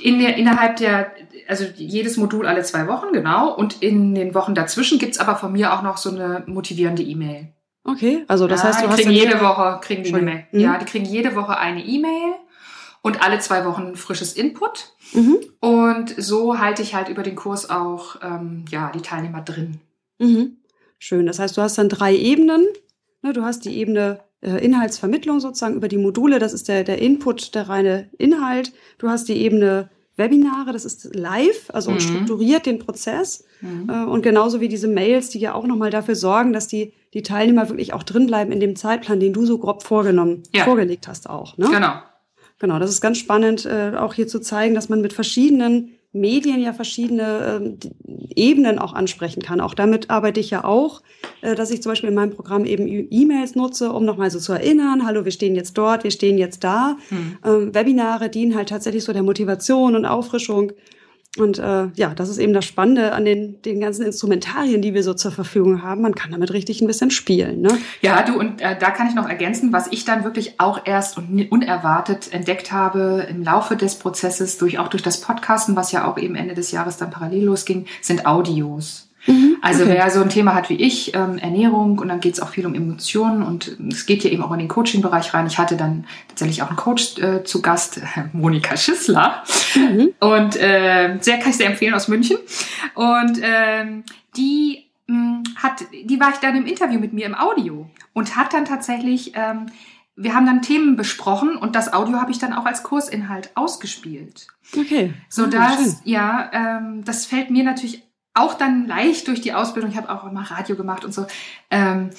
in 0.00 0.18
der, 0.18 0.36
innerhalb 0.36 0.76
der 0.76 1.12
also 1.48 1.64
jedes 1.76 2.16
Modul 2.16 2.46
alle 2.46 2.62
zwei 2.62 2.86
Wochen, 2.86 3.12
genau. 3.12 3.54
Und 3.54 3.82
in 3.82 4.14
den 4.14 4.34
Wochen 4.34 4.54
dazwischen 4.54 4.98
gibt's 4.98 5.18
aber 5.18 5.36
von 5.36 5.52
mir 5.52 5.72
auch 5.72 5.82
noch 5.82 5.96
so 5.96 6.10
eine 6.10 6.44
motivierende 6.46 7.02
E-Mail. 7.02 7.48
Okay, 7.84 8.24
also 8.28 8.46
das 8.46 8.62
ja, 8.62 8.68
heißt, 8.68 8.80
du 8.80 8.84
die 8.84 8.90
hast 8.90 8.98
kriegen 8.98 9.10
jede 9.12 9.40
Woche 9.40 9.80
kriegen 9.82 10.02
die 10.02 10.12
eine 10.12 10.22
Mail. 10.22 10.46
Mhm. 10.52 10.60
Ja, 10.60 10.78
die 10.78 10.84
kriegen 10.84 11.06
jede 11.06 11.34
Woche 11.34 11.56
eine 11.56 11.82
E-Mail 11.82 12.34
und 13.00 13.22
alle 13.22 13.38
zwei 13.38 13.64
Wochen 13.64 13.96
frisches 13.96 14.34
Input. 14.34 14.90
Mhm. 15.14 15.38
Und 15.60 16.14
so 16.18 16.58
halte 16.58 16.82
ich 16.82 16.94
halt 16.94 17.08
über 17.08 17.22
den 17.22 17.34
Kurs 17.34 17.70
auch 17.70 18.16
ähm, 18.22 18.66
ja 18.70 18.92
die 18.94 19.00
Teilnehmer 19.00 19.40
drin. 19.40 19.80
Mhm. 20.18 20.58
Schön. 20.98 21.26
Das 21.26 21.38
heißt, 21.38 21.56
du 21.56 21.62
hast 21.62 21.78
dann 21.78 21.88
drei 21.88 22.14
Ebenen. 22.14 22.66
Ne, 23.22 23.32
du 23.32 23.42
hast 23.42 23.64
die 23.64 23.76
Ebene 23.78 24.20
Inhaltsvermittlung 24.40 25.40
sozusagen 25.40 25.74
über 25.74 25.88
die 25.88 25.98
Module. 25.98 26.38
Das 26.38 26.52
ist 26.52 26.68
der 26.68 26.84
der 26.84 27.00
Input, 27.00 27.54
der 27.54 27.68
reine 27.68 28.08
Inhalt. 28.18 28.72
Du 28.98 29.08
hast 29.08 29.28
die 29.28 29.36
Ebene 29.36 29.90
Webinare, 30.18 30.72
das 30.72 30.84
ist 30.84 31.14
live, 31.14 31.70
also 31.72 31.92
mhm. 31.92 32.00
strukturiert 32.00 32.66
den 32.66 32.80
Prozess. 32.80 33.44
Mhm. 33.60 33.88
Äh, 33.88 34.04
und 34.04 34.22
genauso 34.22 34.60
wie 34.60 34.68
diese 34.68 34.88
Mails, 34.88 35.30
die 35.30 35.38
ja 35.38 35.54
auch 35.54 35.64
nochmal 35.64 35.90
dafür 35.90 36.16
sorgen, 36.16 36.52
dass 36.52 36.66
die, 36.66 36.92
die 37.14 37.22
Teilnehmer 37.22 37.68
wirklich 37.68 37.94
auch 37.94 38.02
drinbleiben 38.02 38.52
in 38.52 38.60
dem 38.60 38.76
Zeitplan, 38.76 39.20
den 39.20 39.32
du 39.32 39.46
so 39.46 39.58
grob 39.58 39.84
vorgenommen, 39.84 40.42
ja. 40.52 40.64
vorgelegt 40.64 41.06
hast 41.08 41.30
auch. 41.30 41.56
Ne? 41.56 41.68
Genau. 41.70 41.94
Genau, 42.58 42.80
das 42.80 42.90
ist 42.90 43.00
ganz 43.00 43.18
spannend, 43.18 43.66
äh, 43.66 43.92
auch 43.96 44.14
hier 44.14 44.26
zu 44.26 44.40
zeigen, 44.40 44.74
dass 44.74 44.88
man 44.88 45.00
mit 45.00 45.12
verschiedenen 45.12 45.92
Medien 46.12 46.60
ja 46.60 46.72
verschiedene 46.72 47.60
äh, 47.60 47.88
Ebenen 48.34 48.78
auch 48.78 48.94
ansprechen 48.94 49.42
kann. 49.42 49.60
Auch 49.60 49.74
damit 49.74 50.10
arbeite 50.10 50.40
ich 50.40 50.50
ja 50.50 50.64
auch, 50.64 51.02
äh, 51.42 51.54
dass 51.54 51.70
ich 51.70 51.82
zum 51.82 51.92
Beispiel 51.92 52.08
in 52.08 52.14
meinem 52.14 52.30
Programm 52.30 52.64
eben 52.64 52.86
E-Mails 52.86 53.54
nutze, 53.54 53.92
um 53.92 54.04
nochmal 54.04 54.30
so 54.30 54.38
zu 54.38 54.52
erinnern, 54.52 55.04
hallo, 55.06 55.24
wir 55.24 55.32
stehen 55.32 55.54
jetzt 55.54 55.76
dort, 55.76 56.04
wir 56.04 56.10
stehen 56.10 56.38
jetzt 56.38 56.64
da. 56.64 56.96
Hm. 57.10 57.38
Ähm, 57.44 57.74
Webinare 57.74 58.30
dienen 58.30 58.54
halt 58.54 58.70
tatsächlich 58.70 59.04
so 59.04 59.12
der 59.12 59.22
Motivation 59.22 59.94
und 59.94 60.06
Auffrischung. 60.06 60.72
Und 61.36 61.58
äh, 61.58 61.88
ja, 61.94 62.14
das 62.14 62.28
ist 62.30 62.38
eben 62.38 62.52
das 62.52 62.64
Spannende 62.64 63.12
an 63.12 63.24
den, 63.24 63.60
den 63.62 63.80
ganzen 63.80 64.04
Instrumentarien, 64.04 64.82
die 64.82 64.94
wir 64.94 65.02
so 65.02 65.14
zur 65.14 65.30
Verfügung 65.30 65.82
haben. 65.82 66.00
Man 66.00 66.14
kann 66.14 66.32
damit 66.32 66.52
richtig 66.52 66.80
ein 66.80 66.86
bisschen 66.86 67.10
spielen. 67.10 67.60
Ne? 67.60 67.78
Ja, 68.00 68.22
du, 68.22 68.38
und 68.38 68.60
äh, 68.60 68.76
da 68.78 68.90
kann 68.90 69.08
ich 69.08 69.14
noch 69.14 69.28
ergänzen, 69.28 69.72
was 69.72 69.88
ich 69.88 70.04
dann 70.04 70.24
wirklich 70.24 70.58
auch 70.58 70.80
erst 70.84 71.18
und 71.18 71.46
unerwartet 71.50 72.32
entdeckt 72.32 72.72
habe 72.72 73.26
im 73.28 73.42
Laufe 73.42 73.76
des 73.76 73.96
Prozesses, 73.96 74.58
durch 74.58 74.78
auch 74.78 74.88
durch 74.88 75.02
das 75.02 75.20
Podcasten, 75.20 75.76
was 75.76 75.92
ja 75.92 76.10
auch 76.10 76.18
eben 76.18 76.34
Ende 76.34 76.54
des 76.54 76.72
Jahres 76.72 76.96
dann 76.96 77.10
parallel 77.10 77.44
losging, 77.44 77.86
sind 78.00 78.26
Audios. 78.26 79.07
Mhm, 79.28 79.58
also 79.60 79.84
okay. 79.84 79.92
wer 79.94 80.10
so 80.10 80.20
ein 80.22 80.30
Thema 80.30 80.54
hat 80.54 80.70
wie 80.70 80.76
ich, 80.76 81.14
ähm, 81.14 81.38
Ernährung 81.38 81.98
und 81.98 82.08
dann 82.08 82.20
geht 82.20 82.34
es 82.34 82.40
auch 82.40 82.48
viel 82.48 82.66
um 82.66 82.74
Emotionen 82.74 83.42
und 83.42 83.76
es 83.92 84.06
geht 84.06 84.24
ja 84.24 84.30
eben 84.30 84.42
auch 84.42 84.52
in 84.52 84.58
den 84.58 84.68
Coaching-Bereich 84.68 85.34
rein. 85.34 85.46
Ich 85.46 85.58
hatte 85.58 85.76
dann 85.76 86.06
tatsächlich 86.28 86.62
auch 86.62 86.68
einen 86.68 86.76
Coach 86.76 87.18
äh, 87.18 87.44
zu 87.44 87.60
Gast, 87.60 88.00
Monika 88.32 88.76
Schissler 88.76 89.44
mhm. 89.74 90.14
und 90.20 90.56
äh, 90.56 91.18
sehr 91.20 91.38
kann 91.38 91.50
ich 91.50 91.58
sehr 91.58 91.66
empfehlen 91.66 91.94
aus 91.94 92.08
München 92.08 92.38
und 92.94 93.38
ähm, 93.42 94.04
die 94.36 94.86
mh, 95.06 95.16
hm, 95.16 95.42
hat, 95.56 95.84
die 95.92 96.18
war 96.18 96.30
ich 96.30 96.36
dann 96.36 96.56
im 96.56 96.66
Interview 96.66 96.98
mit 96.98 97.12
mir 97.12 97.26
im 97.26 97.34
Audio 97.34 97.88
und 98.14 98.34
hat 98.36 98.54
dann 98.54 98.64
tatsächlich 98.64 99.32
ähm, 99.34 99.66
wir 100.20 100.34
haben 100.34 100.46
dann 100.46 100.62
Themen 100.62 100.96
besprochen 100.96 101.56
und 101.56 101.76
das 101.76 101.92
Audio 101.92 102.20
habe 102.20 102.32
ich 102.32 102.40
dann 102.40 102.52
auch 102.52 102.66
als 102.66 102.82
Kursinhalt 102.82 103.50
ausgespielt. 103.54 104.48
Okay. 104.76 105.14
So 105.28 105.46
dass, 105.46 106.00
ja, 106.02 106.50
ähm, 106.52 107.04
das 107.04 107.24
fällt 107.24 107.50
mir 107.50 107.62
natürlich 107.62 108.02
auch 108.38 108.54
dann 108.54 108.86
leicht 108.86 109.28
durch 109.28 109.40
die 109.40 109.52
Ausbildung, 109.52 109.90
ich 109.90 109.96
habe 109.96 110.10
auch 110.10 110.24
immer 110.24 110.50
Radio 110.50 110.76
gemacht 110.76 111.04
und 111.04 111.12
so, 111.12 111.26
ähm, 111.70 112.10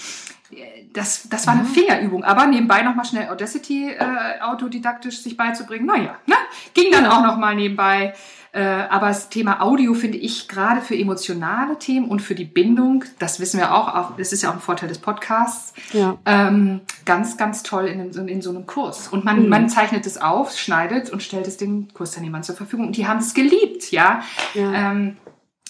das, 0.93 1.29
das 1.29 1.45
war 1.45 1.53
eine 1.53 1.65
Fingerübung, 1.65 2.23
aber 2.23 2.47
nebenbei 2.47 2.81
nochmal 2.81 3.05
schnell 3.05 3.29
Audacity 3.29 3.91
äh, 3.91 4.41
autodidaktisch 4.41 5.21
sich 5.21 5.37
beizubringen, 5.37 5.85
naja, 5.85 6.15
ne? 6.25 6.35
ging 6.73 6.91
dann 6.91 7.05
auch 7.05 7.21
nochmal 7.21 7.55
nebenbei. 7.55 8.13
Äh, 8.51 8.63
aber 8.63 9.09
das 9.09 9.29
Thema 9.29 9.61
Audio 9.61 9.93
finde 9.93 10.17
ich 10.17 10.47
gerade 10.47 10.81
für 10.81 10.95
emotionale 10.95 11.77
Themen 11.77 12.09
und 12.09 12.19
für 12.19 12.33
die 12.33 12.45
Bindung, 12.45 13.03
das 13.19 13.39
wissen 13.39 13.59
wir 13.59 13.75
auch, 13.75 14.17
das 14.17 14.33
ist 14.33 14.41
ja 14.41 14.49
auch 14.49 14.55
ein 14.55 14.59
Vorteil 14.59 14.89
des 14.89 14.97
Podcasts, 14.97 15.73
ja. 15.93 16.17
ähm, 16.25 16.81
ganz, 17.05 17.37
ganz 17.37 17.61
toll 17.61 17.85
in, 17.85 18.11
in, 18.11 18.27
in 18.27 18.41
so 18.41 18.49
einem 18.49 18.65
Kurs. 18.65 19.07
Und 19.09 19.23
man, 19.23 19.43
mhm. 19.43 19.49
man 19.49 19.69
zeichnet 19.69 20.07
es 20.07 20.19
auf, 20.19 20.57
schneidet 20.57 21.11
und 21.11 21.21
stellt 21.21 21.45
es 21.45 21.57
den 21.57 21.93
Kursteilnehmern 21.93 22.41
zur 22.41 22.55
Verfügung. 22.55 22.87
Und 22.87 22.97
die 22.97 23.07
haben 23.07 23.19
es 23.19 23.35
geliebt, 23.35 23.91
ja. 23.91 24.23
ja. 24.55 24.73
Ähm, 24.73 25.17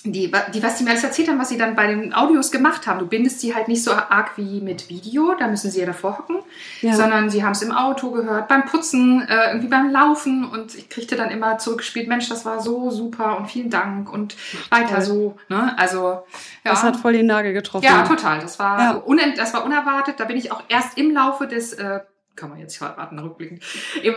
die, 0.05 0.31
die, 0.53 0.63
was 0.63 0.77
die 0.77 0.83
mir 0.83 0.91
alles 0.91 1.03
erzählt 1.03 1.27
haben, 1.27 1.39
was 1.39 1.49
sie 1.49 1.57
dann 1.57 1.75
bei 1.75 1.88
den 1.88 2.13
Audios 2.13 2.51
gemacht 2.51 2.88
haben. 2.88 2.99
Du 2.99 3.07
bindest 3.07 3.41
sie 3.41 3.53
halt 3.53 3.67
nicht 3.67 3.83
so 3.83 3.91
arg 3.91 4.38
wie 4.38 4.62
mit 4.62 4.89
Video, 4.89 5.35
da 5.38 5.47
müssen 5.47 5.69
sie 5.71 5.81
ja 5.81 5.85
davor 5.85 6.19
hocken, 6.19 6.38
ja. 6.81 6.93
sondern 6.93 7.29
sie 7.29 7.43
haben 7.43 7.51
es 7.51 7.62
im 7.62 7.71
Auto 7.71 8.12
gehört, 8.12 8.47
beim 8.47 8.65
Putzen, 8.65 9.27
äh, 9.27 9.49
irgendwie 9.49 9.67
beim 9.67 9.89
Laufen 9.89 10.45
und 10.45 10.75
ich 10.75 10.89
kriegte 10.89 11.15
dann 11.15 11.29
immer 11.31 11.57
zurückgespielt, 11.57 12.07
Mensch, 12.07 12.29
das 12.29 12.45
war 12.45 12.62
so 12.62 12.89
super 12.91 13.38
und 13.38 13.47
vielen 13.47 13.69
Dank 13.69 14.12
und 14.12 14.38
weiter 14.69 14.95
toll. 14.95 15.01
so. 15.01 15.38
Ne? 15.49 15.77
Also 15.77 16.23
ja. 16.63 16.71
Das 16.71 16.83
hat 16.83 16.95
voll 16.95 17.13
den 17.13 17.25
Nagel 17.25 17.53
getroffen. 17.53 17.83
Ja, 17.85 18.03
total. 18.03 18.39
Das 18.39 18.59
war, 18.59 18.79
ja. 18.79 19.25
das 19.35 19.53
war 19.53 19.65
unerwartet. 19.65 20.19
Da 20.19 20.25
bin 20.25 20.38
ich 20.38 20.51
auch 20.51 20.63
erst 20.69 20.97
im 20.97 21.12
Laufe 21.12 21.47
des 21.47 21.73
äh, 21.73 21.99
kann 22.39 22.49
man 22.49 22.60
jetzt 22.60 22.78
verraten, 22.78 23.19
rückblickend. 23.19 23.62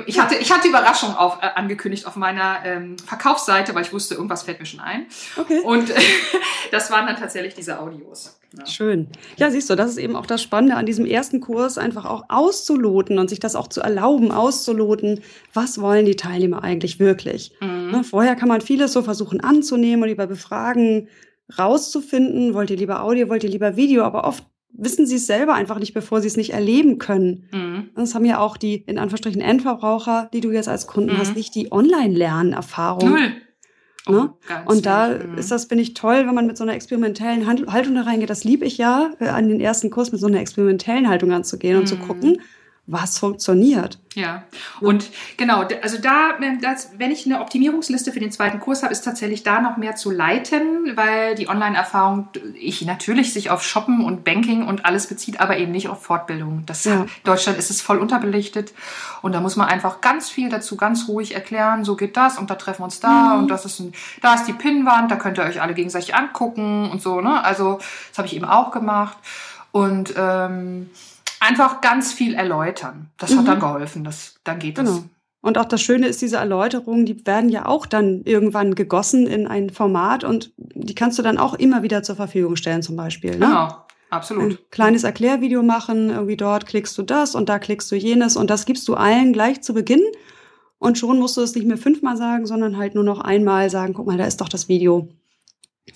Ich 0.07 0.19
hatte, 0.19 0.37
ich 0.37 0.51
hatte 0.53 0.69
Überraschung 0.69 1.15
auf, 1.15 1.39
äh, 1.43 1.47
angekündigt 1.55 2.07
auf 2.07 2.17
meiner 2.17 2.61
ähm, 2.65 2.97
Verkaufsseite, 2.99 3.75
weil 3.75 3.83
ich 3.83 3.93
wusste, 3.93 4.15
irgendwas 4.15 4.45
fällt 4.45 4.61
mir 4.61 4.67
schon 4.67 4.81
ein. 4.81 5.07
Okay. 5.37 5.61
Und 5.61 5.91
äh, 5.91 6.01
das 6.71 6.91
waren 6.91 7.07
dann 7.07 7.17
tatsächlich 7.17 7.55
diese 7.55 7.81
Audios. 7.81 8.39
Ja. 8.57 8.67
Schön. 8.67 9.09
Ja, 9.37 9.51
siehst 9.51 9.71
du, 9.71 9.75
das 9.75 9.91
ist 9.91 9.99
eben 9.99 10.15
auch 10.15 10.27
das 10.27 10.43
Spannende 10.43 10.77
an 10.77 10.87
diesem 10.87 11.07
ersten 11.07 11.41
Kurs, 11.41 11.79
einfach 11.79 12.05
auch 12.05 12.25
auszuloten 12.29 13.19
und 13.19 13.29
sich 13.29 13.41
das 13.41 13.57
auch 13.57 13.69
zu 13.69 13.81
erlauben, 13.81 14.31
auszuloten, 14.31 15.21
was 15.55 15.81
wollen 15.81 16.05
die 16.05 16.17
Teilnehmer 16.17 16.63
eigentlich 16.63 17.01
wirklich. 17.01 17.53
Mhm. 17.61 17.91
Ne, 17.91 18.05
vorher 18.05 18.37
kann 18.37 18.49
man 18.49 18.61
vieles 18.61 18.93
so 18.93 19.03
versuchen 19.03 19.41
anzunehmen 19.41 20.03
und 20.03 20.09
lieber 20.11 20.27
befragen, 20.27 21.09
rauszufinden, 21.59 22.55
wollt 22.55 22.71
ihr 22.71 22.77
lieber 22.77 23.03
Audio, 23.03 23.29
wollt 23.29 23.45
ihr 23.45 23.51
lieber 23.51 23.77
Video, 23.77 24.05
aber 24.05 24.25
oft 24.25 24.45
wissen 24.73 25.07
sie 25.07 25.17
es 25.17 25.27
selber 25.27 25.55
einfach 25.55 25.79
nicht, 25.79 25.95
bevor 25.95 26.21
sie 26.21 26.29
es 26.29 26.37
nicht 26.37 26.53
erleben 26.53 26.99
können. 26.99 27.49
Mhm. 27.53 27.91
Das 27.95 28.15
haben 28.15 28.25
ja 28.25 28.39
auch 28.39 28.57
die, 28.57 28.77
in 28.77 28.99
Anführungsstrichen, 28.99 29.41
Endverbraucher, 29.41 30.31
die 30.33 30.41
du 30.41 30.51
jetzt 30.51 30.69
als 30.69 30.87
Kunden 30.87 31.13
mhm. 31.13 31.19
hast, 31.19 31.37
nicht 31.37 31.55
die 31.55 31.71
Online-Lernerfahrung. 31.71 33.11
Null. 33.11 33.21
Ne? 33.21 33.33
Oh, 34.09 34.29
und 34.67 34.85
da 34.85 35.09
mhm. 35.09 35.39
ist 35.39 35.53
das, 35.53 35.67
finde 35.67 35.83
ich, 35.83 35.95
toll, 35.95 36.27
wenn 36.27 36.35
man 36.35 36.47
mit 36.47 36.57
so 36.57 36.65
einer 36.65 36.75
experimentellen 36.75 37.47
Haltung 37.47 37.95
da 37.95 38.03
reingeht. 38.03 38.31
Das 38.31 38.43
liebe 38.43 38.65
ich 38.65 38.77
ja, 38.77 39.13
äh, 39.21 39.29
an 39.29 39.49
den 39.49 39.61
ersten 39.61 39.91
Kurs 39.91 40.11
mit 40.11 40.21
so 40.21 40.27
einer 40.27 40.41
experimentellen 40.41 41.09
Haltung 41.09 41.33
anzugehen 41.33 41.79
und 41.79 41.87
zu 41.87 41.95
mhm. 41.95 42.01
gucken, 42.01 42.41
was 42.87 43.19
funktioniert. 43.19 44.01
Ja, 44.15 44.43
und 44.81 45.09
genau, 45.37 45.65
also 45.83 45.99
da, 45.99 46.33
das, 46.61 46.91
wenn 46.99 47.13
ich 47.13 47.25
eine 47.25 47.41
Optimierungsliste 47.41 48.13
für 48.13 48.19
den 48.19 48.33
zweiten 48.33 48.59
Kurs 48.59 48.83
habe, 48.83 48.93
ist 48.93 49.03
tatsächlich 49.03 49.45
da 49.45 49.61
noch 49.61 49.77
mehr 49.77 49.95
zu 49.95 50.11
leiten, 50.11 50.97
weil 50.97 51.37
die 51.37 51.49
Online-Erfahrung, 51.49 52.29
ich 52.55 52.83
natürlich 52.83 53.33
sich 53.33 53.51
auf 53.51 53.63
Shoppen 53.63 54.05
und 54.05 54.25
Banking 54.25 54.67
und 54.67 54.85
alles 54.85 55.07
bezieht, 55.07 55.41
aber 55.41 55.59
eben 55.59 55.71
nicht 55.71 55.89
auf 55.89 56.03
Fortbildung. 56.03 56.65
Das 56.67 56.85
ja. 56.85 57.07
Deutschland 57.23 57.57
ist 57.57 57.71
es 57.71 57.81
voll 57.81 57.99
unterbelichtet 57.99 58.75
und 59.23 59.33
da 59.33 59.41
muss 59.41 59.55
man 59.55 59.69
einfach 59.69 60.01
ganz 60.01 60.29
viel 60.29 60.51
dazu 60.51 60.77
ganz 60.77 61.07
ruhig 61.09 61.35
erklären, 61.35 61.85
so 61.85 61.95
geht 61.95 62.17
das 62.17 62.37
und 62.37 62.51
da 62.51 62.57
treffen 62.57 62.81
wir 62.81 62.87
uns 62.87 62.99
da 62.99 63.35
mhm. 63.35 63.43
und 63.43 63.49
das 63.49 63.65
ist 63.65 63.79
ein, 63.79 63.93
da 64.21 64.35
ist 64.35 64.45
die 64.45 64.53
Pinnwand, 64.53 65.11
da 65.11 65.17
könnt 65.17 65.39
ihr 65.39 65.45
euch 65.45 65.63
alle 65.63 65.75
gegenseitig 65.75 66.17
angucken 66.17 66.91
und 66.91 67.01
so, 67.01 67.21
ne? 67.21 67.43
Also, 67.45 67.79
das 68.11 68.19
habe 68.19 68.27
ich 68.27 68.35
eben 68.35 68.45
auch 68.45 68.73
gemacht 68.73 69.17
und 69.71 70.13
ähm, 70.17 70.91
einfach 71.43 71.81
ganz 71.81 72.13
viel 72.13 72.35
erläutern. 72.35 73.11
Das 73.19 73.31
mhm. 73.31 73.39
hat 73.39 73.49
dann 73.49 73.61
geholfen. 73.61 74.05
Das, 74.05 74.37
dann 74.45 74.59
geht 74.59 74.77
genau. 74.77 74.91
das. 74.91 75.05
Und 75.43 75.59
auch 75.59 75.65
das 75.65 75.83
Schöne 75.83 76.07
ist, 76.07 76.23
diese 76.23 76.37
Erläuterungen, 76.37 77.05
die 77.05 77.27
werden 77.27 77.51
ja 77.51 77.67
auch 77.67 77.85
dann 77.85 78.23
irgendwann 78.25 78.77
gegossen 78.77 79.27
in 79.27 79.49
ein 79.49 79.71
Format 79.71 80.23
und 80.23 80.53
die 80.57 80.95
kannst 80.95 81.19
du 81.19 81.23
dann 81.23 81.37
auch 81.37 81.55
immer 81.55 81.83
wieder 81.83 82.05
zur 82.05 82.15
Verfügung 82.15 82.55
stellen, 82.55 82.81
zum 82.83 82.95
Beispiel. 82.95 83.33
Ne? 83.33 83.47
Genau, 83.47 83.77
absolut. 84.09 84.53
Ein 84.53 84.59
kleines 84.71 85.03
Erklärvideo 85.03 85.65
machen, 85.65 86.11
irgendwie 86.11 86.37
dort 86.37 86.67
klickst 86.67 86.97
du 86.97 87.03
das 87.03 87.35
und 87.35 87.49
da 87.49 87.59
klickst 87.59 87.91
du 87.91 87.97
jenes 87.97 88.37
und 88.37 88.51
das 88.51 88.67
gibst 88.67 88.87
du 88.87 88.95
allen 88.95 89.33
gleich 89.33 89.63
zu 89.63 89.75
Beginn. 89.75 90.03
Und 90.79 90.97
schon 90.97 91.19
musst 91.19 91.37
du 91.37 91.41
es 91.41 91.55
nicht 91.57 91.67
mehr 91.67 91.79
fünfmal 91.79 92.17
sagen, 92.17 92.47
sondern 92.47 92.77
halt 92.77 92.95
nur 92.95 93.05
noch 93.05 93.21
einmal 93.21 93.69
sagen, 93.69 93.95
guck 93.95 94.07
mal, 94.07 94.19
da 94.19 94.25
ist 94.25 94.41
doch 94.41 94.49
das 94.49 94.69
Video. 94.69 95.09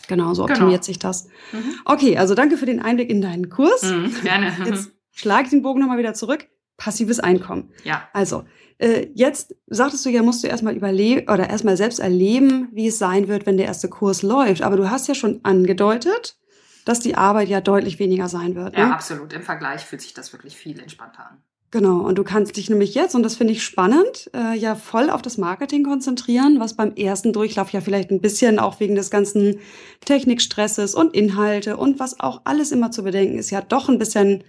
Genau, 0.08 0.34
so 0.34 0.42
optimiert 0.42 0.80
genau. 0.80 0.82
sich 0.82 0.98
das. 0.98 1.28
Mhm. 1.52 1.74
Okay, 1.84 2.18
also 2.18 2.34
danke 2.34 2.56
für 2.56 2.66
den 2.66 2.82
Einblick 2.82 3.10
in 3.10 3.20
deinen 3.20 3.48
Kurs. 3.48 3.82
Mhm, 3.82 4.12
gerne. 4.22 4.52
Jetzt 4.64 4.90
schlage 5.16 5.44
ich 5.44 5.50
den 5.50 5.62
Bogen 5.62 5.80
nochmal 5.80 5.98
wieder 5.98 6.14
zurück. 6.14 6.46
Passives 6.76 7.18
Einkommen. 7.18 7.72
Ja. 7.84 8.08
Also, 8.12 8.44
äh, 8.78 9.08
jetzt 9.14 9.56
sagtest 9.66 10.04
du 10.04 10.10
ja, 10.10 10.22
musst 10.22 10.44
du 10.44 10.48
erstmal 10.48 10.76
überleben 10.76 11.28
oder 11.30 11.48
erstmal 11.48 11.76
selbst 11.76 11.98
erleben, 11.98 12.68
wie 12.72 12.88
es 12.88 12.98
sein 12.98 13.26
wird, 13.26 13.46
wenn 13.46 13.56
der 13.56 13.66
erste 13.66 13.88
Kurs 13.88 14.22
läuft. 14.22 14.62
Aber 14.62 14.76
du 14.76 14.90
hast 14.90 15.08
ja 15.08 15.14
schon 15.14 15.40
angedeutet, 15.42 16.36
dass 16.84 17.00
die 17.00 17.16
Arbeit 17.16 17.48
ja 17.48 17.62
deutlich 17.62 17.98
weniger 17.98 18.28
sein 18.28 18.54
wird. 18.54 18.74
Ne? 18.74 18.80
Ja, 18.80 18.90
absolut. 18.90 19.32
Im 19.32 19.42
Vergleich 19.42 19.84
fühlt 19.86 20.02
sich 20.02 20.12
das 20.12 20.32
wirklich 20.32 20.54
viel 20.56 20.78
entspannter 20.78 21.30
an. 21.30 21.38
Genau, 21.72 21.98
und 22.00 22.16
du 22.16 22.22
kannst 22.22 22.56
dich 22.56 22.70
nämlich 22.70 22.94
jetzt, 22.94 23.16
und 23.16 23.24
das 23.24 23.36
finde 23.36 23.52
ich 23.52 23.64
spannend, 23.64 24.30
äh, 24.32 24.56
ja 24.56 24.76
voll 24.76 25.10
auf 25.10 25.20
das 25.20 25.36
Marketing 25.36 25.82
konzentrieren, 25.82 26.60
was 26.60 26.74
beim 26.74 26.94
ersten 26.94 27.32
Durchlauf 27.32 27.70
ja 27.70 27.80
vielleicht 27.80 28.10
ein 28.10 28.20
bisschen 28.20 28.60
auch 28.60 28.78
wegen 28.78 28.94
des 28.94 29.10
ganzen 29.10 29.58
Technikstresses 30.04 30.94
und 30.94 31.12
Inhalte 31.12 31.76
und 31.76 31.98
was 31.98 32.20
auch 32.20 32.42
alles 32.44 32.70
immer 32.70 32.92
zu 32.92 33.02
bedenken 33.02 33.38
ist, 33.38 33.50
ja 33.50 33.62
doch 33.62 33.88
ein 33.88 33.98
bisschen 33.98 34.44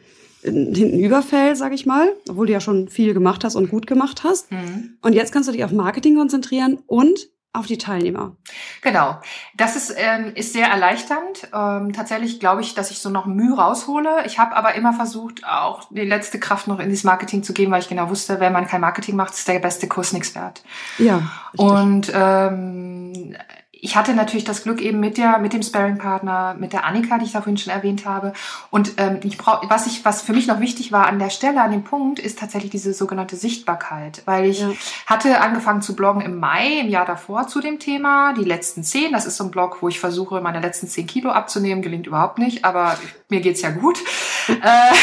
hinten 0.51 0.99
überfällt, 0.99 1.57
sag 1.57 1.73
ich 1.73 1.85
mal, 1.85 2.11
obwohl 2.29 2.47
du 2.47 2.53
ja 2.53 2.59
schon 2.59 2.89
viel 2.89 3.13
gemacht 3.13 3.43
hast 3.43 3.55
und 3.55 3.69
gut 3.69 3.87
gemacht 3.87 4.23
hast. 4.23 4.51
Mhm. 4.51 4.97
Und 5.01 5.13
jetzt 5.13 5.31
kannst 5.31 5.47
du 5.49 5.53
dich 5.53 5.63
auf 5.63 5.71
Marketing 5.71 6.15
konzentrieren 6.15 6.79
und 6.87 7.29
auf 7.57 7.65
die 7.65 7.77
Teilnehmer. 7.77 8.35
Genau. 8.81 9.19
Das 9.55 9.75
ist, 9.75 9.93
ähm, 9.97 10.33
ist 10.35 10.53
sehr 10.53 10.67
erleichternd. 10.67 11.49
Ähm, 11.53 11.91
tatsächlich 11.91 12.39
glaube 12.39 12.61
ich, 12.61 12.75
dass 12.75 12.91
ich 12.91 12.99
so 12.99 13.09
noch 13.09 13.25
Mühe 13.25 13.55
raushole. 13.55 14.25
Ich 14.25 14.37
habe 14.37 14.55
aber 14.55 14.75
immer 14.75 14.93
versucht, 14.93 15.45
auch 15.45 15.85
die 15.89 16.01
letzte 16.01 16.39
Kraft 16.39 16.67
noch 16.67 16.79
in 16.79 16.89
dieses 16.89 17.03
Marketing 17.03 17.43
zu 17.43 17.53
geben, 17.53 17.71
weil 17.71 17.81
ich 17.81 17.89
genau 17.89 18.09
wusste, 18.09 18.39
wenn 18.39 18.53
man 18.53 18.67
kein 18.67 18.81
Marketing 18.81 19.15
macht, 19.15 19.33
ist 19.33 19.47
der 19.47 19.59
beste 19.59 19.87
Kurs 19.87 20.13
nichts 20.13 20.35
wert. 20.35 20.63
Ja. 20.99 21.31
Richtig. 21.53 21.71
Und 21.71 22.11
ähm, 22.13 23.35
ich 23.81 23.95
hatte 23.95 24.13
natürlich 24.13 24.43
das 24.43 24.63
Glück 24.63 24.81
eben 24.81 24.99
mit 24.99 25.17
der 25.17 25.39
mit 25.39 25.53
dem 25.53 25.61
Sparring-Partner, 25.61 26.55
mit 26.59 26.73
der 26.73 26.85
Annika, 26.85 27.17
die 27.17 27.25
ich 27.25 27.31
da 27.31 27.41
vorhin 27.41 27.57
schon 27.57 27.73
erwähnt 27.73 28.05
habe. 28.05 28.33
Und 28.69 28.93
ähm, 28.97 29.19
ich 29.23 29.37
brauch, 29.37 29.69
was 29.69 29.87
ich 29.87 30.05
was 30.05 30.21
für 30.21 30.33
mich 30.33 30.47
noch 30.47 30.59
wichtig 30.59 30.91
war 30.91 31.07
an 31.07 31.19
der 31.19 31.29
Stelle, 31.29 31.61
an 31.61 31.71
dem 31.71 31.83
Punkt, 31.83 32.19
ist 32.19 32.39
tatsächlich 32.39 32.71
diese 32.71 32.93
sogenannte 32.93 33.35
Sichtbarkeit, 33.35 34.21
weil 34.25 34.45
ich 34.45 34.61
ja. 34.61 34.71
hatte 35.05 35.41
angefangen 35.41 35.81
zu 35.81 35.95
bloggen 35.95 36.21
im 36.21 36.39
Mai 36.39 36.79
im 36.79 36.89
Jahr 36.89 37.05
davor 37.05 37.47
zu 37.47 37.61
dem 37.61 37.79
Thema 37.79 38.33
die 38.33 38.43
letzten 38.43 38.83
zehn. 38.83 39.11
Das 39.11 39.25
ist 39.25 39.37
so 39.37 39.43
ein 39.43 39.51
Blog, 39.51 39.77
wo 39.81 39.87
ich 39.87 39.99
versuche 39.99 40.41
meine 40.41 40.59
letzten 40.59 40.87
zehn 40.87 41.07
Kilo 41.07 41.29
abzunehmen, 41.29 41.81
gelingt 41.81 42.07
überhaupt 42.07 42.39
nicht, 42.39 42.65
aber 42.65 42.97
mir 43.29 43.41
geht's 43.41 43.61
ja 43.61 43.71
gut. 43.71 43.99
äh, 44.47 44.93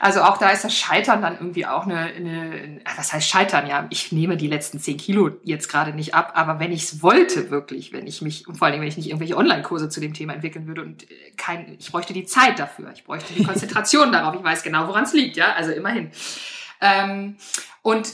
also 0.00 0.22
auch 0.22 0.38
da 0.38 0.50
ist 0.50 0.64
das 0.64 0.74
Scheitern 0.74 1.22
dann 1.22 1.34
irgendwie 1.34 1.66
auch 1.66 1.84
eine, 1.84 1.98
eine 1.98 2.80
was 2.96 3.12
heißt 3.12 3.28
Scheitern? 3.28 3.66
Ja, 3.66 3.86
ich 3.90 4.12
nehme 4.12 4.36
die 4.36 4.46
letzten 4.46 4.78
zehn 4.78 4.96
Kilo 4.96 5.30
jetzt 5.42 5.68
gerade 5.68 5.92
nicht 5.92 6.14
ab, 6.14 6.32
aber 6.34 6.58
wenn 6.60 6.72
ich 6.72 6.84
es 6.84 7.02
wollte 7.02 7.50
wirklich, 7.50 7.92
wenn 7.92 8.06
ich 8.06 8.22
mich, 8.22 8.46
und 8.48 8.56
vor 8.56 8.68
allem 8.68 8.80
wenn 8.80 8.88
ich 8.88 8.96
nicht 8.96 9.08
irgendwelche 9.08 9.36
Online-Kurse 9.36 9.88
zu 9.88 10.00
dem 10.00 10.14
Thema 10.14 10.34
entwickeln 10.34 10.66
würde 10.66 10.82
und 10.82 11.10
äh, 11.10 11.30
kein, 11.36 11.76
ich 11.78 11.90
bräuchte 11.90 12.12
die 12.12 12.24
Zeit 12.24 12.58
dafür, 12.58 12.90
ich 12.94 13.04
bräuchte 13.04 13.32
die 13.32 13.44
Konzentration 13.44 14.12
darauf, 14.12 14.34
ich 14.34 14.44
weiß 14.44 14.62
genau, 14.62 14.88
woran 14.88 15.04
es 15.04 15.12
liegt, 15.12 15.36
ja, 15.36 15.52
also 15.52 15.72
immerhin. 15.72 16.10
Ähm, 16.80 17.36
und 17.82 18.08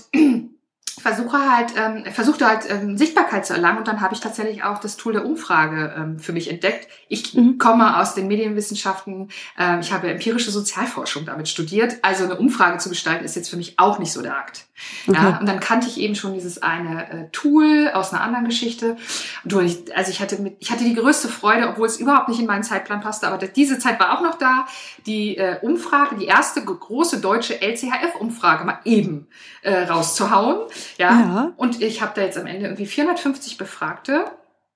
versuche 1.03 1.39
halt, 1.39 1.73
ähm, 1.77 2.05
versuchte 2.13 2.47
halt 2.47 2.71
ähm, 2.71 2.97
Sichtbarkeit 2.97 3.45
zu 3.45 3.53
erlangen 3.53 3.79
und 3.79 3.89
dann 3.89 4.01
habe 4.01 4.15
ich 4.15 4.21
tatsächlich 4.21 4.63
auch 4.63 4.79
das 4.79 4.97
Tool 4.97 5.13
der 5.13 5.27
Umfrage 5.27 5.95
ähm, 5.97 6.19
für 6.19 6.33
mich 6.33 6.49
entdeckt. 6.49 6.89
Ich 7.09 7.35
mhm. 7.35 7.59
komme 7.59 7.99
aus 7.99 8.15
den 8.15 8.29
Medienwissenschaften, 8.29 9.29
ähm, 9.59 9.81
ich 9.81 9.93
habe 9.93 10.09
empirische 10.09 10.51
Sozialforschung 10.51 11.27
damit 11.27 11.49
studiert, 11.49 11.97
also 12.03 12.25
eine 12.25 12.37
Umfrage 12.37 12.79
zu 12.79 12.89
gestalten 12.89 13.25
ist 13.25 13.37
jetzt 13.37 13.51
für 13.51 13.57
mich 13.57 13.79
auch 13.79 13.99
nicht 13.99 14.13
so 14.13 14.23
der 14.23 14.37
Akt. 14.37 14.67
Okay. 15.07 15.19
Ja, 15.21 15.39
und 15.39 15.47
dann 15.47 15.61
kannte 15.61 15.89
ich 15.89 15.99
eben 15.99 16.15
schon 16.15 16.35
dieses 16.35 16.63
eine 16.63 17.11
äh, 17.11 17.29
Tool 17.33 17.91
aus 17.93 18.13
einer 18.13 18.23
anderen 18.23 18.47
Geschichte. 18.47 18.97
Und 19.45 19.65
ich, 19.65 19.97
also 19.97 20.11
ich 20.11 20.21
hatte 20.21 20.41
mit, 20.41 20.57
ich 20.61 20.71
hatte 20.71 20.85
die 20.85 20.95
größte 20.95 21.29
Freude, 21.29 21.69
obwohl 21.69 21.87
es 21.87 21.99
überhaupt 21.99 22.29
nicht 22.29 22.41
in 22.41 22.47
meinen 22.47 22.63
Zeitplan 22.63 23.01
passte, 23.01 23.29
aber 23.29 23.39
diese 23.47 23.79
Zeit 23.79 24.01
war 24.01 24.17
auch 24.17 24.23
noch 24.23 24.37
da, 24.37 24.67
die 25.07 25.37
äh, 25.37 25.59
Umfrage, 25.63 26.17
die 26.17 26.27
erste 26.27 26.65
große 26.65 27.21
deutsche 27.21 27.61
LCHF-Umfrage 27.61 28.65
mal 28.65 28.79
eben 28.85 29.27
äh, 29.63 29.85
rauszuhauen. 29.85 30.69
Ja. 30.99 31.11
ja. 31.11 31.53
Und 31.57 31.83
ich 31.83 32.03
habe 32.03 32.13
da 32.15 32.23
jetzt 32.23 32.39
am 32.39 32.47
Ende 32.47 32.67
irgendwie 32.67 32.87
450 32.87 33.59
Befragte 33.59 34.31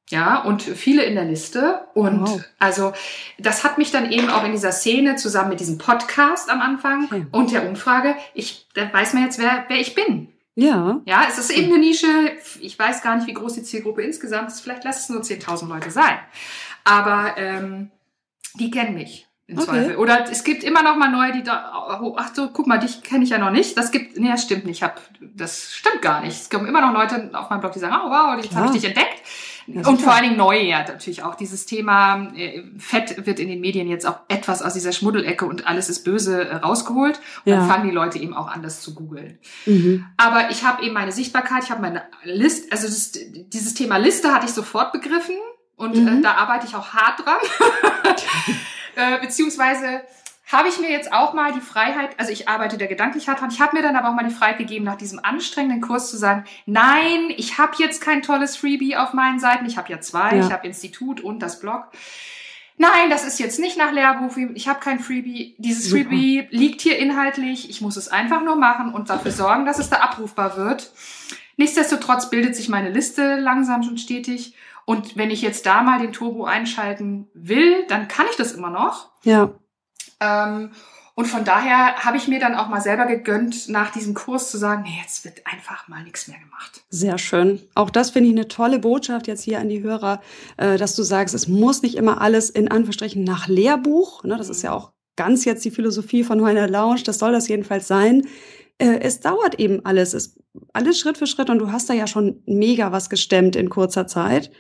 ja, 0.08 0.42
und 0.42 0.62
viele 0.62 1.02
in 1.02 1.14
der 1.16 1.24
Liste. 1.24 1.80
Und 1.94 2.22
wow. 2.22 2.44
also 2.58 2.92
das 3.38 3.64
hat 3.64 3.78
mich 3.78 3.90
dann 3.90 4.10
eben 4.12 4.28
auch 4.30 4.44
in 4.44 4.52
dieser 4.52 4.72
Szene 4.72 5.16
zusammen 5.16 5.50
mit 5.50 5.60
diesem 5.60 5.78
Podcast 5.78 6.48
am 6.48 6.60
Anfang 6.60 7.08
ja. 7.10 7.26
und 7.32 7.52
der 7.52 7.68
Umfrage, 7.68 8.14
ich, 8.34 8.66
da 8.74 8.92
weiß 8.92 9.14
man 9.14 9.24
jetzt, 9.24 9.38
wer, 9.38 9.64
wer 9.68 9.80
ich 9.80 9.94
bin. 9.94 10.28
Ja. 10.54 11.00
Ja, 11.04 11.26
es 11.28 11.38
ist 11.38 11.50
eben 11.50 11.66
eine 11.66 11.78
Nische. 11.78 12.06
Ich 12.60 12.78
weiß 12.78 13.02
gar 13.02 13.16
nicht, 13.16 13.26
wie 13.26 13.34
groß 13.34 13.54
die 13.54 13.62
Zielgruppe 13.62 14.02
insgesamt 14.02 14.48
ist. 14.48 14.60
Vielleicht 14.60 14.84
lass 14.84 15.00
es 15.00 15.08
nur 15.10 15.20
10.000 15.20 15.68
Leute 15.68 15.90
sein. 15.90 16.18
Aber 16.84 17.36
ähm, 17.36 17.90
die 18.54 18.70
kennen 18.70 18.94
mich 18.94 19.25
im 19.49 19.59
okay. 19.59 19.66
Zweifel. 19.66 19.97
Oder 19.97 20.30
es 20.30 20.42
gibt 20.42 20.64
immer 20.64 20.82
noch 20.82 20.97
mal 20.97 21.09
neue, 21.09 21.32
die 21.32 21.44
da, 21.44 21.99
oh, 22.03 22.16
ach 22.18 22.34
so, 22.34 22.49
guck 22.53 22.66
mal, 22.66 22.78
dich 22.78 23.03
kenne 23.03 23.22
ich 23.22 23.30
ja 23.30 23.38
noch 23.38 23.53
nicht. 23.53 23.78
Das 23.78 23.92
gibt, 23.92 24.18
nee, 24.18 24.28
das 24.28 24.42
stimmt 24.42 24.66
nicht. 24.66 24.78
Ich 24.78 24.82
hab, 24.82 25.01
das 25.20 25.72
stimmt 25.72 26.03
gar 26.03 26.20
nicht. 26.20 26.40
Es 26.40 26.51
kommen 26.51 26.66
immer 26.66 26.80
noch 26.80 26.92
Leute 26.92 27.30
auf 27.32 27.49
meinem 27.49 27.61
Blog, 27.61 27.72
die 27.72 27.78
sagen, 27.78 27.94
oh 27.97 28.11
wow, 28.11 28.42
jetzt 28.42 28.55
habe 28.57 28.66
ich 28.66 28.72
dich 28.72 28.84
entdeckt. 28.84 29.22
Ja, 29.68 29.86
und 29.88 30.01
vor 30.01 30.14
allen 30.14 30.24
Dingen 30.24 30.36
neue 30.36 30.62
ja 30.62 30.78
natürlich 30.78 31.22
auch. 31.22 31.34
Dieses 31.34 31.66
Thema 31.66 32.32
äh, 32.36 32.62
Fett 32.78 33.26
wird 33.26 33.40
in 33.40 33.49
den 33.49 33.61
Medien 33.61 33.88
jetzt 33.88 34.07
auch 34.07 34.20
etwas 34.28 34.62
aus 34.62 34.74
dieser 34.74 34.92
Schmuddelecke 34.92 35.44
und 35.44 35.66
alles 35.66 35.88
ist 35.88 36.05
böse 36.05 36.49
äh, 36.49 36.57
rausgeholt. 36.57 37.20
Und 37.44 37.51
ja. 37.51 37.59
dann 37.59 37.68
fangen 37.68 37.88
die 37.88 37.94
Leute 37.94 38.18
eben 38.18 38.34
auch 38.34 38.49
an, 38.49 38.62
das 38.62 38.80
zu 38.80 38.94
googeln. 38.94 39.38
Mhm. 39.64 40.07
Aber 40.16 40.51
ich 40.51 40.64
habe 40.64 40.84
eben 40.84 40.94
meine 40.94 41.12
Sichtbarkeit, 41.12 41.64
ich 41.64 41.70
habe 41.70 41.82
meine 41.82 42.03
Liste, 42.24 42.70
also 42.70 42.86
das, 42.86 43.12
dieses 43.12 43.74
Thema 43.74 43.97
Liste 43.97 44.32
hatte 44.32 44.47
ich 44.47 44.53
sofort 44.53 44.92
begriffen 44.92 45.36
und 45.76 45.97
äh, 45.97 46.01
mhm. 46.01 46.18
äh, 46.18 46.22
da 46.22 46.34
arbeite 46.34 46.66
ich 46.66 46.74
auch 46.74 46.94
hart 46.94 47.24
dran. 47.24 47.38
äh, 48.97 49.20
beziehungsweise 49.20 50.03
habe 50.47 50.68
ich 50.68 50.78
mir 50.78 50.90
jetzt 50.90 51.12
auch 51.12 51.34
mal 51.34 51.53
die 51.53 51.61
Freiheit, 51.61 52.11
also 52.18 52.30
ich 52.30 52.49
arbeite 52.49 52.78
da 52.78 52.86
gedanklich 52.86 53.28
hart 53.28 53.40
dran, 53.40 53.51
ich 53.51 53.61
habe 53.61 53.76
mir 53.76 53.82
dann 53.82 53.97
aber 53.97 54.11
auch 54.11 54.14
mal 54.14 54.24
die 54.24 54.34
Freiheit 54.34 54.59
gegeben, 54.59 54.84
nach 54.84 54.97
diesem 54.97 55.18
anstrengenden 55.22 55.80
Kurs 55.80 56.11
zu 56.11 56.16
sagen, 56.16 56.44
nein, 56.66 57.30
ich 57.36 57.59
habe 57.59 57.72
jetzt 57.78 58.01
kein 58.01 58.22
tolles 58.22 58.57
Freebie 58.57 58.97
auf 58.97 59.12
meinen 59.12 59.40
Seiten, 59.40 59.66
ich 59.66 59.76
habe 59.76 59.90
ja 59.90 60.01
zwei, 60.01 60.36
ja. 60.36 60.47
ich 60.47 60.53
habe 60.53 60.66
Institut 60.66 61.20
und 61.20 61.40
das 61.40 61.59
Blog. 61.59 61.88
Nein, 62.78 63.11
das 63.11 63.24
ist 63.24 63.40
jetzt 63.40 63.59
nicht 63.59 63.76
nach 63.76 63.90
Lehrbuch, 63.90 64.36
ich 64.55 64.68
habe 64.68 64.80
kein 64.80 65.01
Freebie, 65.01 65.57
dieses 65.59 65.88
Super. 65.88 66.05
Freebie 66.05 66.47
liegt 66.51 66.80
hier 66.80 66.99
inhaltlich, 66.99 67.68
ich 67.68 67.80
muss 67.80 67.97
es 67.97 68.09
einfach 68.09 68.42
nur 68.42 68.57
machen 68.57 68.92
und 68.92 69.11
dafür 69.11 69.32
sorgen, 69.32 69.66
dass 69.66 69.78
es 69.78 69.90
da 69.90 69.97
abrufbar 69.97 70.57
wird. 70.57 70.92
Nichtsdestotrotz 71.57 72.30
bildet 72.30 72.55
sich 72.55 72.68
meine 72.68 72.90
Liste 72.90 73.36
langsam 73.36 73.82
schon 73.82 73.99
stetig. 73.99 74.55
Und 74.87 75.16
wenn 75.16 75.30
ich 75.30 75.43
jetzt 75.43 75.66
da 75.66 75.82
mal 75.82 75.99
den 75.99 76.12
Turbo 76.12 76.45
einschalten 76.45 77.28
will, 77.34 77.84
dann 77.89 78.09
kann 78.09 78.26
ich 78.30 78.37
das 78.37 78.53
immer 78.53 78.70
noch. 78.70 79.11
Ja. 79.24 79.51
Ähm, 80.20 80.70
und 81.18 81.26
von 81.26 81.45
daher 81.45 81.97
habe 82.05 82.18
ich 82.18 82.28
mir 82.28 82.39
dann 82.39 82.55
auch 82.55 82.68
mal 82.68 82.80
selber 82.80 83.07
gegönnt, 83.07 83.68
nach 83.68 83.91
diesem 83.91 84.14
Kurs 84.14 84.51
zu 84.51 84.59
sagen, 84.59 84.82
nee, 84.82 84.99
jetzt 85.03 85.24
wird 85.24 85.47
einfach 85.47 85.89
mal 85.89 86.05
nichts 86.05 86.28
mehr 86.28 86.39
gemacht. 86.39 86.84
Sehr 86.89 87.18
schön. 87.18 87.61
Auch 87.74 87.91
das 87.91 88.11
finde 88.11 88.28
ich 88.28 88.34
eine 88.37 88.49
tolle 88.49 88.78
Botschaft 88.78 89.26
jetzt 89.26 89.43
hier 89.43 89.59
an 89.59 89.68
die 89.68 89.82
Hörer, 89.82 90.20
äh, 90.57 90.76
dass 90.76 90.95
du 90.95 91.03
sagst, 91.03 91.34
es 91.34 91.49
muss 91.49 91.82
nicht 91.82 91.97
immer 91.97 92.20
alles 92.20 92.51
in 92.51 92.70
Anführungsstrichen 92.70 93.24
nach 93.24 93.49
Lehrbuch. 93.49 94.22
Ne? 94.24 94.37
Das 94.37 94.51
ist 94.51 94.62
ja 94.62 94.72
auch 94.72 94.93
ganz 95.16 95.45
jetzt 95.45 95.64
die 95.64 95.70
Philosophie 95.70 96.22
von 96.22 96.39
meiner 96.39 96.68
Lounge. 96.68 97.03
Das 97.03 97.18
soll 97.18 97.32
das 97.32 97.49
jedenfalls 97.49 97.89
sein. 97.89 98.26
Äh, 98.78 99.01
es 99.01 99.18
dauert 99.18 99.59
eben 99.59 99.84
alles. 99.84 100.14
Es, 100.14 100.39
alles 100.74 101.01
Schritt 101.01 101.18
für 101.18 101.26
Schritt 101.26 101.51
und 101.51 101.59
du 101.59 101.72
hast 101.72 101.91
da 101.91 101.95
ja 101.95 102.07
schon 102.07 102.43
mega 102.47 102.93
was 102.93 103.11
gestemmt 103.11 103.57
in 103.57 103.70
kurzer 103.70 104.07
Zeit. 104.07 104.51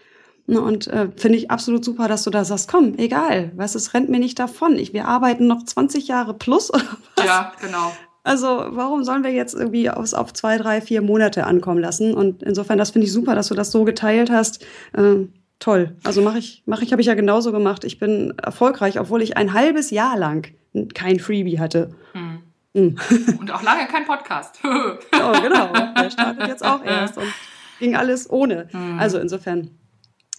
Ne, 0.48 0.60
und 0.60 0.86
äh, 0.86 1.08
finde 1.16 1.38
ich 1.38 1.50
absolut 1.50 1.84
super, 1.84 2.06
dass 2.06 2.22
du 2.22 2.30
da 2.30 2.44
sagst, 2.44 2.68
komm, 2.68 2.94
egal, 2.98 3.50
was, 3.56 3.74
es 3.74 3.94
rennt 3.94 4.08
mir 4.08 4.20
nicht 4.20 4.38
davon. 4.38 4.76
Ich, 4.76 4.92
wir 4.92 5.06
arbeiten 5.06 5.48
noch 5.48 5.64
20 5.64 6.06
Jahre 6.06 6.34
plus 6.34 6.72
oder 6.72 6.84
was? 7.16 7.26
Ja, 7.26 7.52
genau. 7.60 7.92
Also 8.22 8.66
warum 8.70 9.04
sollen 9.04 9.24
wir 9.24 9.32
jetzt 9.32 9.54
irgendwie 9.54 9.90
aufs, 9.90 10.14
auf 10.14 10.32
zwei, 10.32 10.58
drei, 10.58 10.80
vier 10.80 11.02
Monate 11.02 11.46
ankommen 11.46 11.80
lassen? 11.80 12.14
Und 12.14 12.42
insofern, 12.42 12.78
das 12.78 12.90
finde 12.90 13.06
ich 13.06 13.12
super, 13.12 13.34
dass 13.34 13.48
du 13.48 13.54
das 13.54 13.70
so 13.70 13.84
geteilt 13.84 14.30
hast. 14.30 14.64
Ähm, 14.96 15.32
toll. 15.58 15.96
Also 16.04 16.22
mache 16.22 16.38
ich, 16.38 16.62
mache 16.66 16.84
ich, 16.84 16.92
habe 16.92 17.00
ich 17.00 17.08
ja 17.08 17.14
genauso 17.14 17.52
gemacht. 17.52 17.84
Ich 17.84 17.98
bin 17.98 18.34
erfolgreich, 18.42 19.00
obwohl 19.00 19.22
ich 19.22 19.36
ein 19.36 19.52
halbes 19.52 19.90
Jahr 19.90 20.16
lang 20.16 20.48
kein 20.94 21.18
Freebie 21.18 21.58
hatte. 21.58 21.90
Hm. 22.12 22.42
Hm. 22.74 22.96
Und 23.40 23.50
auch 23.52 23.62
lange 23.62 23.86
kein 23.86 24.04
Podcast. 24.04 24.58
oh, 24.64 25.40
genau. 25.40 25.72
Der 25.72 26.10
startet 26.10 26.46
jetzt 26.46 26.64
auch 26.64 26.84
erst 26.84 27.16
und 27.16 27.32
ging 27.78 27.96
alles 27.96 28.28
ohne. 28.28 28.68
Hm. 28.70 28.98
Also 28.98 29.18
insofern 29.18 29.70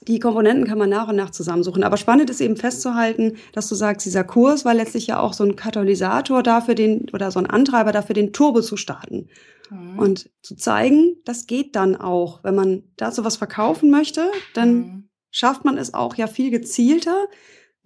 die 0.02 0.20
Komponenten 0.20 0.66
kann 0.66 0.78
man 0.78 0.90
nach 0.90 1.08
und 1.08 1.16
nach 1.16 1.32
zusammensuchen. 1.32 1.84
Aber 1.84 1.98
spannend 1.98 2.30
ist 2.30 2.42
eben 2.42 2.56
festzuhalten, 2.56 3.38
dass 3.54 3.68
du 3.68 3.76
sagst, 3.76 4.06
dieser 4.06 4.24
Kurs 4.24 4.64
war 4.64 4.74
letztlich 4.74 5.08
ja 5.08 5.20
auch 5.20 5.34
so 5.34 5.44
ein 5.44 5.56
Katalysator 5.56 6.44
dafür, 6.44 6.76
den, 6.76 7.10
oder 7.14 7.32
so 7.32 7.40
ein 7.40 7.48
Antreiber 7.48 7.92
dafür, 7.92 8.14
den 8.14 8.34
Turbo 8.34 8.62
zu 8.62 8.78
starten. 8.78 9.30
Mhm. 9.70 10.00
Und 10.00 10.30
zu 10.42 10.56
zeigen, 10.56 11.18
das 11.26 11.48
geht 11.48 11.76
dann 11.76 11.96
auch. 11.96 12.44
Wenn 12.44 12.56
man 12.56 12.84
dazu 12.96 13.26
was 13.26 13.38
verkaufen 13.38 13.90
möchte, 13.90 14.30
dann 14.54 14.76
mhm. 14.76 15.10
schafft 15.32 15.66
man 15.66 15.78
es 15.78 15.94
auch 15.94 16.16
ja 16.16 16.28
viel 16.28 16.52
gezielter, 16.52 17.28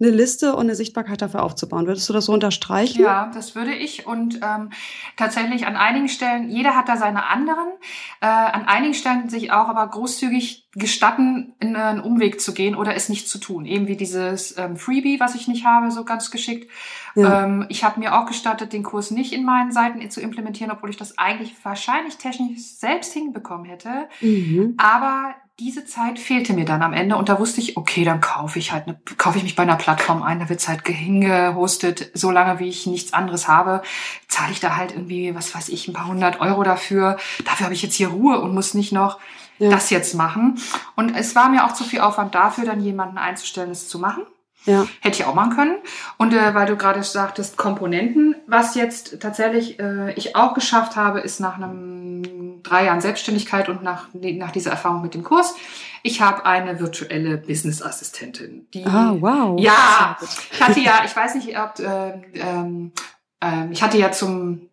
eine 0.02 0.10
Liste 0.10 0.54
und 0.54 0.62
eine 0.62 0.74
Sichtbarkeit 0.74 1.22
dafür 1.22 1.42
aufzubauen. 1.42 1.86
Würdest 1.86 2.08
du 2.08 2.12
das 2.12 2.26
so 2.26 2.32
unterstreichen? 2.32 3.00
Ja, 3.00 3.30
das 3.34 3.54
würde 3.54 3.72
ich. 3.72 4.06
Und 4.06 4.40
ähm, 4.42 4.70
tatsächlich 5.16 5.66
an 5.66 5.76
einigen 5.76 6.08
Stellen, 6.08 6.50
jeder 6.50 6.74
hat 6.74 6.88
da 6.88 6.96
seine 6.96 7.26
anderen, 7.26 7.68
äh, 8.20 8.26
an 8.26 8.66
einigen 8.66 8.94
Stellen 8.94 9.28
sich 9.28 9.52
auch 9.52 9.68
aber 9.68 9.86
großzügig 9.86 10.68
gestatten, 10.74 11.54
in 11.60 11.76
einen 11.76 12.00
Umweg 12.00 12.40
zu 12.40 12.54
gehen 12.54 12.74
oder 12.74 12.94
es 12.94 13.08
nicht 13.08 13.28
zu 13.28 13.38
tun. 13.38 13.66
Eben 13.66 13.86
wie 13.88 13.96
dieses 13.96 14.56
ähm, 14.56 14.76
Freebie, 14.76 15.20
was 15.20 15.34
ich 15.34 15.46
nicht 15.46 15.64
habe, 15.66 15.90
so 15.90 16.04
ganz 16.04 16.30
geschickt. 16.30 16.70
Ja. 17.14 17.44
Ähm, 17.44 17.66
ich 17.68 17.84
habe 17.84 18.00
mir 18.00 18.18
auch 18.18 18.26
gestattet, 18.26 18.72
den 18.72 18.82
Kurs 18.82 19.10
nicht 19.10 19.32
in 19.32 19.44
meinen 19.44 19.70
Seiten 19.70 20.08
zu 20.10 20.20
implementieren, 20.20 20.70
obwohl 20.72 20.90
ich 20.90 20.96
das 20.96 21.18
eigentlich 21.18 21.54
wahrscheinlich 21.62 22.16
technisch 22.16 22.62
selbst 22.62 23.12
hinbekommen 23.12 23.66
hätte. 23.66 24.08
Mhm. 24.20 24.74
Aber 24.78 25.34
diese 25.60 25.84
Zeit 25.84 26.18
fehlte 26.18 26.54
mir 26.54 26.64
dann 26.64 26.82
am 26.82 26.92
Ende 26.92 27.16
und 27.16 27.28
da 27.28 27.38
wusste 27.38 27.60
ich, 27.60 27.76
okay, 27.76 28.04
dann 28.04 28.20
kaufe 28.20 28.58
ich 28.58 28.72
halt, 28.72 28.88
eine, 28.88 28.98
kaufe 29.18 29.38
ich 29.38 29.44
mich 29.44 29.54
bei 29.54 29.62
einer 29.62 29.76
Plattform 29.76 30.22
ein, 30.22 30.40
da 30.40 30.48
wird's 30.48 30.66
halt 30.66 30.86
hingehostet, 30.86 32.10
solange 32.14 32.58
wie 32.58 32.68
ich 32.68 32.86
nichts 32.86 33.12
anderes 33.12 33.48
habe, 33.48 33.82
zahle 34.28 34.52
ich 34.52 34.60
da 34.60 34.76
halt 34.76 34.92
irgendwie, 34.92 35.34
was 35.34 35.54
weiß 35.54 35.68
ich, 35.68 35.88
ein 35.88 35.92
paar 35.92 36.08
hundert 36.08 36.40
Euro 36.40 36.62
dafür. 36.62 37.18
Dafür 37.44 37.64
habe 37.64 37.74
ich 37.74 37.82
jetzt 37.82 37.94
hier 37.94 38.08
Ruhe 38.08 38.40
und 38.40 38.54
muss 38.54 38.74
nicht 38.74 38.92
noch 38.92 39.18
ja. 39.58 39.70
das 39.70 39.90
jetzt 39.90 40.14
machen. 40.14 40.58
Und 40.96 41.14
es 41.14 41.36
war 41.36 41.48
mir 41.48 41.66
auch 41.66 41.72
zu 41.72 41.84
viel 41.84 42.00
Aufwand 42.00 42.34
dafür, 42.34 42.64
dann 42.64 42.80
jemanden 42.80 43.18
einzustellen, 43.18 43.70
es 43.70 43.88
zu 43.88 43.98
machen. 43.98 44.24
Ja. 44.64 44.86
Hätte 45.00 45.20
ich 45.20 45.24
auch 45.26 45.34
machen 45.34 45.56
können. 45.56 45.76
Und 46.18 46.32
äh, 46.32 46.54
weil 46.54 46.66
du 46.66 46.76
gerade 46.76 47.02
sagtest, 47.02 47.56
Komponenten, 47.56 48.36
was 48.46 48.74
jetzt 48.74 49.20
tatsächlich 49.20 49.80
äh, 49.80 50.12
ich 50.14 50.36
auch 50.36 50.54
geschafft 50.54 50.94
habe, 50.94 51.20
ist 51.20 51.40
nach 51.40 51.56
einem 51.56 52.01
drei 52.62 52.86
Jahren 52.86 53.00
Selbstständigkeit 53.00 53.68
und 53.68 53.82
nach, 53.82 54.08
nach 54.12 54.50
dieser 54.50 54.70
Erfahrung 54.70 55.02
mit 55.02 55.14
dem 55.14 55.22
Kurs, 55.22 55.54
ich 56.02 56.20
habe 56.20 56.46
eine 56.46 56.80
virtuelle 56.80 57.38
Business-Assistentin. 57.38 58.66
Die, 58.74 58.84
ah, 58.84 59.14
wow. 59.18 59.60
Ja, 59.60 60.16
ich 60.52 60.60
hatte 60.60 60.80
ja, 60.80 61.02
ich 61.04 61.14
weiß 61.14 61.34
nicht, 61.36 61.58
ob, 61.58 61.78
äh, 61.78 62.20
ähm, 62.34 62.92
äh, 63.42 63.70
ich 63.70 63.82
hatte 63.82 63.98
ja 63.98 64.10
zum 64.10 64.68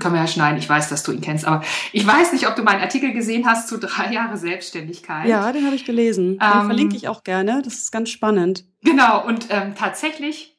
können 0.00 0.14
wir 0.14 0.20
ja 0.22 0.26
schneiden, 0.26 0.58
ich 0.58 0.68
weiß, 0.68 0.88
dass 0.88 1.02
du 1.02 1.12
ihn 1.12 1.20
kennst, 1.20 1.44
aber 1.44 1.62
ich 1.92 2.06
weiß 2.06 2.32
nicht, 2.32 2.48
ob 2.48 2.56
du 2.56 2.62
meinen 2.62 2.80
Artikel 2.80 3.12
gesehen 3.12 3.46
hast 3.46 3.68
zu 3.68 3.78
drei 3.78 4.12
Jahre 4.12 4.38
Selbstständigkeit. 4.38 5.28
Ja, 5.28 5.52
den 5.52 5.66
habe 5.66 5.76
ich 5.76 5.84
gelesen. 5.84 6.38
Den 6.38 6.60
ähm, 6.60 6.66
verlinke 6.66 6.96
ich 6.96 7.06
auch 7.08 7.22
gerne. 7.22 7.60
Das 7.62 7.74
ist 7.74 7.92
ganz 7.92 8.08
spannend. 8.08 8.64
Genau, 8.82 9.26
und 9.26 9.48
ähm, 9.50 9.74
tatsächlich 9.74 10.53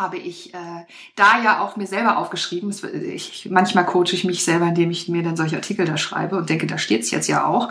habe 0.00 0.16
ich 0.16 0.54
äh, 0.54 0.86
da 1.14 1.42
ja 1.42 1.60
auch 1.60 1.76
mir 1.76 1.86
selber 1.86 2.16
aufgeschrieben. 2.16 2.74
Ich, 3.14 3.48
manchmal 3.50 3.84
coache 3.84 4.12
ich 4.12 4.24
mich 4.24 4.42
selber, 4.42 4.66
indem 4.66 4.90
ich 4.90 5.08
mir 5.08 5.22
dann 5.22 5.36
solche 5.36 5.56
Artikel 5.56 5.86
da 5.86 5.96
schreibe 5.96 6.36
und 6.36 6.48
denke, 6.48 6.66
da 6.66 6.78
steht 6.78 7.02
es 7.02 7.10
jetzt 7.10 7.28
ja 7.28 7.44
auch, 7.44 7.68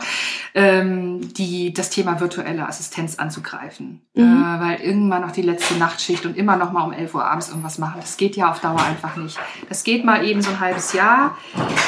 ähm, 0.54 1.32
die 1.34 1.72
das 1.72 1.90
Thema 1.90 2.20
virtuelle 2.20 2.66
Assistenz 2.66 3.18
anzugreifen. 3.18 4.00
Mhm. 4.14 4.22
Äh, 4.22 4.60
weil 4.60 4.80
irgendwann 4.80 5.22
noch 5.22 5.32
die 5.32 5.42
letzte 5.42 5.74
Nachtschicht 5.74 6.24
und 6.24 6.36
immer 6.36 6.56
noch 6.56 6.72
mal 6.72 6.84
um 6.84 6.92
11 6.92 7.14
Uhr 7.14 7.24
abends 7.24 7.48
irgendwas 7.48 7.78
machen. 7.78 8.00
Das 8.00 8.16
geht 8.16 8.36
ja 8.36 8.50
auf 8.50 8.60
Dauer 8.60 8.82
einfach 8.82 9.16
nicht. 9.16 9.38
Das 9.68 9.84
geht 9.84 10.04
mal 10.04 10.24
eben 10.24 10.40
so 10.40 10.50
ein 10.50 10.60
halbes 10.60 10.92
Jahr. 10.92 11.36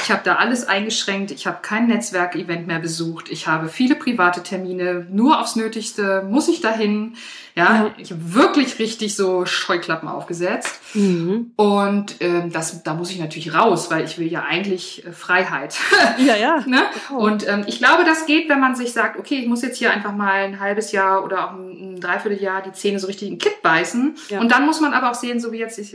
Ich 0.03 0.11
habe 0.11 0.23
da 0.25 0.37
alles 0.37 0.67
eingeschränkt. 0.67 1.31
Ich 1.31 1.47
habe 1.47 1.59
kein 1.63 1.87
Netzwerkevent 1.87 2.67
mehr 2.67 2.81
besucht. 2.81 3.31
Ich 3.31 3.47
habe 3.47 3.69
viele 3.69 3.95
private 3.95 4.43
Termine. 4.43 5.07
Nur 5.11 5.41
aufs 5.41 5.57
Nötigste 5.57 6.27
muss 6.29 6.49
ich 6.49 6.61
dahin. 6.61 7.15
Ja, 7.55 7.75
ja. 7.75 7.91
ich 7.99 8.11
habe 8.11 8.35
wirklich 8.35 8.79
richtig 8.79 9.15
so 9.15 9.47
Scheuklappen 9.47 10.09
aufgesetzt 10.09 10.32
gesetzt. 10.33 10.81
Mhm. 10.95 11.53
Und 11.57 12.17
ähm, 12.21 12.51
das, 12.51 12.83
da 12.83 12.95
muss 12.95 13.11
ich 13.11 13.21
natürlich 13.21 13.55
raus, 13.55 13.91
weil 13.91 14.05
ich 14.05 14.19
will 14.19 14.27
ja 14.27 14.43
eigentlich 14.43 15.07
äh, 15.07 15.13
Freiheit. 15.13 15.79
Ja, 16.19 16.37
ja. 16.37 16.65
ne? 16.67 16.83
Und 17.17 17.49
ähm, 17.49 17.65
ich 17.67 17.79
glaube, 17.79 18.05
das 18.05 18.27
geht, 18.27 18.49
wenn 18.49 18.61
man 18.61 18.75
sich 18.75 18.93
sagt, 18.93 19.19
okay, 19.19 19.37
ich 19.37 19.49
muss 19.49 19.63
jetzt 19.63 19.79
hier 19.79 19.91
einfach 19.91 20.13
mal 20.13 20.45
ein 20.45 20.61
halbes 20.61 20.93
Jahr 20.93 21.25
oder 21.25 21.47
auch 21.47 21.53
ein, 21.53 21.95
ein 21.95 22.01
Dreivierteljahr 22.01 22.63
die 22.63 22.73
Zähne 22.73 22.99
so 22.99 23.07
richtig 23.07 23.29
in 23.29 23.35
den 23.35 23.41
Kitt 23.41 23.63
beißen. 23.63 24.17
Ja. 24.29 24.41
Und 24.41 24.53
dann 24.53 24.67
muss 24.67 24.81
man 24.81 24.93
aber 24.95 25.11
auch 25.11 25.15
sehen, 25.15 25.41
so 25.41 25.53
wie 25.53 25.59
jetzt 25.59 25.79
ich, 25.79 25.95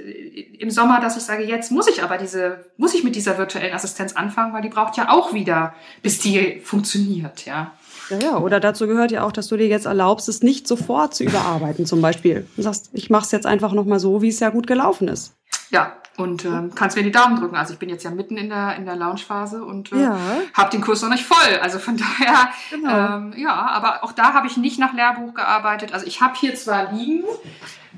im 0.59 0.69
Sommer, 0.69 0.99
dass 0.99 1.17
ich 1.17 1.23
sage, 1.23 1.43
jetzt 1.43 1.71
muss 1.71 1.87
ich 1.87 2.03
aber 2.03 2.17
diese, 2.17 2.65
muss 2.77 2.93
ich 2.93 3.03
mit 3.03 3.15
dieser 3.15 3.37
virtuellen 3.37 3.73
Assistenz 3.73 4.13
anfangen, 4.13 4.53
weil 4.53 4.61
die 4.61 4.69
braucht 4.69 4.97
ja 4.97 5.09
auch 5.09 5.33
wieder, 5.33 5.73
bis 6.01 6.19
die 6.19 6.59
funktioniert, 6.63 7.45
ja. 7.45 7.71
Ja, 8.09 8.19
ja, 8.19 8.37
oder 8.37 8.59
dazu 8.59 8.87
gehört 8.87 9.11
ja 9.11 9.23
auch, 9.23 9.31
dass 9.31 9.47
du 9.47 9.57
dir 9.57 9.67
jetzt 9.67 9.85
erlaubst, 9.85 10.29
es 10.29 10.41
nicht 10.41 10.67
sofort 10.67 11.13
zu 11.13 11.23
überarbeiten, 11.23 11.85
zum 11.85 12.01
Beispiel. 12.01 12.47
Du 12.55 12.61
sagst, 12.61 12.89
ich 12.93 13.09
mache 13.09 13.25
es 13.25 13.31
jetzt 13.31 13.45
einfach 13.45 13.73
nochmal 13.73 13.99
so, 13.99 14.21
wie 14.21 14.29
es 14.29 14.39
ja 14.39 14.49
gut 14.49 14.67
gelaufen 14.67 15.07
ist. 15.07 15.33
Ja, 15.69 15.97
und 16.17 16.45
ähm, 16.45 16.71
kannst 16.73 16.97
mir 16.97 17.03
die 17.03 17.11
Daumen 17.11 17.39
drücken. 17.39 17.55
Also 17.55 17.73
ich 17.73 17.79
bin 17.79 17.89
jetzt 17.89 18.03
ja 18.03 18.09
mitten 18.09 18.37
in 18.37 18.49
der 18.49 18.75
in 18.75 18.85
der 18.85 18.95
Launchphase 18.95 19.63
und 19.63 19.91
äh, 19.91 20.01
ja. 20.01 20.17
habe 20.53 20.71
den 20.71 20.81
Kurs 20.81 21.03
noch 21.03 21.09
nicht 21.09 21.23
voll. 21.23 21.59
Also 21.61 21.77
von 21.77 21.97
daher, 22.19 22.49
genau. 22.71 23.17
ähm, 23.17 23.33
ja, 23.37 23.53
aber 23.53 24.03
auch 24.03 24.13
da 24.13 24.33
habe 24.33 24.47
ich 24.47 24.57
nicht 24.57 24.79
nach 24.79 24.93
Lehrbuch 24.93 25.35
gearbeitet. 25.35 25.93
Also 25.93 26.07
ich 26.07 26.21
habe 26.21 26.33
hier 26.35 26.55
zwar 26.55 26.91
liegen 26.91 27.23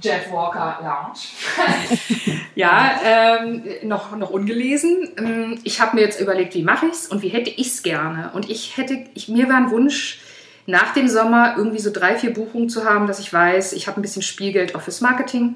Jeff 0.02 0.32
Walker 0.32 0.80
Lounge, 0.82 2.40
ja, 2.56 3.00
ähm, 3.04 3.64
noch 3.84 4.16
noch 4.16 4.30
ungelesen. 4.30 5.10
Ähm, 5.18 5.60
ich 5.64 5.82
habe 5.82 5.96
mir 5.96 6.02
jetzt 6.02 6.20
überlegt, 6.20 6.54
wie 6.54 6.64
mache 6.64 6.88
ich's 6.88 7.08
und 7.08 7.22
wie 7.22 7.30
hätte 7.30 7.50
ich's 7.50 7.84
gerne. 7.84 8.32
Und 8.34 8.50
ich 8.50 8.78
hätte, 8.78 9.06
ich, 9.14 9.28
mir 9.28 9.50
war 9.50 9.58
ein 9.58 9.72
Wunsch 9.72 10.20
nach 10.66 10.94
dem 10.94 11.08
Sommer 11.08 11.56
irgendwie 11.58 11.80
so 11.80 11.92
drei 11.92 12.16
vier 12.16 12.34
Buchungen 12.34 12.70
zu 12.70 12.86
haben, 12.86 13.08
dass 13.08 13.20
ich 13.20 13.34
weiß, 13.34 13.74
ich 13.74 13.88
habe 13.88 14.00
ein 14.00 14.04
bisschen 14.04 14.22
Spielgeld 14.22 14.76
auch 14.76 14.82
fürs 14.82 15.02
Marketing 15.02 15.56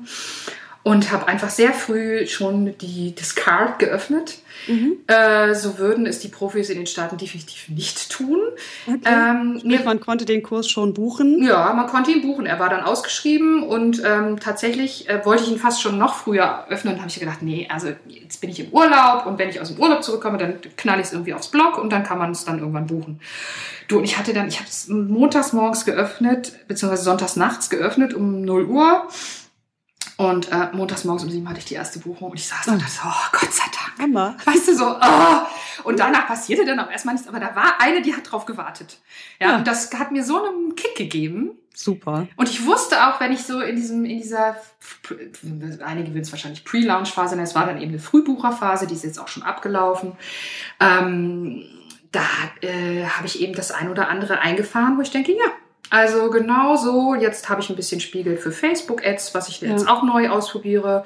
und 0.84 1.14
habe 1.14 1.28
einfach 1.30 1.50
sehr 1.50 1.74
früh 1.74 2.28
schon 2.28 2.78
die, 2.78 3.16
das 3.16 3.36
Card 3.36 3.80
geöffnet. 3.80 4.40
Mhm. 4.68 4.98
Äh, 5.08 5.56
so 5.56 5.78
würden 5.78 6.06
es 6.06 6.20
die 6.20 6.28
Profis 6.28 6.70
in 6.70 6.78
den 6.78 6.88
Staaten 6.88 7.18
definitiv 7.18 7.70
nicht 7.70 8.12
tun. 8.12 8.40
Okay. 8.86 9.00
Ähm, 9.06 9.60
Sprich, 9.60 9.84
man 9.86 10.02
konnte 10.02 10.26
den 10.26 10.44
Kurs 10.44 10.70
schon 10.70 10.94
buchen? 10.94 11.42
Ja, 11.42 11.74
man 11.74 11.88
konnte 11.88 12.12
ihn 12.12 12.22
buchen. 12.22 12.46
Er 12.46 12.60
war 12.60 12.70
dann 12.70 12.84
ausgeschrieben 12.84 13.64
und 13.64 14.02
ähm, 14.06 14.40
tatsächlich 14.42 15.10
äh, 15.10 15.26
wollte 15.26 15.44
ich 15.44 15.52
ihn 15.52 15.58
fast 15.58 15.82
schon 15.82 15.98
noch 15.98 16.16
früher 16.16 16.66
öffnen. 16.70 16.98
habe 17.00 17.08
ich 17.08 17.20
gedacht, 17.20 17.42
nee, 17.42 17.68
also 17.72 17.88
jetzt 18.08 18.42
bin 18.42 18.50
ich 18.50 18.60
im 18.60 18.72
Urlaub 18.72 19.26
und 19.26 19.40
wenn 19.40 19.50
ich 19.50 19.62
aus 19.62 19.70
dem 19.74 19.82
Urlaub 19.82 20.04
zurückkomme, 20.04 20.38
dann 20.38 20.56
knall 20.76 21.00
ich 21.00 21.08
es 21.08 21.14
irgendwie 21.14 21.34
aufs 21.34 21.48
Blog 21.48 21.78
und 21.78 21.92
dann 21.92 22.04
kann 22.04 22.18
man 22.18 22.32
es 22.32 22.44
dann 22.44 22.60
irgendwann 22.60 22.88
buchen. 22.88 23.22
Du, 23.88 24.00
und 24.00 24.04
ich 24.04 24.18
hatte 24.18 24.34
dann, 24.34 24.48
ich 24.48 24.60
habe 24.60 24.68
es 24.68 24.88
montags 24.90 25.54
morgens 25.54 25.86
geöffnet, 25.86 26.54
beziehungsweise 26.68 27.04
sonntags 27.04 27.38
nachts 27.38 27.70
geöffnet 27.70 28.14
um 28.14 28.42
0 28.42 28.66
Uhr 28.66 29.08
und 30.18 30.52
äh, 30.52 30.70
montags 30.74 31.04
morgens 31.06 31.24
um 31.24 31.30
sieben 31.30 31.48
hatte 31.50 31.60
ich 31.60 31.66
die 31.66 31.74
erste 31.74 32.00
Buchung 32.00 32.32
und 32.32 32.40
ich 32.40 32.48
saß 32.48 32.66
da 32.66 32.74
und 32.74 32.82
dachte, 32.82 33.00
oh 33.06 33.38
Gott 33.40 33.54
sei 33.54 33.64
Dank. 33.66 33.84
Mama. 34.12 34.38
Weißt 34.46 34.68
du, 34.68 34.76
so, 34.76 34.86
oh. 34.86 35.84
Und 35.84 36.00
danach 36.00 36.28
passierte 36.28 36.66
dann 36.66 36.80
auch 36.80 36.90
erstmal 36.90 37.16
nichts, 37.16 37.28
aber 37.28 37.40
da 37.40 37.56
war 37.56 37.80
eine, 37.80 38.02
die 38.02 38.16
hat 38.16 38.32
drauf 38.32 38.46
gewartet. 38.46 39.00
Ja, 39.40 39.50
ja. 39.50 39.58
und 39.58 39.68
das 39.68 39.92
hat 39.94 40.12
mir 40.12 40.24
so 40.24 40.44
einen 40.44 40.76
Kick 40.76 40.96
gegeben. 40.96 41.52
Super. 41.76 42.28
Und 42.36 42.50
ich 42.50 42.66
wusste 42.66 43.08
auch, 43.08 43.20
wenn 43.20 43.32
ich 43.32 43.44
so 43.44 43.60
in 43.60 43.76
diesem, 43.76 44.06
in 44.06 44.20
dieser, 44.20 44.56
einige 45.84 46.10
würden 46.10 46.22
es 46.22 46.32
wahrscheinlich 46.32 46.64
Pre-Launch-Phase 46.64 47.36
nennen, 47.36 47.48
es 47.48 47.56
war 47.56 47.66
dann 47.66 47.82
eben 47.82 47.92
eine 47.92 48.00
Frühbucherphase, 48.00 48.86
die 48.86 48.94
ist 48.94 49.04
jetzt 49.04 49.20
auch 49.20 49.28
schon 49.28 49.42
abgelaufen. 49.42 50.14
Ähm, 50.80 51.66
da 52.12 52.22
äh, 52.62 53.06
habe 53.06 53.26
ich 53.26 53.42
eben 53.42 53.54
das 53.54 53.72
ein 53.72 53.90
oder 53.90 54.08
andere 54.08 54.40
eingefahren, 54.40 54.98
wo 54.98 55.02
ich 55.02 55.10
denke, 55.10 55.32
ja, 55.32 55.52
also 55.90 56.30
genau 56.30 56.76
so, 56.76 57.16
jetzt 57.16 57.50
habe 57.50 57.62
ich 57.62 57.70
ein 57.70 57.76
bisschen 57.76 58.00
Spiegel 58.00 58.38
für 58.38 58.52
Facebook-Ads, 58.52 59.36
was 59.36 59.50
ich 59.50 59.62
jetzt 59.62 59.88
auch 59.88 60.04
neu 60.04 60.30
ausprobiere. 60.30 61.04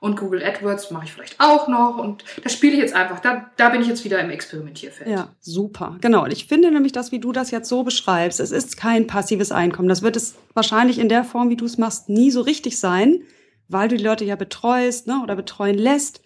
Und 0.00 0.18
Google 0.18 0.42
AdWords 0.42 0.90
mache 0.90 1.04
ich 1.04 1.12
vielleicht 1.12 1.38
auch 1.38 1.68
noch. 1.68 1.98
Und 1.98 2.24
das 2.42 2.54
spiele 2.54 2.72
ich 2.72 2.80
jetzt 2.80 2.94
einfach. 2.94 3.20
Da, 3.20 3.50
da 3.58 3.68
bin 3.68 3.82
ich 3.82 3.86
jetzt 3.86 4.02
wieder 4.02 4.18
im 4.18 4.30
Experimentierfeld. 4.30 5.10
Ja, 5.10 5.28
super. 5.40 5.98
Genau. 6.00 6.24
Und 6.24 6.32
ich 6.32 6.46
finde 6.46 6.70
nämlich, 6.70 6.92
dass 6.92 7.12
wie 7.12 7.18
du 7.18 7.32
das 7.32 7.50
jetzt 7.50 7.68
so 7.68 7.82
beschreibst, 7.82 8.40
es 8.40 8.50
ist 8.50 8.78
kein 8.78 9.06
passives 9.06 9.52
Einkommen. 9.52 9.88
Das 9.88 10.00
wird 10.00 10.16
es 10.16 10.36
wahrscheinlich 10.54 10.98
in 10.98 11.10
der 11.10 11.22
Form, 11.22 11.50
wie 11.50 11.56
du 11.56 11.66
es 11.66 11.76
machst, 11.76 12.08
nie 12.08 12.30
so 12.30 12.40
richtig 12.40 12.80
sein, 12.80 13.20
weil 13.68 13.88
du 13.88 13.96
die 13.98 14.04
Leute 14.04 14.24
ja 14.24 14.36
betreust 14.36 15.06
ne, 15.06 15.20
oder 15.22 15.36
betreuen 15.36 15.76
lässt. 15.76 16.22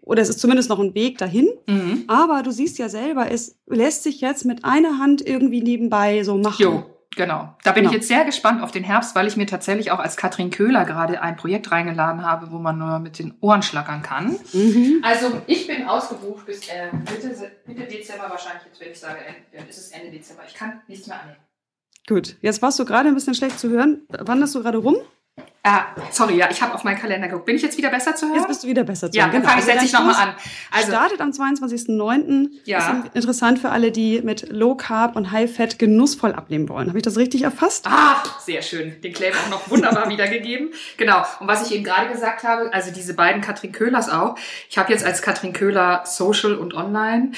Oder 0.00 0.22
es 0.22 0.30
ist 0.30 0.40
zumindest 0.40 0.70
noch 0.70 0.78
ein 0.78 0.94
Weg 0.94 1.18
dahin. 1.18 1.50
Mhm. 1.66 2.04
Aber 2.06 2.42
du 2.42 2.50
siehst 2.50 2.78
ja 2.78 2.88
selber, 2.88 3.30
es 3.30 3.58
lässt 3.66 4.04
sich 4.04 4.22
jetzt 4.22 4.46
mit 4.46 4.64
einer 4.64 4.98
Hand 4.98 5.20
irgendwie 5.20 5.60
nebenbei 5.60 6.22
so 6.22 6.38
machen. 6.38 6.62
Jo. 6.62 6.86
Genau. 7.16 7.56
Da 7.64 7.72
bin 7.72 7.82
genau. 7.82 7.90
ich 7.90 7.96
jetzt 7.96 8.08
sehr 8.08 8.24
gespannt 8.24 8.62
auf 8.62 8.70
den 8.70 8.84
Herbst, 8.84 9.14
weil 9.14 9.26
ich 9.26 9.36
mir 9.36 9.46
tatsächlich 9.46 9.90
auch 9.90 9.98
als 9.98 10.16
Katrin 10.16 10.50
Köhler 10.50 10.84
gerade 10.84 11.20
ein 11.20 11.36
Projekt 11.36 11.70
reingeladen 11.72 12.24
habe, 12.24 12.50
wo 12.52 12.58
man 12.58 12.78
nur 12.78 12.98
mit 12.98 13.18
den 13.18 13.34
Ohren 13.40 13.62
schlackern 13.62 14.02
kann. 14.02 14.36
Mhm. 14.52 15.00
Also 15.02 15.40
ich 15.46 15.66
bin 15.66 15.86
ausgebucht 15.86 16.46
bis 16.46 16.68
äh, 16.68 16.92
Mitte, 16.92 17.52
Mitte 17.66 17.84
Dezember 17.84 18.30
wahrscheinlich, 18.30 18.64
jetzt 18.66 18.80
wenn 18.80 18.92
ich 18.92 19.00
sage, 19.00 19.18
äh, 19.52 19.68
ist 19.68 19.78
es 19.78 19.88
Ende 19.88 20.10
Dezember. 20.10 20.42
Ich 20.46 20.54
kann 20.54 20.80
nichts 20.86 21.06
mehr 21.06 21.20
annehmen. 21.20 21.38
Gut, 22.06 22.36
jetzt 22.40 22.62
warst 22.62 22.78
du 22.78 22.84
gerade 22.84 23.08
ein 23.08 23.14
bisschen 23.14 23.34
schlecht 23.34 23.58
zu 23.58 23.68
hören. 23.68 24.02
Wanderst 24.08 24.54
du 24.54 24.62
gerade 24.62 24.78
rum? 24.78 24.96
Ah, 25.64 25.86
sorry, 26.10 26.36
ja, 26.36 26.48
ich 26.50 26.62
habe 26.62 26.72
auf 26.74 26.84
meinen 26.84 26.98
Kalender 26.98 27.26
geguckt. 27.26 27.46
Bin 27.46 27.56
ich 27.56 27.62
jetzt 27.62 27.76
wieder 27.76 27.90
besser 27.90 28.14
zu 28.14 28.26
hören? 28.26 28.36
Jetzt 28.36 28.46
bist 28.48 28.62
du 28.62 28.68
wieder 28.68 28.84
besser 28.84 29.10
zu 29.10 29.18
hören. 29.18 29.28
Ja, 29.28 29.32
dann 29.32 29.42
genau. 29.42 29.48
fange 29.52 29.60
ich, 29.60 29.66
setze 29.66 29.84
ich 29.84 29.92
nochmal 29.92 30.14
an. 30.14 30.34
Also, 30.70 30.92
startet 30.92 31.20
am 31.20 31.30
22.09. 31.30 32.50
Ja. 32.64 32.78
Ist 32.78 33.16
interessant 33.16 33.58
für 33.58 33.70
alle, 33.70 33.90
die 33.90 34.22
mit 34.22 34.50
Low 34.50 34.76
Carb 34.76 35.16
und 35.16 35.32
High 35.32 35.54
Fat 35.54 35.78
genussvoll 35.78 36.32
abnehmen 36.32 36.68
wollen. 36.68 36.88
Habe 36.88 36.98
ich 36.98 37.04
das 37.04 37.16
richtig 37.16 37.42
erfasst? 37.42 37.86
Ah, 37.88 38.22
sehr 38.38 38.62
schön. 38.62 39.00
Den 39.02 39.12
Claim 39.12 39.34
auch 39.34 39.50
noch 39.50 39.68
wunderbar 39.68 40.08
wiedergegeben. 40.10 40.70
Genau. 40.96 41.24
Und 41.40 41.48
was 41.48 41.68
ich 41.68 41.74
eben 41.74 41.84
gerade 41.84 42.10
gesagt 42.12 42.44
habe, 42.44 42.72
also 42.72 42.92
diese 42.92 43.14
beiden 43.14 43.42
Katrin 43.42 43.72
Köhlers 43.72 44.08
auch. 44.08 44.36
Ich 44.70 44.78
habe 44.78 44.92
jetzt 44.92 45.04
als 45.04 45.22
Katrin 45.22 45.52
Köhler 45.52 46.02
Social 46.06 46.54
und 46.54 46.72
Online 46.74 47.32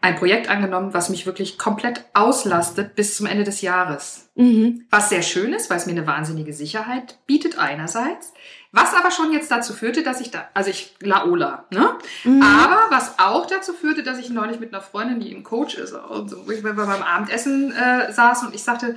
ein 0.00 0.16
Projekt 0.16 0.48
angenommen, 0.48 0.94
was 0.94 1.08
mich 1.08 1.26
wirklich 1.26 1.58
komplett 1.58 2.04
auslastet 2.14 2.94
bis 2.94 3.16
zum 3.16 3.26
Ende 3.26 3.44
des 3.44 3.60
Jahres. 3.60 4.30
Mhm. 4.34 4.86
Was 4.90 5.08
sehr 5.08 5.22
schön 5.22 5.52
ist, 5.52 5.70
weil 5.70 5.78
es 5.78 5.86
mir 5.86 5.92
eine 5.92 6.06
wahnsinnige 6.06 6.52
Sicherheit 6.52 7.18
bietet 7.26 7.58
einerseits. 7.58 8.32
Was 8.72 8.94
aber 8.94 9.10
schon 9.10 9.32
jetzt 9.32 9.50
dazu 9.50 9.72
führte, 9.72 10.02
dass 10.02 10.20
ich 10.20 10.30
da, 10.30 10.48
also 10.52 10.68
ich 10.70 10.94
Laola, 11.00 11.64
ne? 11.70 11.94
Mhm. 12.24 12.42
Aber 12.42 12.86
was 12.90 13.18
auch 13.18 13.46
dazu 13.46 13.72
führte, 13.72 14.02
dass 14.02 14.18
ich 14.18 14.28
neulich 14.28 14.60
mit 14.60 14.74
einer 14.74 14.82
Freundin, 14.82 15.20
die 15.20 15.32
im 15.32 15.42
Coach 15.42 15.76
ist, 15.76 15.92
und 15.92 16.28
so, 16.28 16.50
ich 16.50 16.62
beim 16.62 16.78
Abendessen 16.78 17.72
äh, 17.72 18.12
saß 18.12 18.42
und 18.42 18.54
ich 18.54 18.62
sagte, 18.62 18.96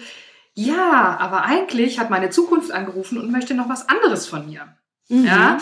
ja, 0.54 1.18
aber 1.20 1.44
eigentlich 1.44 2.00
hat 2.00 2.10
meine 2.10 2.30
Zukunft 2.30 2.72
angerufen 2.72 3.18
und 3.18 3.32
möchte 3.32 3.54
noch 3.54 3.70
was 3.70 3.88
anderes 3.88 4.28
von 4.28 4.48
mir. 4.48 4.68
Mhm. 5.08 5.26
Ja. 5.26 5.58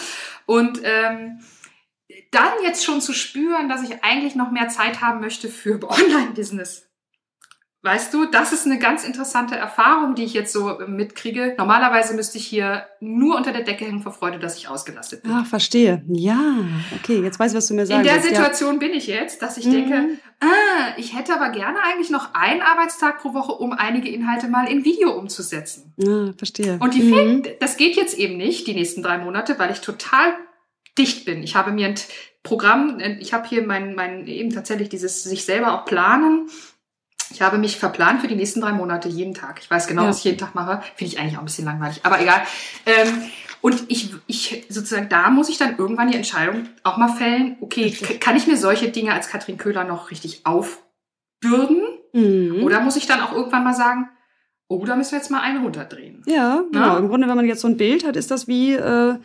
Und 0.48 0.80
ähm, 0.84 1.40
dann 2.32 2.52
jetzt 2.64 2.84
schon 2.84 3.02
zu 3.02 3.14
spüren, 3.14 3.70
dass 3.70 3.84
ich 3.84 4.04
eigentlich 4.04 4.36
noch 4.36 4.52
mehr 4.52 4.70
Zeit 4.70 5.02
haben 5.02 5.22
möchte 5.22 5.50
für 5.50 5.80
Online-Business. 5.90 6.88
Weißt 7.84 8.14
du, 8.14 8.26
das 8.26 8.54
ist 8.54 8.66
eine 8.66 8.80
ganz 8.80 9.06
interessante 9.06 9.56
Erfahrung, 9.56 10.16
die 10.16 10.24
ich 10.24 10.34
jetzt 10.34 10.52
so 10.52 10.78
mitkriege. 10.88 11.54
Normalerweise 11.58 12.16
müsste 12.16 12.38
ich 12.40 12.46
hier 12.46 12.86
nur 13.00 13.38
unter 13.38 13.54
der 13.54 13.62
Decke 13.62 13.86
hängen 13.86 14.02
vor 14.02 14.12
Freude, 14.12 14.40
dass 14.40 14.58
ich 14.58 14.68
ausgelastet 14.68 15.24
bin. 15.24 15.32
Ah, 15.32 15.46
verstehe. 15.46 16.04
Ja, 16.10 16.66
okay, 17.00 17.22
jetzt 17.22 17.40
weiß 17.40 17.52
ich, 17.52 17.58
was 17.58 17.68
du 17.68 17.76
mir 17.76 17.86
sagst. 17.86 18.00
In 18.00 18.04
der 18.04 18.16
willst. 18.16 18.28
Situation 18.28 18.74
ja. 18.74 18.80
bin 18.80 18.94
ich 18.94 19.06
jetzt, 19.08 19.44
dass 19.44 19.58
ich 19.58 19.68
mhm. 19.68 19.72
denke, 19.72 20.08
ah, 20.42 20.96
ich 20.98 21.16
hätte 21.16 21.34
aber 21.34 21.50
gerne 21.50 21.78
eigentlich 21.82 22.10
noch 22.10 22.34
einen 22.34 22.62
Arbeitstag 22.62 23.22
pro 23.22 23.36
Woche, 23.36 23.54
um 23.54 23.72
einige 23.72 24.10
Inhalte 24.10 24.50
mal 24.50 24.68
in 24.68 24.84
Video 24.84 25.12
umzusetzen. 25.12 25.94
Ja, 25.98 26.34
verstehe. 26.36 26.80
Und 26.82 26.96
die 26.96 27.04
mhm. 27.04 27.44
das 27.60 27.78
geht 27.78 27.96
jetzt 27.96 28.18
eben 28.18 28.36
nicht, 28.36 28.66
die 28.66 28.74
nächsten 28.74 29.04
drei 29.04 29.20
Monate, 29.20 29.60
weil 29.60 29.72
ich 29.72 29.82
total 29.82 30.34
dicht 30.98 31.26
bin. 31.26 31.44
Ich 31.44 31.56
habe 31.56 31.72
mir 31.72 31.88
ein 31.88 31.96
Programm, 32.44 33.00
ich 33.20 33.34
habe 33.34 33.48
hier 33.48 33.66
mein, 33.66 33.96
mein 33.96 34.26
eben 34.28 34.52
tatsächlich 34.52 34.90
dieses 34.90 35.24
sich 35.24 35.46
selber 35.46 35.74
auch 35.74 35.86
planen. 35.86 36.50
Ich 37.30 37.42
habe 37.42 37.58
mich 37.58 37.78
verplant 37.78 38.22
für 38.22 38.28
die 38.28 38.36
nächsten 38.36 38.62
drei 38.62 38.72
Monate 38.72 39.10
jeden 39.10 39.34
Tag. 39.34 39.60
Ich 39.62 39.70
weiß 39.70 39.88
genau, 39.88 40.04
ja. 40.04 40.10
was 40.10 40.20
ich 40.20 40.24
jeden 40.24 40.38
Tag 40.38 40.56
mache. 40.56 40.82
Finde 40.96 41.14
ich 41.14 41.20
eigentlich 41.20 41.36
auch 41.36 41.42
ein 41.42 41.46
bisschen 41.46 41.66
langweilig, 41.66 42.00
aber 42.04 42.22
egal. 42.22 42.42
Ähm, 42.86 43.24
und 43.62 43.84
ich, 43.90 44.14
ich 44.28 44.66
sozusagen, 44.70 45.10
da 45.10 45.30
muss 45.30 45.50
ich 45.50 45.58
dann 45.58 45.78
irgendwann 45.78 46.10
die 46.10 46.16
Entscheidung 46.16 46.70
auch 46.84 46.98
mal 46.98 47.10
fällen, 47.10 47.58
okay, 47.60 47.92
kann 48.20 48.38
ich 48.38 48.48
mir 48.48 48.56
solche 48.56 48.90
Dinge 48.90 49.14
als 49.14 49.28
Katrin 49.30 49.58
Köhler 49.58 49.84
noch 49.84 50.12
richtig 50.12 50.46
aufbürden? 50.46 51.82
Mhm. 52.14 52.64
Oder 52.64 52.80
muss 52.82 52.96
ich 52.96 53.08
dann 53.08 53.20
auch 53.20 53.34
irgendwann 53.34 53.64
mal 53.64 53.74
sagen, 53.74 54.10
oh, 54.70 54.86
da 54.86 54.96
müssen 54.96 55.12
wir 55.12 55.18
jetzt 55.18 55.32
mal 55.32 55.42
einen 55.42 55.64
runterdrehen? 55.64 56.24
Ja, 56.28 56.64
genau. 56.72 56.94
Ja? 56.94 56.98
Im 56.98 57.10
Grunde, 57.10 57.28
wenn 57.28 57.36
man 57.36 57.46
jetzt 57.46 57.62
so 57.62 57.68
ein 57.68 57.78
Bild 57.78 58.06
hat, 58.06 58.16
ist 58.16 58.32
das 58.32 58.48
wie, 58.48 58.74
äh, 58.74 59.16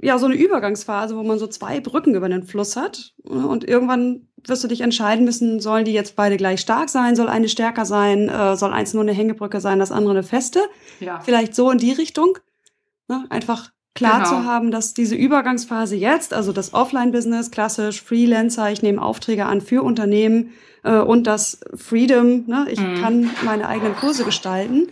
ja, 0.00 0.18
so 0.18 0.26
eine 0.26 0.34
Übergangsphase, 0.34 1.16
wo 1.16 1.22
man 1.22 1.38
so 1.38 1.46
zwei 1.46 1.80
Brücken 1.80 2.14
über 2.14 2.28
den 2.28 2.42
Fluss 2.42 2.76
hat. 2.76 3.14
Und 3.24 3.64
irgendwann 3.64 4.28
wirst 4.44 4.62
du 4.62 4.68
dich 4.68 4.82
entscheiden 4.82 5.24
müssen, 5.24 5.60
sollen 5.60 5.84
die 5.84 5.92
jetzt 5.92 6.16
beide 6.16 6.36
gleich 6.36 6.60
stark 6.60 6.88
sein, 6.88 7.16
soll 7.16 7.28
eine 7.28 7.48
stärker 7.48 7.84
sein, 7.84 8.28
äh, 8.28 8.56
soll 8.56 8.72
eins 8.72 8.94
nur 8.94 9.02
eine 9.02 9.12
Hängebrücke 9.12 9.60
sein, 9.60 9.78
das 9.78 9.92
andere 9.92 10.12
eine 10.12 10.22
feste. 10.22 10.60
Ja. 11.00 11.20
Vielleicht 11.20 11.54
so 11.54 11.70
in 11.70 11.78
die 11.78 11.92
Richtung. 11.92 12.38
Ne? 13.08 13.24
Einfach 13.30 13.70
klar 13.94 14.18
genau. 14.18 14.28
zu 14.28 14.44
haben, 14.44 14.70
dass 14.70 14.92
diese 14.94 15.14
Übergangsphase 15.14 15.96
jetzt, 15.96 16.34
also 16.34 16.52
das 16.52 16.74
Offline-Business, 16.74 17.50
klassisch 17.50 18.02
Freelancer, 18.02 18.70
ich 18.70 18.82
nehme 18.82 19.00
Aufträge 19.00 19.46
an 19.46 19.62
für 19.62 19.82
Unternehmen 19.82 20.50
äh, 20.84 20.98
und 20.98 21.26
das 21.26 21.60
Freedom, 21.74 22.44
ne? 22.46 22.66
ich 22.70 22.80
mhm. 22.80 23.00
kann 23.00 23.30
meine 23.44 23.66
eigenen 23.66 23.96
Kurse 23.96 24.24
gestalten, 24.24 24.88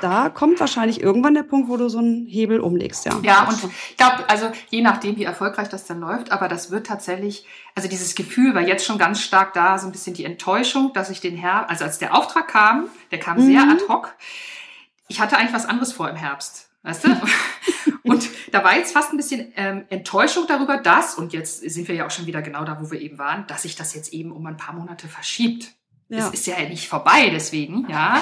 da 0.00 0.28
kommt 0.28 0.60
wahrscheinlich 0.60 1.00
irgendwann 1.00 1.34
der 1.34 1.42
Punkt, 1.42 1.68
wo 1.68 1.76
du 1.76 1.88
so 1.88 1.98
einen 1.98 2.26
Hebel 2.26 2.60
umlegst, 2.60 3.06
ja. 3.06 3.18
Ja, 3.22 3.48
und 3.48 3.58
ich 3.90 3.96
glaube, 3.96 4.28
also 4.28 4.50
je 4.70 4.82
nachdem, 4.82 5.16
wie 5.16 5.24
erfolgreich 5.24 5.68
das 5.68 5.84
dann 5.84 6.00
läuft, 6.00 6.32
aber 6.32 6.48
das 6.48 6.70
wird 6.70 6.86
tatsächlich, 6.86 7.46
also 7.74 7.88
dieses 7.88 8.14
Gefühl 8.14 8.54
war 8.54 8.62
jetzt 8.62 8.84
schon 8.84 8.98
ganz 8.98 9.20
stark 9.20 9.54
da, 9.54 9.78
so 9.78 9.86
ein 9.86 9.92
bisschen 9.92 10.14
die 10.14 10.24
Enttäuschung, 10.24 10.92
dass 10.92 11.10
ich 11.10 11.20
den 11.20 11.36
Herbst, 11.36 11.70
also 11.70 11.84
als 11.84 11.98
der 11.98 12.14
Auftrag 12.14 12.48
kam, 12.48 12.88
der 13.10 13.18
kam 13.18 13.38
mhm. 13.38 13.46
sehr 13.46 13.62
ad 13.62 13.82
hoc. 13.88 14.14
Ich 15.08 15.20
hatte 15.20 15.36
eigentlich 15.36 15.54
was 15.54 15.66
anderes 15.66 15.92
vor 15.92 16.10
im 16.10 16.16
Herbst, 16.16 16.68
weißt 16.82 17.04
du? 17.04 17.20
und 18.02 18.28
da 18.52 18.64
war 18.64 18.76
jetzt 18.76 18.92
fast 18.92 19.12
ein 19.12 19.16
bisschen 19.16 19.52
ähm, 19.56 19.84
Enttäuschung 19.88 20.46
darüber, 20.48 20.76
dass, 20.76 21.14
und 21.14 21.32
jetzt 21.32 21.60
sind 21.60 21.88
wir 21.88 21.94
ja 21.94 22.06
auch 22.06 22.10
schon 22.10 22.26
wieder 22.26 22.42
genau 22.42 22.64
da, 22.64 22.78
wo 22.80 22.90
wir 22.90 23.00
eben 23.00 23.18
waren, 23.18 23.46
dass 23.46 23.62
sich 23.62 23.76
das 23.76 23.94
jetzt 23.94 24.12
eben 24.12 24.32
um 24.32 24.44
ein 24.46 24.56
paar 24.56 24.74
Monate 24.74 25.08
verschiebt. 25.08 25.72
Ja. 26.08 26.18
Es 26.18 26.30
ist 26.30 26.46
ja 26.46 26.56
nicht 26.68 26.88
vorbei, 26.88 27.30
deswegen, 27.30 27.88
ja. 27.88 28.20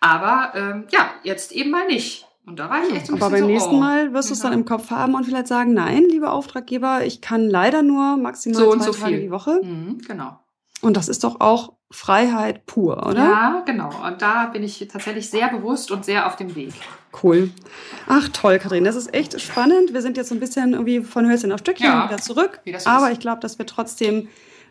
Aber 0.00 0.52
ähm, 0.54 0.84
ja, 0.90 1.10
jetzt 1.22 1.52
eben 1.52 1.70
mal 1.70 1.86
nicht. 1.86 2.26
Und 2.46 2.58
da 2.58 2.70
war 2.70 2.82
ich 2.82 2.94
echt 2.94 3.06
so 3.06 3.14
ein 3.14 3.20
Aber 3.20 3.30
beim 3.30 3.40
so, 3.40 3.46
nächsten 3.46 3.74
oh. 3.74 3.78
Mal 3.78 4.14
wirst 4.14 4.30
du 4.30 4.34
es 4.34 4.40
dann 4.40 4.54
im 4.54 4.64
Kopf 4.64 4.90
haben 4.90 5.14
und 5.14 5.24
vielleicht 5.24 5.48
sagen, 5.48 5.74
nein, 5.74 6.04
lieber 6.04 6.32
Auftraggeber, 6.32 7.04
ich 7.04 7.20
kann 7.20 7.48
leider 7.48 7.82
nur 7.82 8.16
maximal 8.16 8.58
so 8.58 8.74
zwei 8.74 8.84
so 8.84 8.92
Tage 8.92 9.14
viel. 9.14 9.20
die 9.20 9.30
Woche. 9.30 9.60
Mhm, 9.62 9.98
genau. 10.06 10.38
Und 10.80 10.96
das 10.96 11.08
ist 11.08 11.24
doch 11.24 11.40
auch 11.40 11.74
Freiheit 11.90 12.66
pur, 12.66 13.06
oder? 13.06 13.24
Ja, 13.24 13.62
genau. 13.66 13.90
Und 14.06 14.22
da 14.22 14.46
bin 14.46 14.62
ich 14.62 14.86
tatsächlich 14.90 15.28
sehr 15.28 15.48
bewusst 15.48 15.90
und 15.90 16.04
sehr 16.04 16.26
auf 16.26 16.36
dem 16.36 16.54
Weg. 16.54 16.72
Cool. 17.22 17.50
Ach 18.06 18.28
toll, 18.28 18.58
Kathrin, 18.58 18.84
das 18.84 18.96
ist 18.96 19.12
echt 19.12 19.40
spannend. 19.40 19.92
Wir 19.92 20.02
sind 20.02 20.16
jetzt 20.16 20.28
so 20.28 20.34
ein 20.34 20.40
bisschen 20.40 20.72
irgendwie 20.72 21.00
von 21.00 21.26
Hölzchen 21.28 21.52
auf 21.52 21.60
Stückchen 21.60 21.86
ja, 21.86 22.08
wieder 22.08 22.18
zurück. 22.18 22.60
Aber 22.84 23.10
ich 23.10 23.20
glaube, 23.20 23.40
dass 23.40 23.58
wir 23.58 23.66
trotzdem 23.66 24.28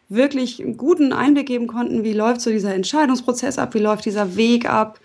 wirklich 0.10 0.62
einen 0.62 0.78
guten 0.78 1.12
Einblick 1.12 1.48
geben 1.48 1.68
konnten, 1.68 2.04
wie 2.04 2.14
läuft 2.14 2.42
so 2.42 2.50
dieser 2.50 2.74
Entscheidungsprozess 2.74 3.58
ab, 3.58 3.74
wie 3.74 3.80
läuft 3.80 4.06
dieser 4.06 4.38
Weg 4.38 4.70
ab, 4.70 5.00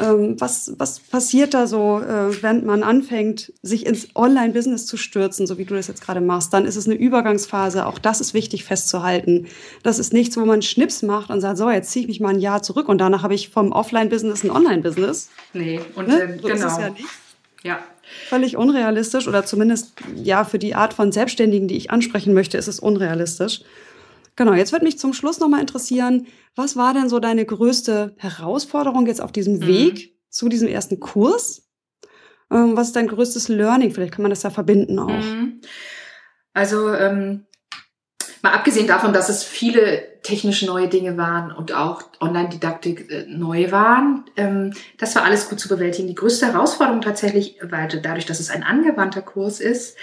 ähm, 0.00 0.36
was, 0.38 0.72
was 0.78 0.98
passiert 1.00 1.54
da 1.54 1.66
so, 1.66 2.00
äh, 2.00 2.42
wenn 2.42 2.66
man 2.66 2.82
anfängt, 2.82 3.52
sich 3.62 3.86
ins 3.86 4.08
Online-Business 4.14 4.86
zu 4.86 4.96
stürzen, 4.96 5.46
so 5.46 5.58
wie 5.58 5.64
du 5.64 5.74
das 5.74 5.86
jetzt 5.86 6.02
gerade 6.02 6.20
machst. 6.20 6.52
Dann 6.52 6.64
ist 6.64 6.76
es 6.76 6.86
eine 6.86 6.96
Übergangsphase. 6.96 7.86
Auch 7.86 7.98
das 7.98 8.20
ist 8.20 8.34
wichtig 8.34 8.64
festzuhalten. 8.64 9.46
Das 9.82 9.98
ist 9.98 10.12
nichts, 10.12 10.36
wo 10.36 10.44
man 10.44 10.62
Schnips 10.62 11.02
macht 11.02 11.30
und 11.30 11.40
sagt, 11.40 11.58
so, 11.58 11.70
jetzt 11.70 11.90
ziehe 11.90 12.02
ich 12.02 12.08
mich 12.08 12.20
mal 12.20 12.30
ein 12.30 12.40
Jahr 12.40 12.62
zurück 12.62 12.88
und 12.88 12.98
danach 12.98 13.22
habe 13.22 13.34
ich 13.34 13.48
vom 13.48 13.72
Offline-Business 13.72 14.44
ein 14.44 14.50
Online-Business. 14.50 15.30
Nee, 15.52 15.80
und 15.94 16.08
ne? 16.08 16.22
äh, 16.22 16.36
so 16.36 16.48
genau. 16.48 16.66
Ist 16.66 16.72
es 16.72 16.78
ja 16.78 16.90
nicht. 16.90 17.08
Ja. 17.62 17.78
Völlig 18.28 18.56
unrealistisch 18.56 19.28
oder 19.28 19.44
zumindest 19.44 19.92
ja 20.16 20.44
für 20.44 20.58
die 20.58 20.74
Art 20.74 20.94
von 20.94 21.12
Selbstständigen, 21.12 21.68
die 21.68 21.76
ich 21.76 21.90
ansprechen 21.90 22.32
möchte, 22.32 22.56
ist 22.56 22.66
es 22.66 22.80
unrealistisch. 22.80 23.62
Genau, 24.38 24.54
jetzt 24.54 24.70
wird 24.70 24.84
mich 24.84 25.00
zum 25.00 25.14
Schluss 25.14 25.40
nochmal 25.40 25.60
interessieren, 25.60 26.28
was 26.54 26.76
war 26.76 26.94
denn 26.94 27.08
so 27.08 27.18
deine 27.18 27.44
größte 27.44 28.14
Herausforderung 28.18 29.08
jetzt 29.08 29.20
auf 29.20 29.32
diesem 29.32 29.54
mhm. 29.54 29.66
Weg 29.66 30.16
zu 30.30 30.48
diesem 30.48 30.68
ersten 30.68 31.00
Kurs? 31.00 31.68
Ähm, 32.48 32.76
was 32.76 32.86
ist 32.86 32.96
dein 32.96 33.08
größtes 33.08 33.48
Learning? 33.48 33.90
Vielleicht 33.90 34.12
kann 34.12 34.22
man 34.22 34.30
das 34.30 34.44
ja 34.44 34.50
verbinden 34.50 35.00
auch. 35.00 35.08
Mhm. 35.08 35.60
Also 36.54 36.94
ähm, 36.94 37.46
mal 38.40 38.52
abgesehen 38.52 38.86
davon, 38.86 39.12
dass 39.12 39.28
es 39.28 39.42
viele 39.42 40.20
technische 40.22 40.66
neue 40.66 40.86
Dinge 40.86 41.16
waren 41.16 41.50
und 41.50 41.72
auch 41.72 42.04
Online-Didaktik 42.20 43.10
äh, 43.10 43.26
neu 43.26 43.72
waren, 43.72 44.24
ähm, 44.36 44.72
das 44.98 45.16
war 45.16 45.24
alles 45.24 45.48
gut 45.48 45.58
zu 45.58 45.68
bewältigen. 45.68 46.06
Die 46.06 46.14
größte 46.14 46.46
Herausforderung 46.46 47.00
tatsächlich, 47.00 47.58
weil 47.60 47.88
dadurch, 47.88 48.26
dass 48.26 48.38
es 48.38 48.50
ein 48.50 48.62
angewandter 48.62 49.22
Kurs 49.22 49.58
ist 49.58 49.96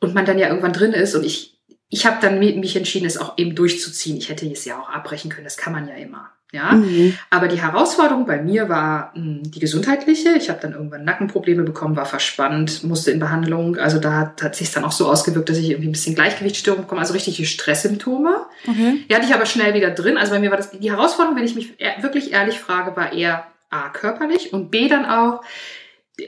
und 0.00 0.14
man 0.14 0.26
dann 0.26 0.38
ja 0.38 0.48
irgendwann 0.48 0.74
drin 0.74 0.92
ist 0.92 1.14
und 1.14 1.24
ich 1.24 1.59
ich 1.90 2.06
habe 2.06 2.18
dann 2.20 2.38
mich 2.38 2.76
entschieden, 2.76 3.06
es 3.06 3.18
auch 3.18 3.36
eben 3.36 3.54
durchzuziehen. 3.54 4.16
Ich 4.16 4.28
hätte 4.28 4.50
es 4.50 4.64
ja 4.64 4.78
auch 4.78 4.88
abbrechen 4.88 5.30
können, 5.30 5.44
das 5.44 5.56
kann 5.56 5.72
man 5.72 5.88
ja 5.88 5.94
immer. 5.94 6.30
Ja, 6.52 6.72
mhm. 6.72 7.16
aber 7.30 7.46
die 7.46 7.62
Herausforderung 7.62 8.26
bei 8.26 8.42
mir 8.42 8.68
war 8.68 9.12
mh, 9.14 9.22
hm, 9.22 9.50
die 9.52 9.60
gesundheitliche. 9.60 10.30
Ich 10.36 10.50
habe 10.50 10.58
dann 10.60 10.72
irgendwann 10.72 11.04
Nackenprobleme 11.04 11.62
bekommen, 11.62 11.94
war 11.94 12.06
verspannt, 12.06 12.82
musste 12.82 13.12
in 13.12 13.20
Behandlung. 13.20 13.76
Also 13.76 14.00
da 14.00 14.14
hat, 14.14 14.42
hat 14.42 14.56
sich 14.56 14.72
dann 14.72 14.84
auch 14.84 14.90
so 14.90 15.08
ausgewirkt, 15.08 15.48
dass 15.48 15.58
ich 15.58 15.70
irgendwie 15.70 15.88
ein 15.88 15.92
bisschen 15.92 16.16
Gleichgewichtsstörung 16.16 16.82
bekomme, 16.82 17.02
also 17.02 17.12
richtige 17.12 17.46
Stresssymptome. 17.46 18.46
Okay. 18.66 19.04
Die 19.08 19.14
hatte 19.14 19.26
ich 19.26 19.34
aber 19.34 19.46
schnell 19.46 19.74
wieder 19.74 19.90
drin. 19.90 20.16
Also 20.16 20.32
bei 20.32 20.40
mir 20.40 20.50
war 20.50 20.56
das 20.56 20.72
die 20.72 20.90
Herausforderung, 20.90 21.36
wenn 21.36 21.44
ich 21.44 21.54
mich 21.54 21.78
wirklich 22.00 22.32
ehrlich 22.32 22.58
frage, 22.58 22.96
war 22.96 23.12
eher 23.12 23.46
a 23.70 23.88
körperlich 23.90 24.52
und 24.52 24.72
b 24.72 24.88
dann 24.88 25.06
auch. 25.06 25.42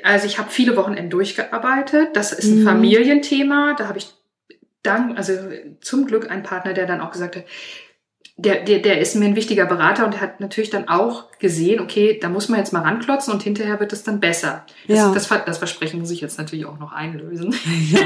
Also 0.04 0.26
ich 0.26 0.38
habe 0.38 0.50
viele 0.50 0.76
Wochenenden 0.76 1.10
durchgearbeitet. 1.10 2.10
Das 2.14 2.32
ist 2.32 2.46
ein 2.46 2.60
mhm. 2.60 2.64
Familienthema. 2.64 3.74
Da 3.76 3.88
habe 3.88 3.98
ich 3.98 4.12
dank, 4.82 5.16
also 5.16 5.32
zum 5.80 6.06
Glück 6.06 6.30
ein 6.30 6.42
Partner, 6.42 6.72
der 6.72 6.86
dann 6.86 7.00
auch 7.00 7.12
gesagt 7.12 7.36
hat, 7.36 7.44
der, 8.38 8.64
der, 8.64 8.78
der 8.78 8.98
ist 8.98 9.14
mir 9.14 9.26
ein 9.26 9.36
wichtiger 9.36 9.66
Berater 9.66 10.06
und 10.06 10.20
hat 10.20 10.40
natürlich 10.40 10.70
dann 10.70 10.88
auch 10.88 11.30
gesehen, 11.38 11.80
okay, 11.80 12.18
da 12.20 12.30
muss 12.30 12.48
man 12.48 12.58
jetzt 12.58 12.72
mal 12.72 12.80
ranklotzen 12.80 13.32
und 13.32 13.42
hinterher 13.42 13.78
wird 13.78 13.92
es 13.92 14.04
dann 14.04 14.20
besser. 14.20 14.64
Das, 14.88 14.98
ja. 14.98 15.12
das, 15.12 15.28
das, 15.44 15.58
Versprechen 15.58 16.00
muss 16.00 16.10
ich 16.10 16.22
jetzt 16.22 16.38
natürlich 16.38 16.64
auch 16.64 16.78
noch 16.78 16.92
einlösen. 16.92 17.54
Ja, 17.92 18.00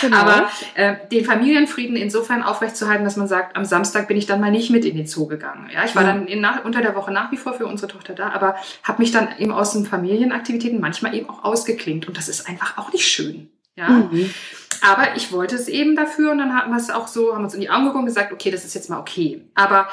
genau. 0.00 0.16
Aber 0.16 0.48
äh, 0.74 0.96
den 1.10 1.24
Familienfrieden 1.24 1.96
insofern 1.96 2.42
aufrechtzuerhalten, 2.42 3.04
dass 3.04 3.16
man 3.16 3.28
sagt, 3.28 3.56
am 3.56 3.64
Samstag 3.64 4.08
bin 4.08 4.16
ich 4.16 4.26
dann 4.26 4.40
mal 4.40 4.50
nicht 4.50 4.70
mit 4.70 4.84
in 4.84 4.96
den 4.96 5.06
Zoo 5.06 5.26
gegangen. 5.26 5.68
Ja, 5.72 5.84
ich 5.84 5.94
war 5.94 6.02
ja. 6.02 6.12
dann 6.12 6.26
in, 6.26 6.40
nach, 6.40 6.64
unter 6.64 6.80
der 6.80 6.94
Woche 6.94 7.10
nach 7.10 7.30
wie 7.30 7.36
vor 7.36 7.52
für 7.52 7.66
unsere 7.66 7.90
Tochter 7.90 8.14
da, 8.14 8.30
aber 8.30 8.56
habe 8.84 9.02
mich 9.02 9.10
dann 9.10 9.28
eben 9.38 9.52
aus 9.52 9.72
den 9.72 9.84
Familienaktivitäten 9.84 10.80
manchmal 10.80 11.14
eben 11.14 11.28
auch 11.28 11.44
ausgeklingt 11.44 12.08
und 12.08 12.16
das 12.16 12.28
ist 12.28 12.48
einfach 12.48 12.78
auch 12.78 12.92
nicht 12.92 13.06
schön. 13.06 13.50
Ja. 13.76 13.88
Mhm. 13.88 14.30
Aber 14.82 15.16
ich 15.16 15.32
wollte 15.32 15.56
es 15.56 15.68
eben 15.68 15.96
dafür 15.96 16.30
und 16.32 16.38
dann 16.38 16.54
haben 16.54 16.70
wir 16.70 16.78
es 16.78 16.90
auch 16.90 17.08
so, 17.08 17.34
haben 17.34 17.44
uns 17.44 17.54
in 17.54 17.60
die 17.60 17.70
Augen 17.70 17.84
geguckt 17.84 18.00
und 18.00 18.06
gesagt, 18.06 18.32
okay, 18.32 18.50
das 18.50 18.64
ist 18.64 18.74
jetzt 18.74 18.90
mal 18.90 18.98
okay. 18.98 19.42
Aber 19.54 19.88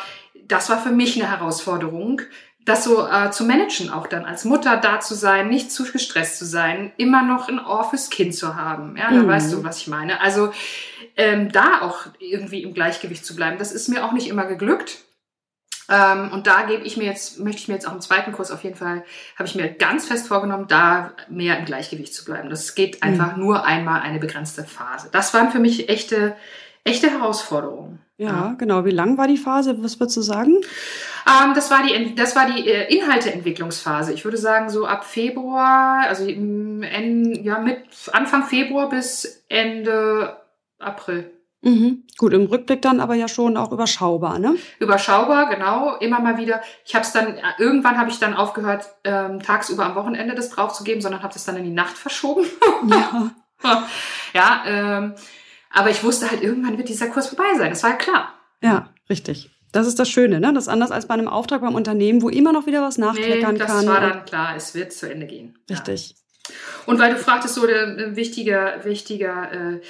das 0.47 0.69
war 0.69 0.79
für 0.79 0.91
mich 0.91 1.19
eine 1.19 1.29
Herausforderung, 1.29 2.21
das 2.65 2.83
so 2.83 3.07
äh, 3.07 3.29
zu 3.29 3.45
managen, 3.45 3.91
auch 3.91 4.07
dann 4.07 4.25
als 4.25 4.43
Mutter 4.43 4.77
da 4.77 4.99
zu 4.99 5.13
sein, 5.13 5.49
nicht 5.49 5.71
zu 5.71 5.83
gestresst 5.91 6.39
zu 6.39 6.45
sein, 6.45 6.91
immer 6.97 7.21
noch 7.21 7.47
ein 7.47 7.63
Ohr 7.63 7.87
fürs 7.87 8.09
Kind 8.09 8.35
zu 8.35 8.55
haben. 8.55 8.97
Ja, 8.97 9.11
da 9.11 9.21
mhm. 9.21 9.27
weißt 9.27 9.53
du, 9.53 9.63
was 9.63 9.79
ich 9.79 9.87
meine. 9.87 10.19
Also 10.19 10.51
ähm, 11.15 11.51
da 11.51 11.81
auch 11.81 12.07
irgendwie 12.19 12.63
im 12.63 12.73
Gleichgewicht 12.73 13.25
zu 13.25 13.35
bleiben, 13.35 13.57
das 13.59 13.71
ist 13.71 13.87
mir 13.87 14.03
auch 14.03 14.11
nicht 14.11 14.27
immer 14.27 14.45
geglückt. 14.45 14.99
Ähm, 15.89 16.31
und 16.31 16.47
da 16.47 16.63
gebe 16.63 16.83
ich 16.83 16.97
mir 16.97 17.05
jetzt, 17.05 17.39
möchte 17.39 17.61
ich 17.61 17.67
mir 17.67 17.75
jetzt 17.75 17.87
auch 17.87 17.93
im 17.93 18.01
zweiten 18.01 18.31
Kurs 18.31 18.51
auf 18.51 18.63
jeden 18.63 18.75
Fall, 18.75 19.03
habe 19.37 19.47
ich 19.47 19.55
mir 19.55 19.69
ganz 19.69 20.07
fest 20.07 20.27
vorgenommen, 20.27 20.67
da 20.67 21.11
mehr 21.29 21.59
im 21.59 21.65
Gleichgewicht 21.65 22.13
zu 22.13 22.25
bleiben. 22.25 22.49
Das 22.49 22.75
geht 22.75 23.03
einfach 23.03 23.35
mhm. 23.35 23.43
nur 23.43 23.65
einmal 23.65 24.01
eine 24.01 24.19
begrenzte 24.19 24.63
Phase. 24.63 25.09
Das 25.11 25.33
waren 25.33 25.51
für 25.51 25.59
mich 25.59 25.89
echte, 25.89 26.35
echte 26.83 27.09
Herausforderungen. 27.09 27.99
Ja, 28.17 28.27
ja, 28.27 28.55
genau. 28.57 28.85
Wie 28.85 28.91
lang 28.91 29.17
war 29.17 29.27
die 29.27 29.37
Phase? 29.37 29.75
Was 29.83 29.99
würdest 29.99 30.17
du 30.17 30.21
sagen? 30.21 30.61
Ähm, 31.27 31.53
das 31.53 31.69
war 31.69 31.83
die, 31.83 32.15
das 32.15 32.35
war 32.35 32.49
die 32.49 32.67
äh, 32.69 32.95
Inhalteentwicklungsphase. 32.95 34.13
Ich 34.13 34.23
würde 34.23 34.37
sagen, 34.37 34.69
so 34.69 34.85
ab 34.85 35.03
Februar, 35.03 36.05
also 36.07 36.25
im, 36.25 36.81
ja, 37.43 37.59
mit 37.59 37.79
Anfang 38.13 38.45
Februar 38.45 38.89
bis 38.89 39.43
Ende 39.49 40.37
April. 40.79 41.31
Mhm. 41.65 42.03
Gut, 42.17 42.31
im 42.31 42.45
Rückblick 42.45 42.83
dann 42.83 42.99
aber 42.99 43.15
ja 43.15 43.27
schon 43.27 43.57
auch 43.57 43.71
überschaubar, 43.71 44.37
ne? 44.37 44.55
Überschaubar, 44.79 45.49
genau. 45.49 45.95
Immer 45.97 46.19
mal 46.19 46.37
wieder. 46.37 46.61
Ich 46.85 46.93
habe 46.93 47.03
es 47.03 47.11
dann, 47.11 47.39
irgendwann 47.57 47.97
habe 47.97 48.11
ich 48.11 48.19
dann 48.19 48.35
aufgehört, 48.35 48.85
ähm, 49.03 49.41
tagsüber 49.41 49.83
am 49.83 49.95
Wochenende 49.95 50.35
das 50.35 50.49
draufzugeben, 50.49 51.01
sondern 51.01 51.23
habe 51.23 51.33
das 51.33 51.43
dann 51.43 51.57
in 51.57 51.63
die 51.63 51.71
Nacht 51.71 51.97
verschoben. 51.97 52.45
Ja. 53.63 53.87
ja, 54.33 54.63
ähm, 54.67 55.15
aber 55.71 55.89
ich 55.89 56.03
wusste 56.03 56.29
halt, 56.29 56.43
irgendwann 56.43 56.77
wird 56.77 56.89
dieser 56.89 57.07
Kurs 57.07 57.27
vorbei 57.27 57.55
sein. 57.57 57.69
Das 57.69 57.81
war 57.83 57.91
ja 57.91 57.95
klar. 57.95 58.33
Ja, 58.61 58.89
richtig. 59.09 59.49
Das 59.71 59.87
ist 59.87 59.97
das 59.97 60.09
Schöne, 60.09 60.39
ne? 60.39 60.53
Das 60.53 60.65
ist 60.65 60.67
anders 60.67 60.91
als 60.91 61.07
bei 61.07 61.15
einem 61.15 61.29
Auftrag 61.29 61.61
beim 61.61 61.73
Unternehmen, 61.73 62.21
wo 62.21 62.29
immer 62.29 62.51
noch 62.51 62.67
wieder 62.67 62.81
was 62.81 62.97
nachkleckern 62.97 63.53
nee, 63.53 63.59
das 63.59 63.67
kann. 63.67 63.85
Das 63.85 63.87
war 63.87 64.01
dann 64.01 64.25
klar, 64.25 64.55
es 64.55 64.75
wird 64.75 64.93
zu 64.93 65.09
Ende 65.09 65.25
gehen. 65.25 65.57
Richtig. 65.69 66.09
Ja. 66.09 66.55
Und 66.85 66.99
weil 66.99 67.13
du 67.13 67.17
fragtest, 67.17 67.55
so 67.55 67.65
der 67.65 68.15
wichtiger, 68.15 68.83
wichtiger 68.83 69.51
äh, 69.51 69.81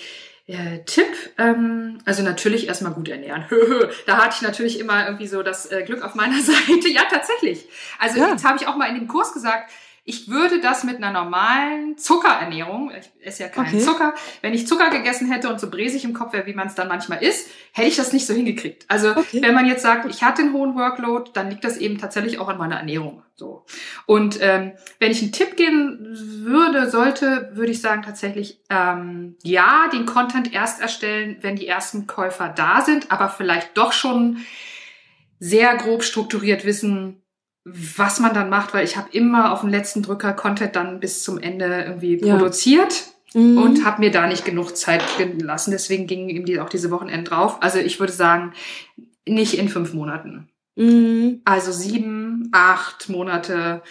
äh, 0.48 0.84
Tipp, 0.86 1.08
ähm, 1.38 2.00
also 2.06 2.22
natürlich 2.22 2.68
erstmal 2.68 2.94
gut 2.94 3.10
ernähren. 3.10 3.46
da 4.06 4.18
hatte 4.18 4.36
ich 4.38 4.42
natürlich 4.42 4.80
immer 4.80 5.06
irgendwie 5.06 5.28
so 5.28 5.42
das 5.42 5.72
äh, 5.72 5.84
Glück 5.84 6.04
auf 6.04 6.16
meiner 6.16 6.40
Seite. 6.42 6.90
Ja, 6.90 7.04
tatsächlich. 7.10 7.68
Also 8.00 8.20
ja. 8.20 8.30
jetzt 8.30 8.46
habe 8.46 8.58
ich 8.60 8.68
auch 8.68 8.76
mal 8.76 8.88
in 8.90 8.96
dem 8.96 9.08
Kurs 9.08 9.34
gesagt, 9.34 9.72
ich 10.08 10.30
würde 10.30 10.60
das 10.62 10.84
mit 10.84 10.98
einer 10.98 11.12
normalen 11.12 11.98
Zuckerernährung, 11.98 12.92
ich 12.92 13.26
esse 13.26 13.44
ja 13.44 13.50
keinen 13.50 13.76
okay. 13.76 13.80
Zucker, 13.80 14.14
wenn 14.42 14.54
ich 14.54 14.68
Zucker 14.68 14.92
gegessen 14.92 15.32
hätte 15.32 15.50
und 15.50 15.60
so 15.60 15.68
bräsig 15.68 16.04
im 16.04 16.14
Kopf 16.14 16.32
wäre, 16.32 16.46
wie 16.46 16.54
man 16.54 16.68
es 16.68 16.76
dann 16.76 16.88
manchmal 16.88 17.24
ist, 17.24 17.50
hätte 17.72 17.88
ich 17.88 17.96
das 17.96 18.14
nicht 18.14 18.28
so 18.28 18.34
hingekriegt. 18.36 18.86
Also 18.88 19.10
okay. 19.10 19.42
wenn 19.42 19.56
man 19.56 19.66
jetzt 19.66 19.82
sagt, 19.82 20.06
ich 20.08 20.22
hatte 20.22 20.44
einen 20.44 20.54
hohen 20.54 20.76
Workload, 20.76 21.32
dann 21.34 21.50
liegt 21.50 21.64
das 21.64 21.78
eben 21.78 21.98
tatsächlich 21.98 22.38
auch 22.38 22.48
an 22.50 22.60
meiner 22.60 22.76
Ernährung. 22.76 23.24
So. 23.34 23.66
Und 24.06 24.38
ähm, 24.42 24.74
wenn 25.00 25.12
ich 25.12 25.24
einen 25.24 25.32
Tipp 25.32 25.58
geben 25.58 25.98
würde, 26.44 26.88
sollte, 26.92 27.50
würde 27.54 27.72
ich 27.72 27.82
sagen 27.82 28.04
tatsächlich, 28.04 28.62
ähm, 28.70 29.36
ja, 29.42 29.90
den 29.92 30.06
Content 30.06 30.54
erst 30.54 30.82
erstellen, 30.82 31.38
wenn 31.42 31.56
die 31.56 31.68
ersten 31.68 32.06
Käufer 32.06 32.50
da 32.50 32.82
sind, 32.82 33.12
aber 33.12 33.28
vielleicht 33.28 33.76
doch 33.76 33.92
schon 33.92 34.38
sehr 35.40 35.76
grob 35.78 36.04
strukturiert 36.04 36.64
wissen, 36.64 37.24
was 37.66 38.20
man 38.20 38.34
dann 38.34 38.50
macht, 38.50 38.74
weil 38.74 38.86
ich 38.86 38.96
habe 38.96 39.10
immer 39.12 39.52
auf 39.52 39.62
dem 39.62 39.70
letzten 39.70 40.04
Drücker 40.04 40.34
Content 40.34 40.76
dann 40.76 41.00
bis 41.00 41.24
zum 41.24 41.40
Ende 41.40 41.84
irgendwie 41.84 42.24
ja. 42.24 42.36
produziert 42.36 43.06
mhm. 43.34 43.58
und 43.58 43.86
habe 43.86 44.02
mir 44.02 44.12
da 44.12 44.28
nicht 44.28 44.46
genug 44.46 44.78
Zeit 44.78 45.04
gelassen. 45.18 45.72
Deswegen 45.72 46.06
gingen 46.06 46.30
eben 46.30 46.46
die, 46.46 46.60
auch 46.60 46.70
diese 46.70 46.92
Wochenenden 46.92 47.26
drauf. 47.26 47.58
Also 47.62 47.80
ich 47.80 48.00
würde 48.00 48.14
sagen, 48.14 48.54
nicht 49.28 49.58
in 49.58 49.68
fünf 49.68 49.94
Monaten. 49.94 50.48
Mhm. 50.76 51.42
Also 51.44 51.72
sieben, 51.72 52.50
acht 52.52 53.10
Monate 53.10 53.82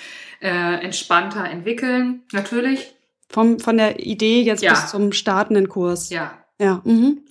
äh, 0.40 0.84
entspannter 0.84 1.44
entwickeln, 1.44 2.22
natürlich. 2.32 2.94
Vom, 3.28 3.58
von 3.58 3.76
der 3.76 3.98
Idee 3.98 4.42
jetzt 4.42 4.62
ja. 4.62 4.70
bis 4.70 4.86
zum 4.86 5.10
startenden 5.12 5.68
Kurs. 5.68 6.10
Ja. 6.10 6.38
Ja. 6.60 6.80
Mhm. 6.84 7.22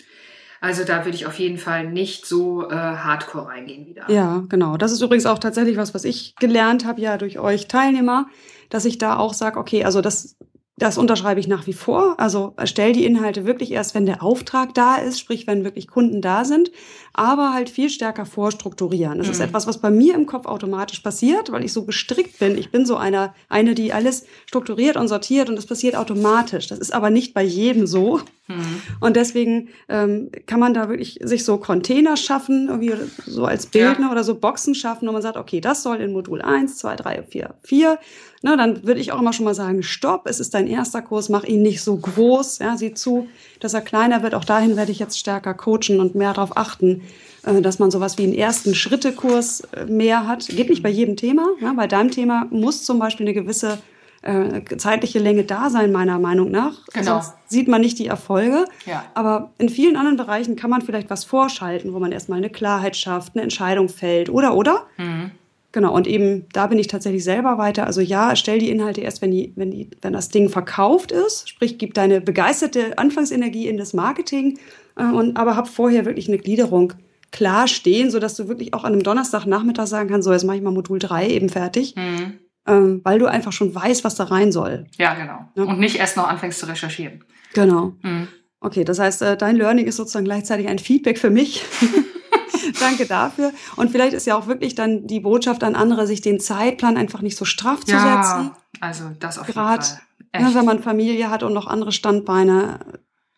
Also 0.64 0.86
da 0.86 1.04
würde 1.04 1.18
ich 1.18 1.26
auf 1.26 1.40
jeden 1.40 1.58
Fall 1.58 1.90
nicht 1.90 2.26
so 2.26 2.70
äh, 2.70 2.74
hardcore 2.74 3.50
reingehen 3.50 3.86
wieder. 3.86 4.10
Ja, 4.10 4.44
genau. 4.48 4.78
Das 4.78 4.94
ist 4.94 5.02
übrigens 5.02 5.26
auch 5.26 5.38
tatsächlich 5.38 5.76
was, 5.76 5.94
was 5.94 6.06
ich 6.06 6.38
gelernt 6.38 6.86
habe, 6.86 7.02
ja 7.02 7.18
durch 7.18 7.38
euch 7.38 7.68
Teilnehmer, 7.68 8.28
dass 8.70 8.86
ich 8.86 8.98
da 8.98 9.18
auch 9.18 9.34
sage, 9.34 9.60
okay, 9.60 9.84
also 9.84 10.00
das 10.00 10.38
das 10.76 10.98
unterschreibe 10.98 11.40
ich 11.40 11.48
nach 11.48 11.68
wie 11.68 11.74
vor. 11.74 12.16
Also 12.20 12.56
stell 12.64 12.94
die 12.94 13.06
Inhalte 13.06 13.46
wirklich 13.46 13.72
erst, 13.72 13.94
wenn 13.94 14.08
der 14.08 14.24
Auftrag 14.24 14.74
da 14.74 14.96
ist, 14.96 15.20
sprich, 15.20 15.46
wenn 15.46 15.64
wirklich 15.64 15.88
Kunden 15.88 16.20
da 16.20 16.46
sind, 16.46 16.72
aber 17.14 17.54
halt 17.54 17.70
viel 17.70 17.92
stärker 17.92 18.26
vorstrukturieren. 18.26 19.20
Das 19.20 19.28
mhm. 19.28 19.34
ist 19.34 19.40
etwas, 19.40 19.68
was 19.68 19.78
bei 19.78 19.92
mir 19.92 20.16
im 20.16 20.26
Kopf 20.26 20.48
automatisch 20.48 21.02
passiert, 21.02 21.52
weil 21.52 21.64
ich 21.64 21.74
so 21.74 21.86
gestrickt 21.86 22.40
bin. 22.40 22.58
Ich 22.58 22.72
bin 22.72 22.88
so 22.88 22.98
einer, 22.98 23.36
eine, 23.50 23.76
die 23.76 23.94
alles 23.94 24.26
strukturiert 24.48 24.98
und 24.98 25.08
sortiert 25.08 25.48
und 25.48 25.58
das 25.58 25.68
passiert 25.68 25.96
automatisch. 25.96 26.68
Das 26.68 26.80
ist 26.80 26.92
aber 26.92 27.12
nicht 27.12 27.36
bei 27.36 27.44
jedem 27.44 27.86
so. 27.86 28.22
Mhm. 28.48 28.82
Und 29.00 29.16
deswegen 29.16 29.70
ähm, 29.90 30.32
kann 30.48 30.60
man 30.60 30.74
da 30.74 30.90
wirklich 30.90 31.20
sich 31.22 31.46
so 31.46 31.58
Container 31.58 32.18
schaffen, 32.18 32.68
irgendwie 32.70 32.94
so 33.28 33.46
als 33.46 33.68
Bildner 33.68 34.08
ja. 34.08 34.12
oder 34.12 34.24
so 34.24 34.34
Boxen 34.34 34.74
schaffen, 34.74 35.08
wo 35.08 35.12
man 35.12 35.22
sagt, 35.22 35.38
okay, 35.38 35.62
das 35.62 35.84
soll 35.84 35.98
in 35.98 36.14
Modul 36.14 36.42
1, 36.42 36.78
2, 36.80 36.96
3, 36.96 37.24
4, 37.24 37.54
4 37.62 38.00
Ne, 38.46 38.58
dann 38.58 38.86
würde 38.86 39.00
ich 39.00 39.14
auch 39.14 39.22
immer 39.22 39.32
schon 39.32 39.46
mal 39.46 39.56
sagen, 39.56 39.84
stopp, 39.84 40.28
es 40.28 40.42
ist 40.42 40.54
dein 40.54 40.68
erster 40.68 41.02
Kurs, 41.02 41.30
mach 41.30 41.46
ihn 41.46 41.62
nicht 41.62 41.82
so 41.82 41.96
groß, 41.96 42.60
ja, 42.60 42.76
sieh 42.76 42.94
zu, 42.94 43.30
dass 43.62 43.74
er 43.74 43.80
kleiner 43.80 44.22
wird. 44.22 44.36
Auch 44.36 44.44
dahin 44.44 44.76
werde 44.76 44.92
ich 44.92 45.00
jetzt 45.00 45.18
stärker 45.18 45.54
coachen 45.54 46.02
und 46.02 46.14
mehr 46.14 46.34
darauf 46.34 46.58
achten, 46.58 47.04
äh, 47.46 47.62
dass 47.62 47.80
man 47.80 47.90
sowas 47.90 48.18
wie 48.18 48.24
einen 48.24 48.34
ersten 48.34 48.76
Schrittekurs 48.76 49.62
äh, 49.62 49.86
mehr 49.86 50.28
hat. 50.28 50.46
Geht 50.48 50.70
nicht 50.70 50.84
bei 50.84 50.90
jedem 50.90 51.16
Thema. 51.16 51.48
Ja, 51.62 51.72
bei 51.72 51.88
deinem 51.88 52.12
Thema 52.12 52.46
muss 52.50 52.84
zum 52.84 53.00
Beispiel 53.00 53.26
eine 53.26 53.34
gewisse 53.34 53.78
äh, 54.24 54.62
zeitliche 54.76 55.20
Länge 55.20 55.46
da 55.46 55.70
sein, 55.70 55.94
meiner 55.94 56.20
Meinung 56.20 56.52
nach. 56.52 56.86
Genau. 56.92 57.22
Sonst 57.22 57.36
sieht 57.48 57.70
man 57.70 57.80
nicht 57.80 57.98
die 57.98 58.08
Erfolge. 58.08 58.66
Ja. 58.86 59.06
Aber 59.14 59.52
in 59.58 59.70
vielen 59.70 59.96
anderen 59.96 60.18
Bereichen 60.18 60.58
kann 60.58 60.70
man 60.70 60.82
vielleicht 60.82 61.10
was 61.10 61.24
vorschalten, 61.24 61.94
wo 61.94 62.00
man 62.00 62.12
erstmal 62.12 62.40
eine 62.40 62.50
Klarheit 62.50 62.98
schafft, 62.98 63.36
eine 63.36 63.44
Entscheidung 63.44 63.88
fällt 63.88 64.30
oder 64.30 64.54
oder. 64.54 64.86
Mhm. 64.98 65.32
Genau, 65.74 65.94
und 65.94 66.08
eben 66.08 66.46
da 66.54 66.68
bin 66.68 66.78
ich 66.78 66.88
tatsächlich 66.88 67.24
selber 67.24 67.58
weiter. 67.58 67.88
Also 67.88 68.00
ja, 68.00 68.36
stell 68.36 68.60
die 68.60 68.70
Inhalte 68.70 69.02
erst, 69.02 69.24
wenn, 69.24 69.32
die, 69.32 69.54
wenn, 69.56 69.72
die, 69.72 69.90
wenn 70.02 70.14
das 70.14 70.30
Ding 70.30 70.48
verkauft 70.48 71.12
ist, 71.12 71.50
sprich, 71.50 71.80
gib 71.80 71.96
deine 71.96 72.22
begeisterte 72.22 72.98
Anfangsenergie 73.00 73.68
in 73.68 73.78
das 73.78 73.94
Marketing, 73.94 74.60
äh, 74.96 75.04
und, 75.04 75.36
aber 75.36 75.56
hab 75.56 75.68
vorher 75.68 76.06
wirklich 76.06 76.28
eine 76.28 76.38
Gliederung 76.38 76.94
klar 77.32 77.68
stehen, 77.68 78.12
sodass 78.12 78.36
du 78.36 78.48
wirklich 78.48 78.76
auch 78.76 78.84
an 78.84 78.94
einem 78.94 79.04
Donnerstagnachmittag 79.04 79.88
sagen 79.88 80.10
kannst, 80.10 80.26
so, 80.26 80.32
jetzt 80.32 80.44
mache 80.44 80.58
ich 80.58 80.64
mal 80.64 80.72
Modul 80.72 81.00
3 81.00 81.28
eben 81.28 81.50
fertig. 81.50 81.96
Mhm. 81.96 82.40
Ähm, 82.66 83.02
weil 83.04 83.20
du 83.20 83.26
einfach 83.26 83.52
schon 83.52 83.76
weißt, 83.76 84.06
was 84.06 84.16
da 84.16 84.26
rein 84.26 84.54
soll. 84.54 84.86
Ja, 84.98 85.16
genau. 85.16 85.50
Ja? 85.56 85.64
Und 85.64 85.80
nicht 85.80 85.98
erst 85.98 86.16
noch 86.16 86.30
anfängst 86.30 86.60
zu 86.60 86.68
recherchieren. 86.68 87.26
Genau. 87.54 87.94
Mhm. 88.04 88.30
Okay, 88.62 88.86
das 88.86 89.00
heißt, 89.00 89.22
äh, 89.24 89.36
dein 89.36 89.58
Learning 89.58 89.86
ist 89.86 89.98
sozusagen 89.98 90.24
gleichzeitig 90.24 90.70
ein 90.70 90.80
Feedback 90.80 91.18
für 91.18 91.30
mich. 91.30 91.66
Danke 92.80 93.06
dafür. 93.06 93.52
Und 93.76 93.92
vielleicht 93.92 94.14
ist 94.14 94.28
ja 94.28 94.38
auch 94.38 94.48
wirklich 94.48 94.76
dann 94.76 95.08
die 95.08 95.20
Botschaft 95.20 95.64
an 95.64 95.76
andere, 95.76 96.08
sich 96.08 96.22
den 96.22 96.40
Zeitplan 96.40 96.98
einfach 96.98 97.22
nicht 97.22 97.38
so 97.38 97.46
straff 97.46 97.84
zu 97.84 97.92
ja, 97.92 98.24
setzen. 98.24 98.52
Also 98.80 99.06
das 99.20 99.38
auf 99.38 99.48
Grad, 99.48 99.86
jeden 99.86 99.98
Fall. 99.98 100.52
Ne, 100.52 100.56
wenn 100.56 100.66
man 100.66 100.82
Familie 100.82 101.30
hat 101.30 101.44
und 101.44 101.54
noch 101.54 101.68
andere 101.68 101.92
Standbeine, 101.92 102.80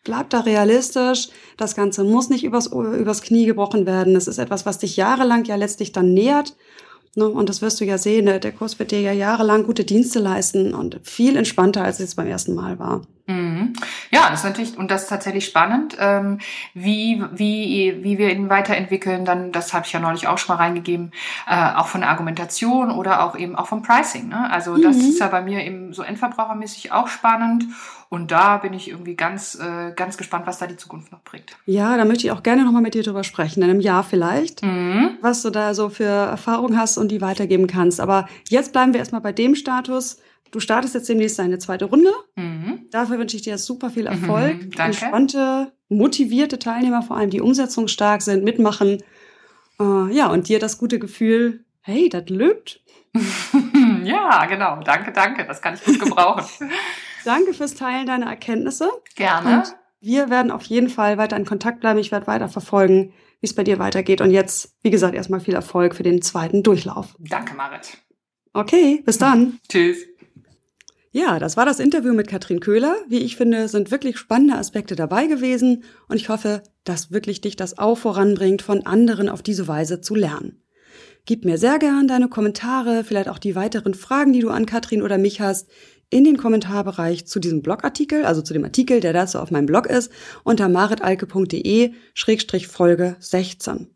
bleibt 0.04 0.32
da 0.32 0.40
realistisch. 0.40 1.28
Das 1.58 1.74
Ganze 1.74 2.04
muss 2.04 2.30
nicht 2.30 2.44
übers, 2.44 2.68
übers 2.68 3.22
Knie 3.22 3.44
gebrochen 3.44 3.84
werden. 3.84 4.16
Es 4.16 4.28
ist 4.28 4.38
etwas, 4.38 4.64
was 4.64 4.78
dich 4.78 4.96
jahrelang 4.96 5.44
ja 5.44 5.56
letztlich 5.56 5.92
dann 5.92 6.14
nährt. 6.14 6.56
Ne? 7.16 7.26
Und 7.26 7.48
das 7.48 7.62
wirst 7.62 7.80
du 7.80 7.84
ja 7.84 7.98
sehen. 7.98 8.26
Der 8.26 8.52
Kurs 8.52 8.78
wird 8.78 8.90
dir 8.90 9.00
ja 9.00 9.12
jahrelang 9.12 9.64
gute 9.64 9.84
Dienste 9.84 10.18
leisten 10.18 10.74
und 10.74 11.00
viel 11.02 11.36
entspannter, 11.36 11.82
als 11.82 11.98
es 11.98 12.14
beim 12.14 12.26
ersten 12.26 12.54
Mal 12.54 12.78
war. 12.78 13.02
Mhm. 13.26 13.72
Ja, 14.12 14.30
das 14.30 14.40
ist 14.40 14.44
natürlich, 14.44 14.78
und 14.78 14.90
das 14.90 15.04
ist 15.04 15.08
tatsächlich 15.08 15.46
spannend, 15.46 15.96
ähm, 15.98 16.38
wie, 16.74 17.22
wie, 17.32 17.98
wie 18.02 18.18
wir 18.18 18.30
ihn 18.30 18.48
weiterentwickeln, 18.48 19.24
dann, 19.24 19.50
das 19.50 19.74
habe 19.74 19.84
ich 19.84 19.92
ja 19.92 19.98
neulich 19.98 20.28
auch 20.28 20.38
schon 20.38 20.54
mal 20.54 20.62
reingegeben, 20.62 21.10
äh, 21.48 21.72
auch 21.74 21.88
von 21.88 22.02
der 22.02 22.10
Argumentation 22.10 22.90
oder 22.92 23.24
auch 23.24 23.36
eben 23.36 23.56
auch 23.56 23.66
vom 23.66 23.82
Pricing. 23.82 24.28
Ne? 24.28 24.48
Also 24.50 24.76
das 24.76 24.96
mhm. 24.96 25.08
ist 25.08 25.18
ja 25.18 25.26
bei 25.26 25.42
mir 25.42 25.64
eben 25.64 25.92
so 25.92 26.02
endverbrauchermäßig 26.02 26.92
auch 26.92 27.08
spannend. 27.08 27.64
Und 28.16 28.30
da 28.30 28.56
bin 28.56 28.72
ich 28.72 28.88
irgendwie 28.88 29.14
ganz, 29.14 29.56
äh, 29.56 29.92
ganz 29.94 30.16
gespannt, 30.16 30.46
was 30.46 30.56
da 30.56 30.66
die 30.66 30.78
Zukunft 30.78 31.12
noch 31.12 31.22
bringt. 31.22 31.54
Ja, 31.66 31.98
da 31.98 32.06
möchte 32.06 32.26
ich 32.26 32.32
auch 32.32 32.42
gerne 32.42 32.64
nochmal 32.64 32.80
mit 32.80 32.94
dir 32.94 33.02
drüber 33.02 33.24
sprechen, 33.24 33.62
in 33.62 33.68
einem 33.68 33.80
Jahr 33.80 34.02
vielleicht, 34.02 34.62
mhm. 34.62 35.18
was 35.20 35.42
du 35.42 35.50
da 35.50 35.74
so 35.74 35.90
für 35.90 36.04
Erfahrungen 36.04 36.78
hast 36.78 36.96
und 36.96 37.08
die 37.12 37.20
weitergeben 37.20 37.66
kannst. 37.66 38.00
Aber 38.00 38.26
jetzt 38.48 38.72
bleiben 38.72 38.94
wir 38.94 39.00
erstmal 39.00 39.20
bei 39.20 39.32
dem 39.32 39.54
Status, 39.54 40.18
Du 40.52 40.60
startest 40.60 40.94
jetzt 40.94 41.08
demnächst 41.08 41.38
deine 41.38 41.58
zweite 41.58 41.86
Runde. 41.86 42.10
Mhm. 42.36 42.86
Dafür 42.90 43.18
wünsche 43.18 43.36
ich 43.36 43.42
dir 43.42 43.58
super 43.58 43.90
viel 43.90 44.06
Erfolg. 44.06 44.62
Mhm, 44.62 44.72
Entspannte, 44.78 45.72
motivierte 45.88 46.58
Teilnehmer, 46.58 47.02
vor 47.02 47.16
allem 47.16 47.30
die 47.30 47.40
umsetzungsstark 47.40 48.22
sind, 48.22 48.44
mitmachen. 48.44 49.02
Äh, 49.78 50.14
ja, 50.14 50.28
und 50.28 50.48
dir 50.48 50.58
das 50.58 50.78
gute 50.78 50.98
Gefühl, 50.98 51.64
hey, 51.82 52.08
das 52.08 52.28
löbt. 52.30 52.80
ja, 54.04 54.46
genau. 54.46 54.80
Danke, 54.84 55.12
danke. 55.12 55.44
Das 55.44 55.60
kann 55.60 55.74
ich 55.74 55.84
gut 55.84 56.00
gebrauchen. 56.00 56.44
danke 57.26 57.54
fürs 57.54 57.74
Teilen 57.74 58.06
deiner 58.06 58.26
Erkenntnisse. 58.26 58.90
Gerne. 59.14 59.58
Und 59.58 59.76
wir 60.00 60.30
werden 60.30 60.50
auf 60.50 60.64
jeden 60.64 60.88
Fall 60.88 61.18
weiter 61.18 61.36
in 61.36 61.44
Kontakt 61.44 61.80
bleiben. 61.80 61.98
Ich 61.98 62.12
werde 62.12 62.26
weiter 62.26 62.48
verfolgen, 62.48 63.12
wie 63.40 63.46
es 63.46 63.54
bei 63.54 63.64
dir 63.64 63.78
weitergeht. 63.78 64.20
Und 64.20 64.30
jetzt, 64.30 64.76
wie 64.82 64.90
gesagt, 64.90 65.14
erstmal 65.14 65.40
viel 65.40 65.54
Erfolg 65.54 65.94
für 65.94 66.02
den 66.02 66.22
zweiten 66.22 66.62
Durchlauf. 66.62 67.16
Danke, 67.18 67.54
Marit. 67.54 67.98
Okay, 68.52 69.02
bis 69.04 69.18
dann. 69.18 69.58
Tschüss. 69.68 69.98
Ja, 71.10 71.38
das 71.38 71.56
war 71.56 71.64
das 71.64 71.80
Interview 71.80 72.12
mit 72.12 72.28
Katrin 72.28 72.60
Köhler. 72.60 72.96
Wie 73.08 73.20
ich 73.20 73.36
finde, 73.36 73.68
sind 73.68 73.90
wirklich 73.90 74.18
spannende 74.18 74.56
Aspekte 74.56 74.96
dabei 74.96 75.26
gewesen 75.26 75.84
und 76.08 76.16
ich 76.16 76.28
hoffe, 76.28 76.62
dass 76.84 77.10
wirklich 77.10 77.40
dich 77.40 77.56
das 77.56 77.78
auch 77.78 77.96
voranbringt, 77.96 78.60
von 78.60 78.84
anderen 78.84 79.30
auf 79.30 79.42
diese 79.42 79.66
Weise 79.66 80.02
zu 80.02 80.14
lernen. 80.14 80.62
Gib 81.24 81.44
mir 81.44 81.58
sehr 81.58 81.78
gern 81.78 82.06
deine 82.06 82.28
Kommentare, 82.28 83.02
vielleicht 83.02 83.28
auch 83.28 83.38
die 83.38 83.56
weiteren 83.56 83.94
Fragen, 83.94 84.32
die 84.32 84.40
du 84.40 84.50
an 84.50 84.66
Katrin 84.66 85.02
oder 85.02 85.18
mich 85.18 85.40
hast, 85.40 85.68
in 86.10 86.24
den 86.24 86.36
Kommentarbereich 86.36 87.26
zu 87.26 87.40
diesem 87.40 87.62
Blogartikel, 87.62 88.24
also 88.24 88.42
zu 88.42 88.52
dem 88.52 88.64
Artikel, 88.64 89.00
der 89.00 89.12
dazu 89.12 89.38
auf 89.38 89.50
meinem 89.50 89.66
Blog 89.66 89.86
ist, 89.86 90.12
unter 90.44 90.68
maritalke.de-folge 90.68 93.16
16. 93.18 93.88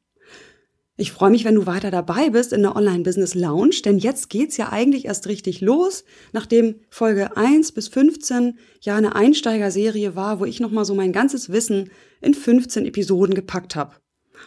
Ich 0.97 1.13
freue 1.13 1.31
mich, 1.31 1.45
wenn 1.47 1.55
du 1.55 1.65
weiter 1.65 1.91
dabei 1.91 2.29
bist 2.29 2.53
in 2.53 2.61
der 2.61 2.77
Online 2.77 3.03
Business 3.03 3.35
Lounge, 3.35 3.77
denn 3.87 3.97
jetzt 3.97 4.29
geht's 4.29 4.59
ja 4.59 4.71
eigentlich 4.71 5.07
erst 5.07 5.29
richtig 5.29 5.63
los, 5.63 6.05
nachdem 6.33 6.75
Folge 6.91 7.39
1 7.39 7.73
bis 7.73 7.89
15 7.89 8.59
ja 8.83 8.97
eine 8.97 9.17
Einsteigerserie 9.17 10.15
war, 10.15 10.41
wo 10.41 10.45
ich 10.45 10.61
nochmal 10.61 10.85
so 10.85 10.95
mein 10.95 11.13
ganzes 11.13 11.51
Wissen 11.51 11.91
in 12.21 12.35
15 12.35 12.85
Episoden 12.85 13.35
gepackt 13.35 13.77
habe. 13.77 13.95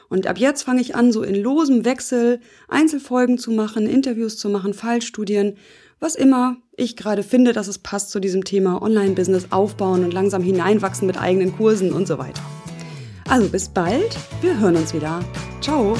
Und 0.10 0.28
ab 0.28 0.38
jetzt 0.38 0.62
fange 0.62 0.82
ich 0.82 0.96
an, 0.96 1.12
so 1.12 1.24
in 1.24 1.42
losem 1.42 1.86
Wechsel 1.86 2.40
Einzelfolgen 2.68 3.40
zu 3.40 3.50
machen, 3.50 3.88
Interviews 3.88 4.38
zu 4.38 4.50
machen, 4.50 4.76
Fallstudien, 4.76 5.58
was 6.04 6.16
immer 6.16 6.58
ich 6.76 6.98
gerade 6.98 7.24
finde, 7.24 7.54
dass 7.54 7.68
es 7.68 7.80
passt 7.80 8.12
zu 8.12 8.20
diesem 8.20 8.44
Thema 8.44 8.82
Online-Business 8.82 9.48
aufbauen 9.52 10.04
und 10.04 10.14
langsam 10.14 10.44
hineinwachsen 10.44 11.08
mit 11.08 11.20
eigenen 11.20 11.56
Kursen 11.56 11.94
und 11.94 12.08
so 12.08 12.18
weiter. 12.18 12.42
Also 13.30 13.48
bis 13.48 13.70
bald, 13.70 14.18
wir 14.42 14.60
hören 14.60 14.76
uns 14.76 14.94
wieder. 14.94 15.24
Ciao! 15.62 15.96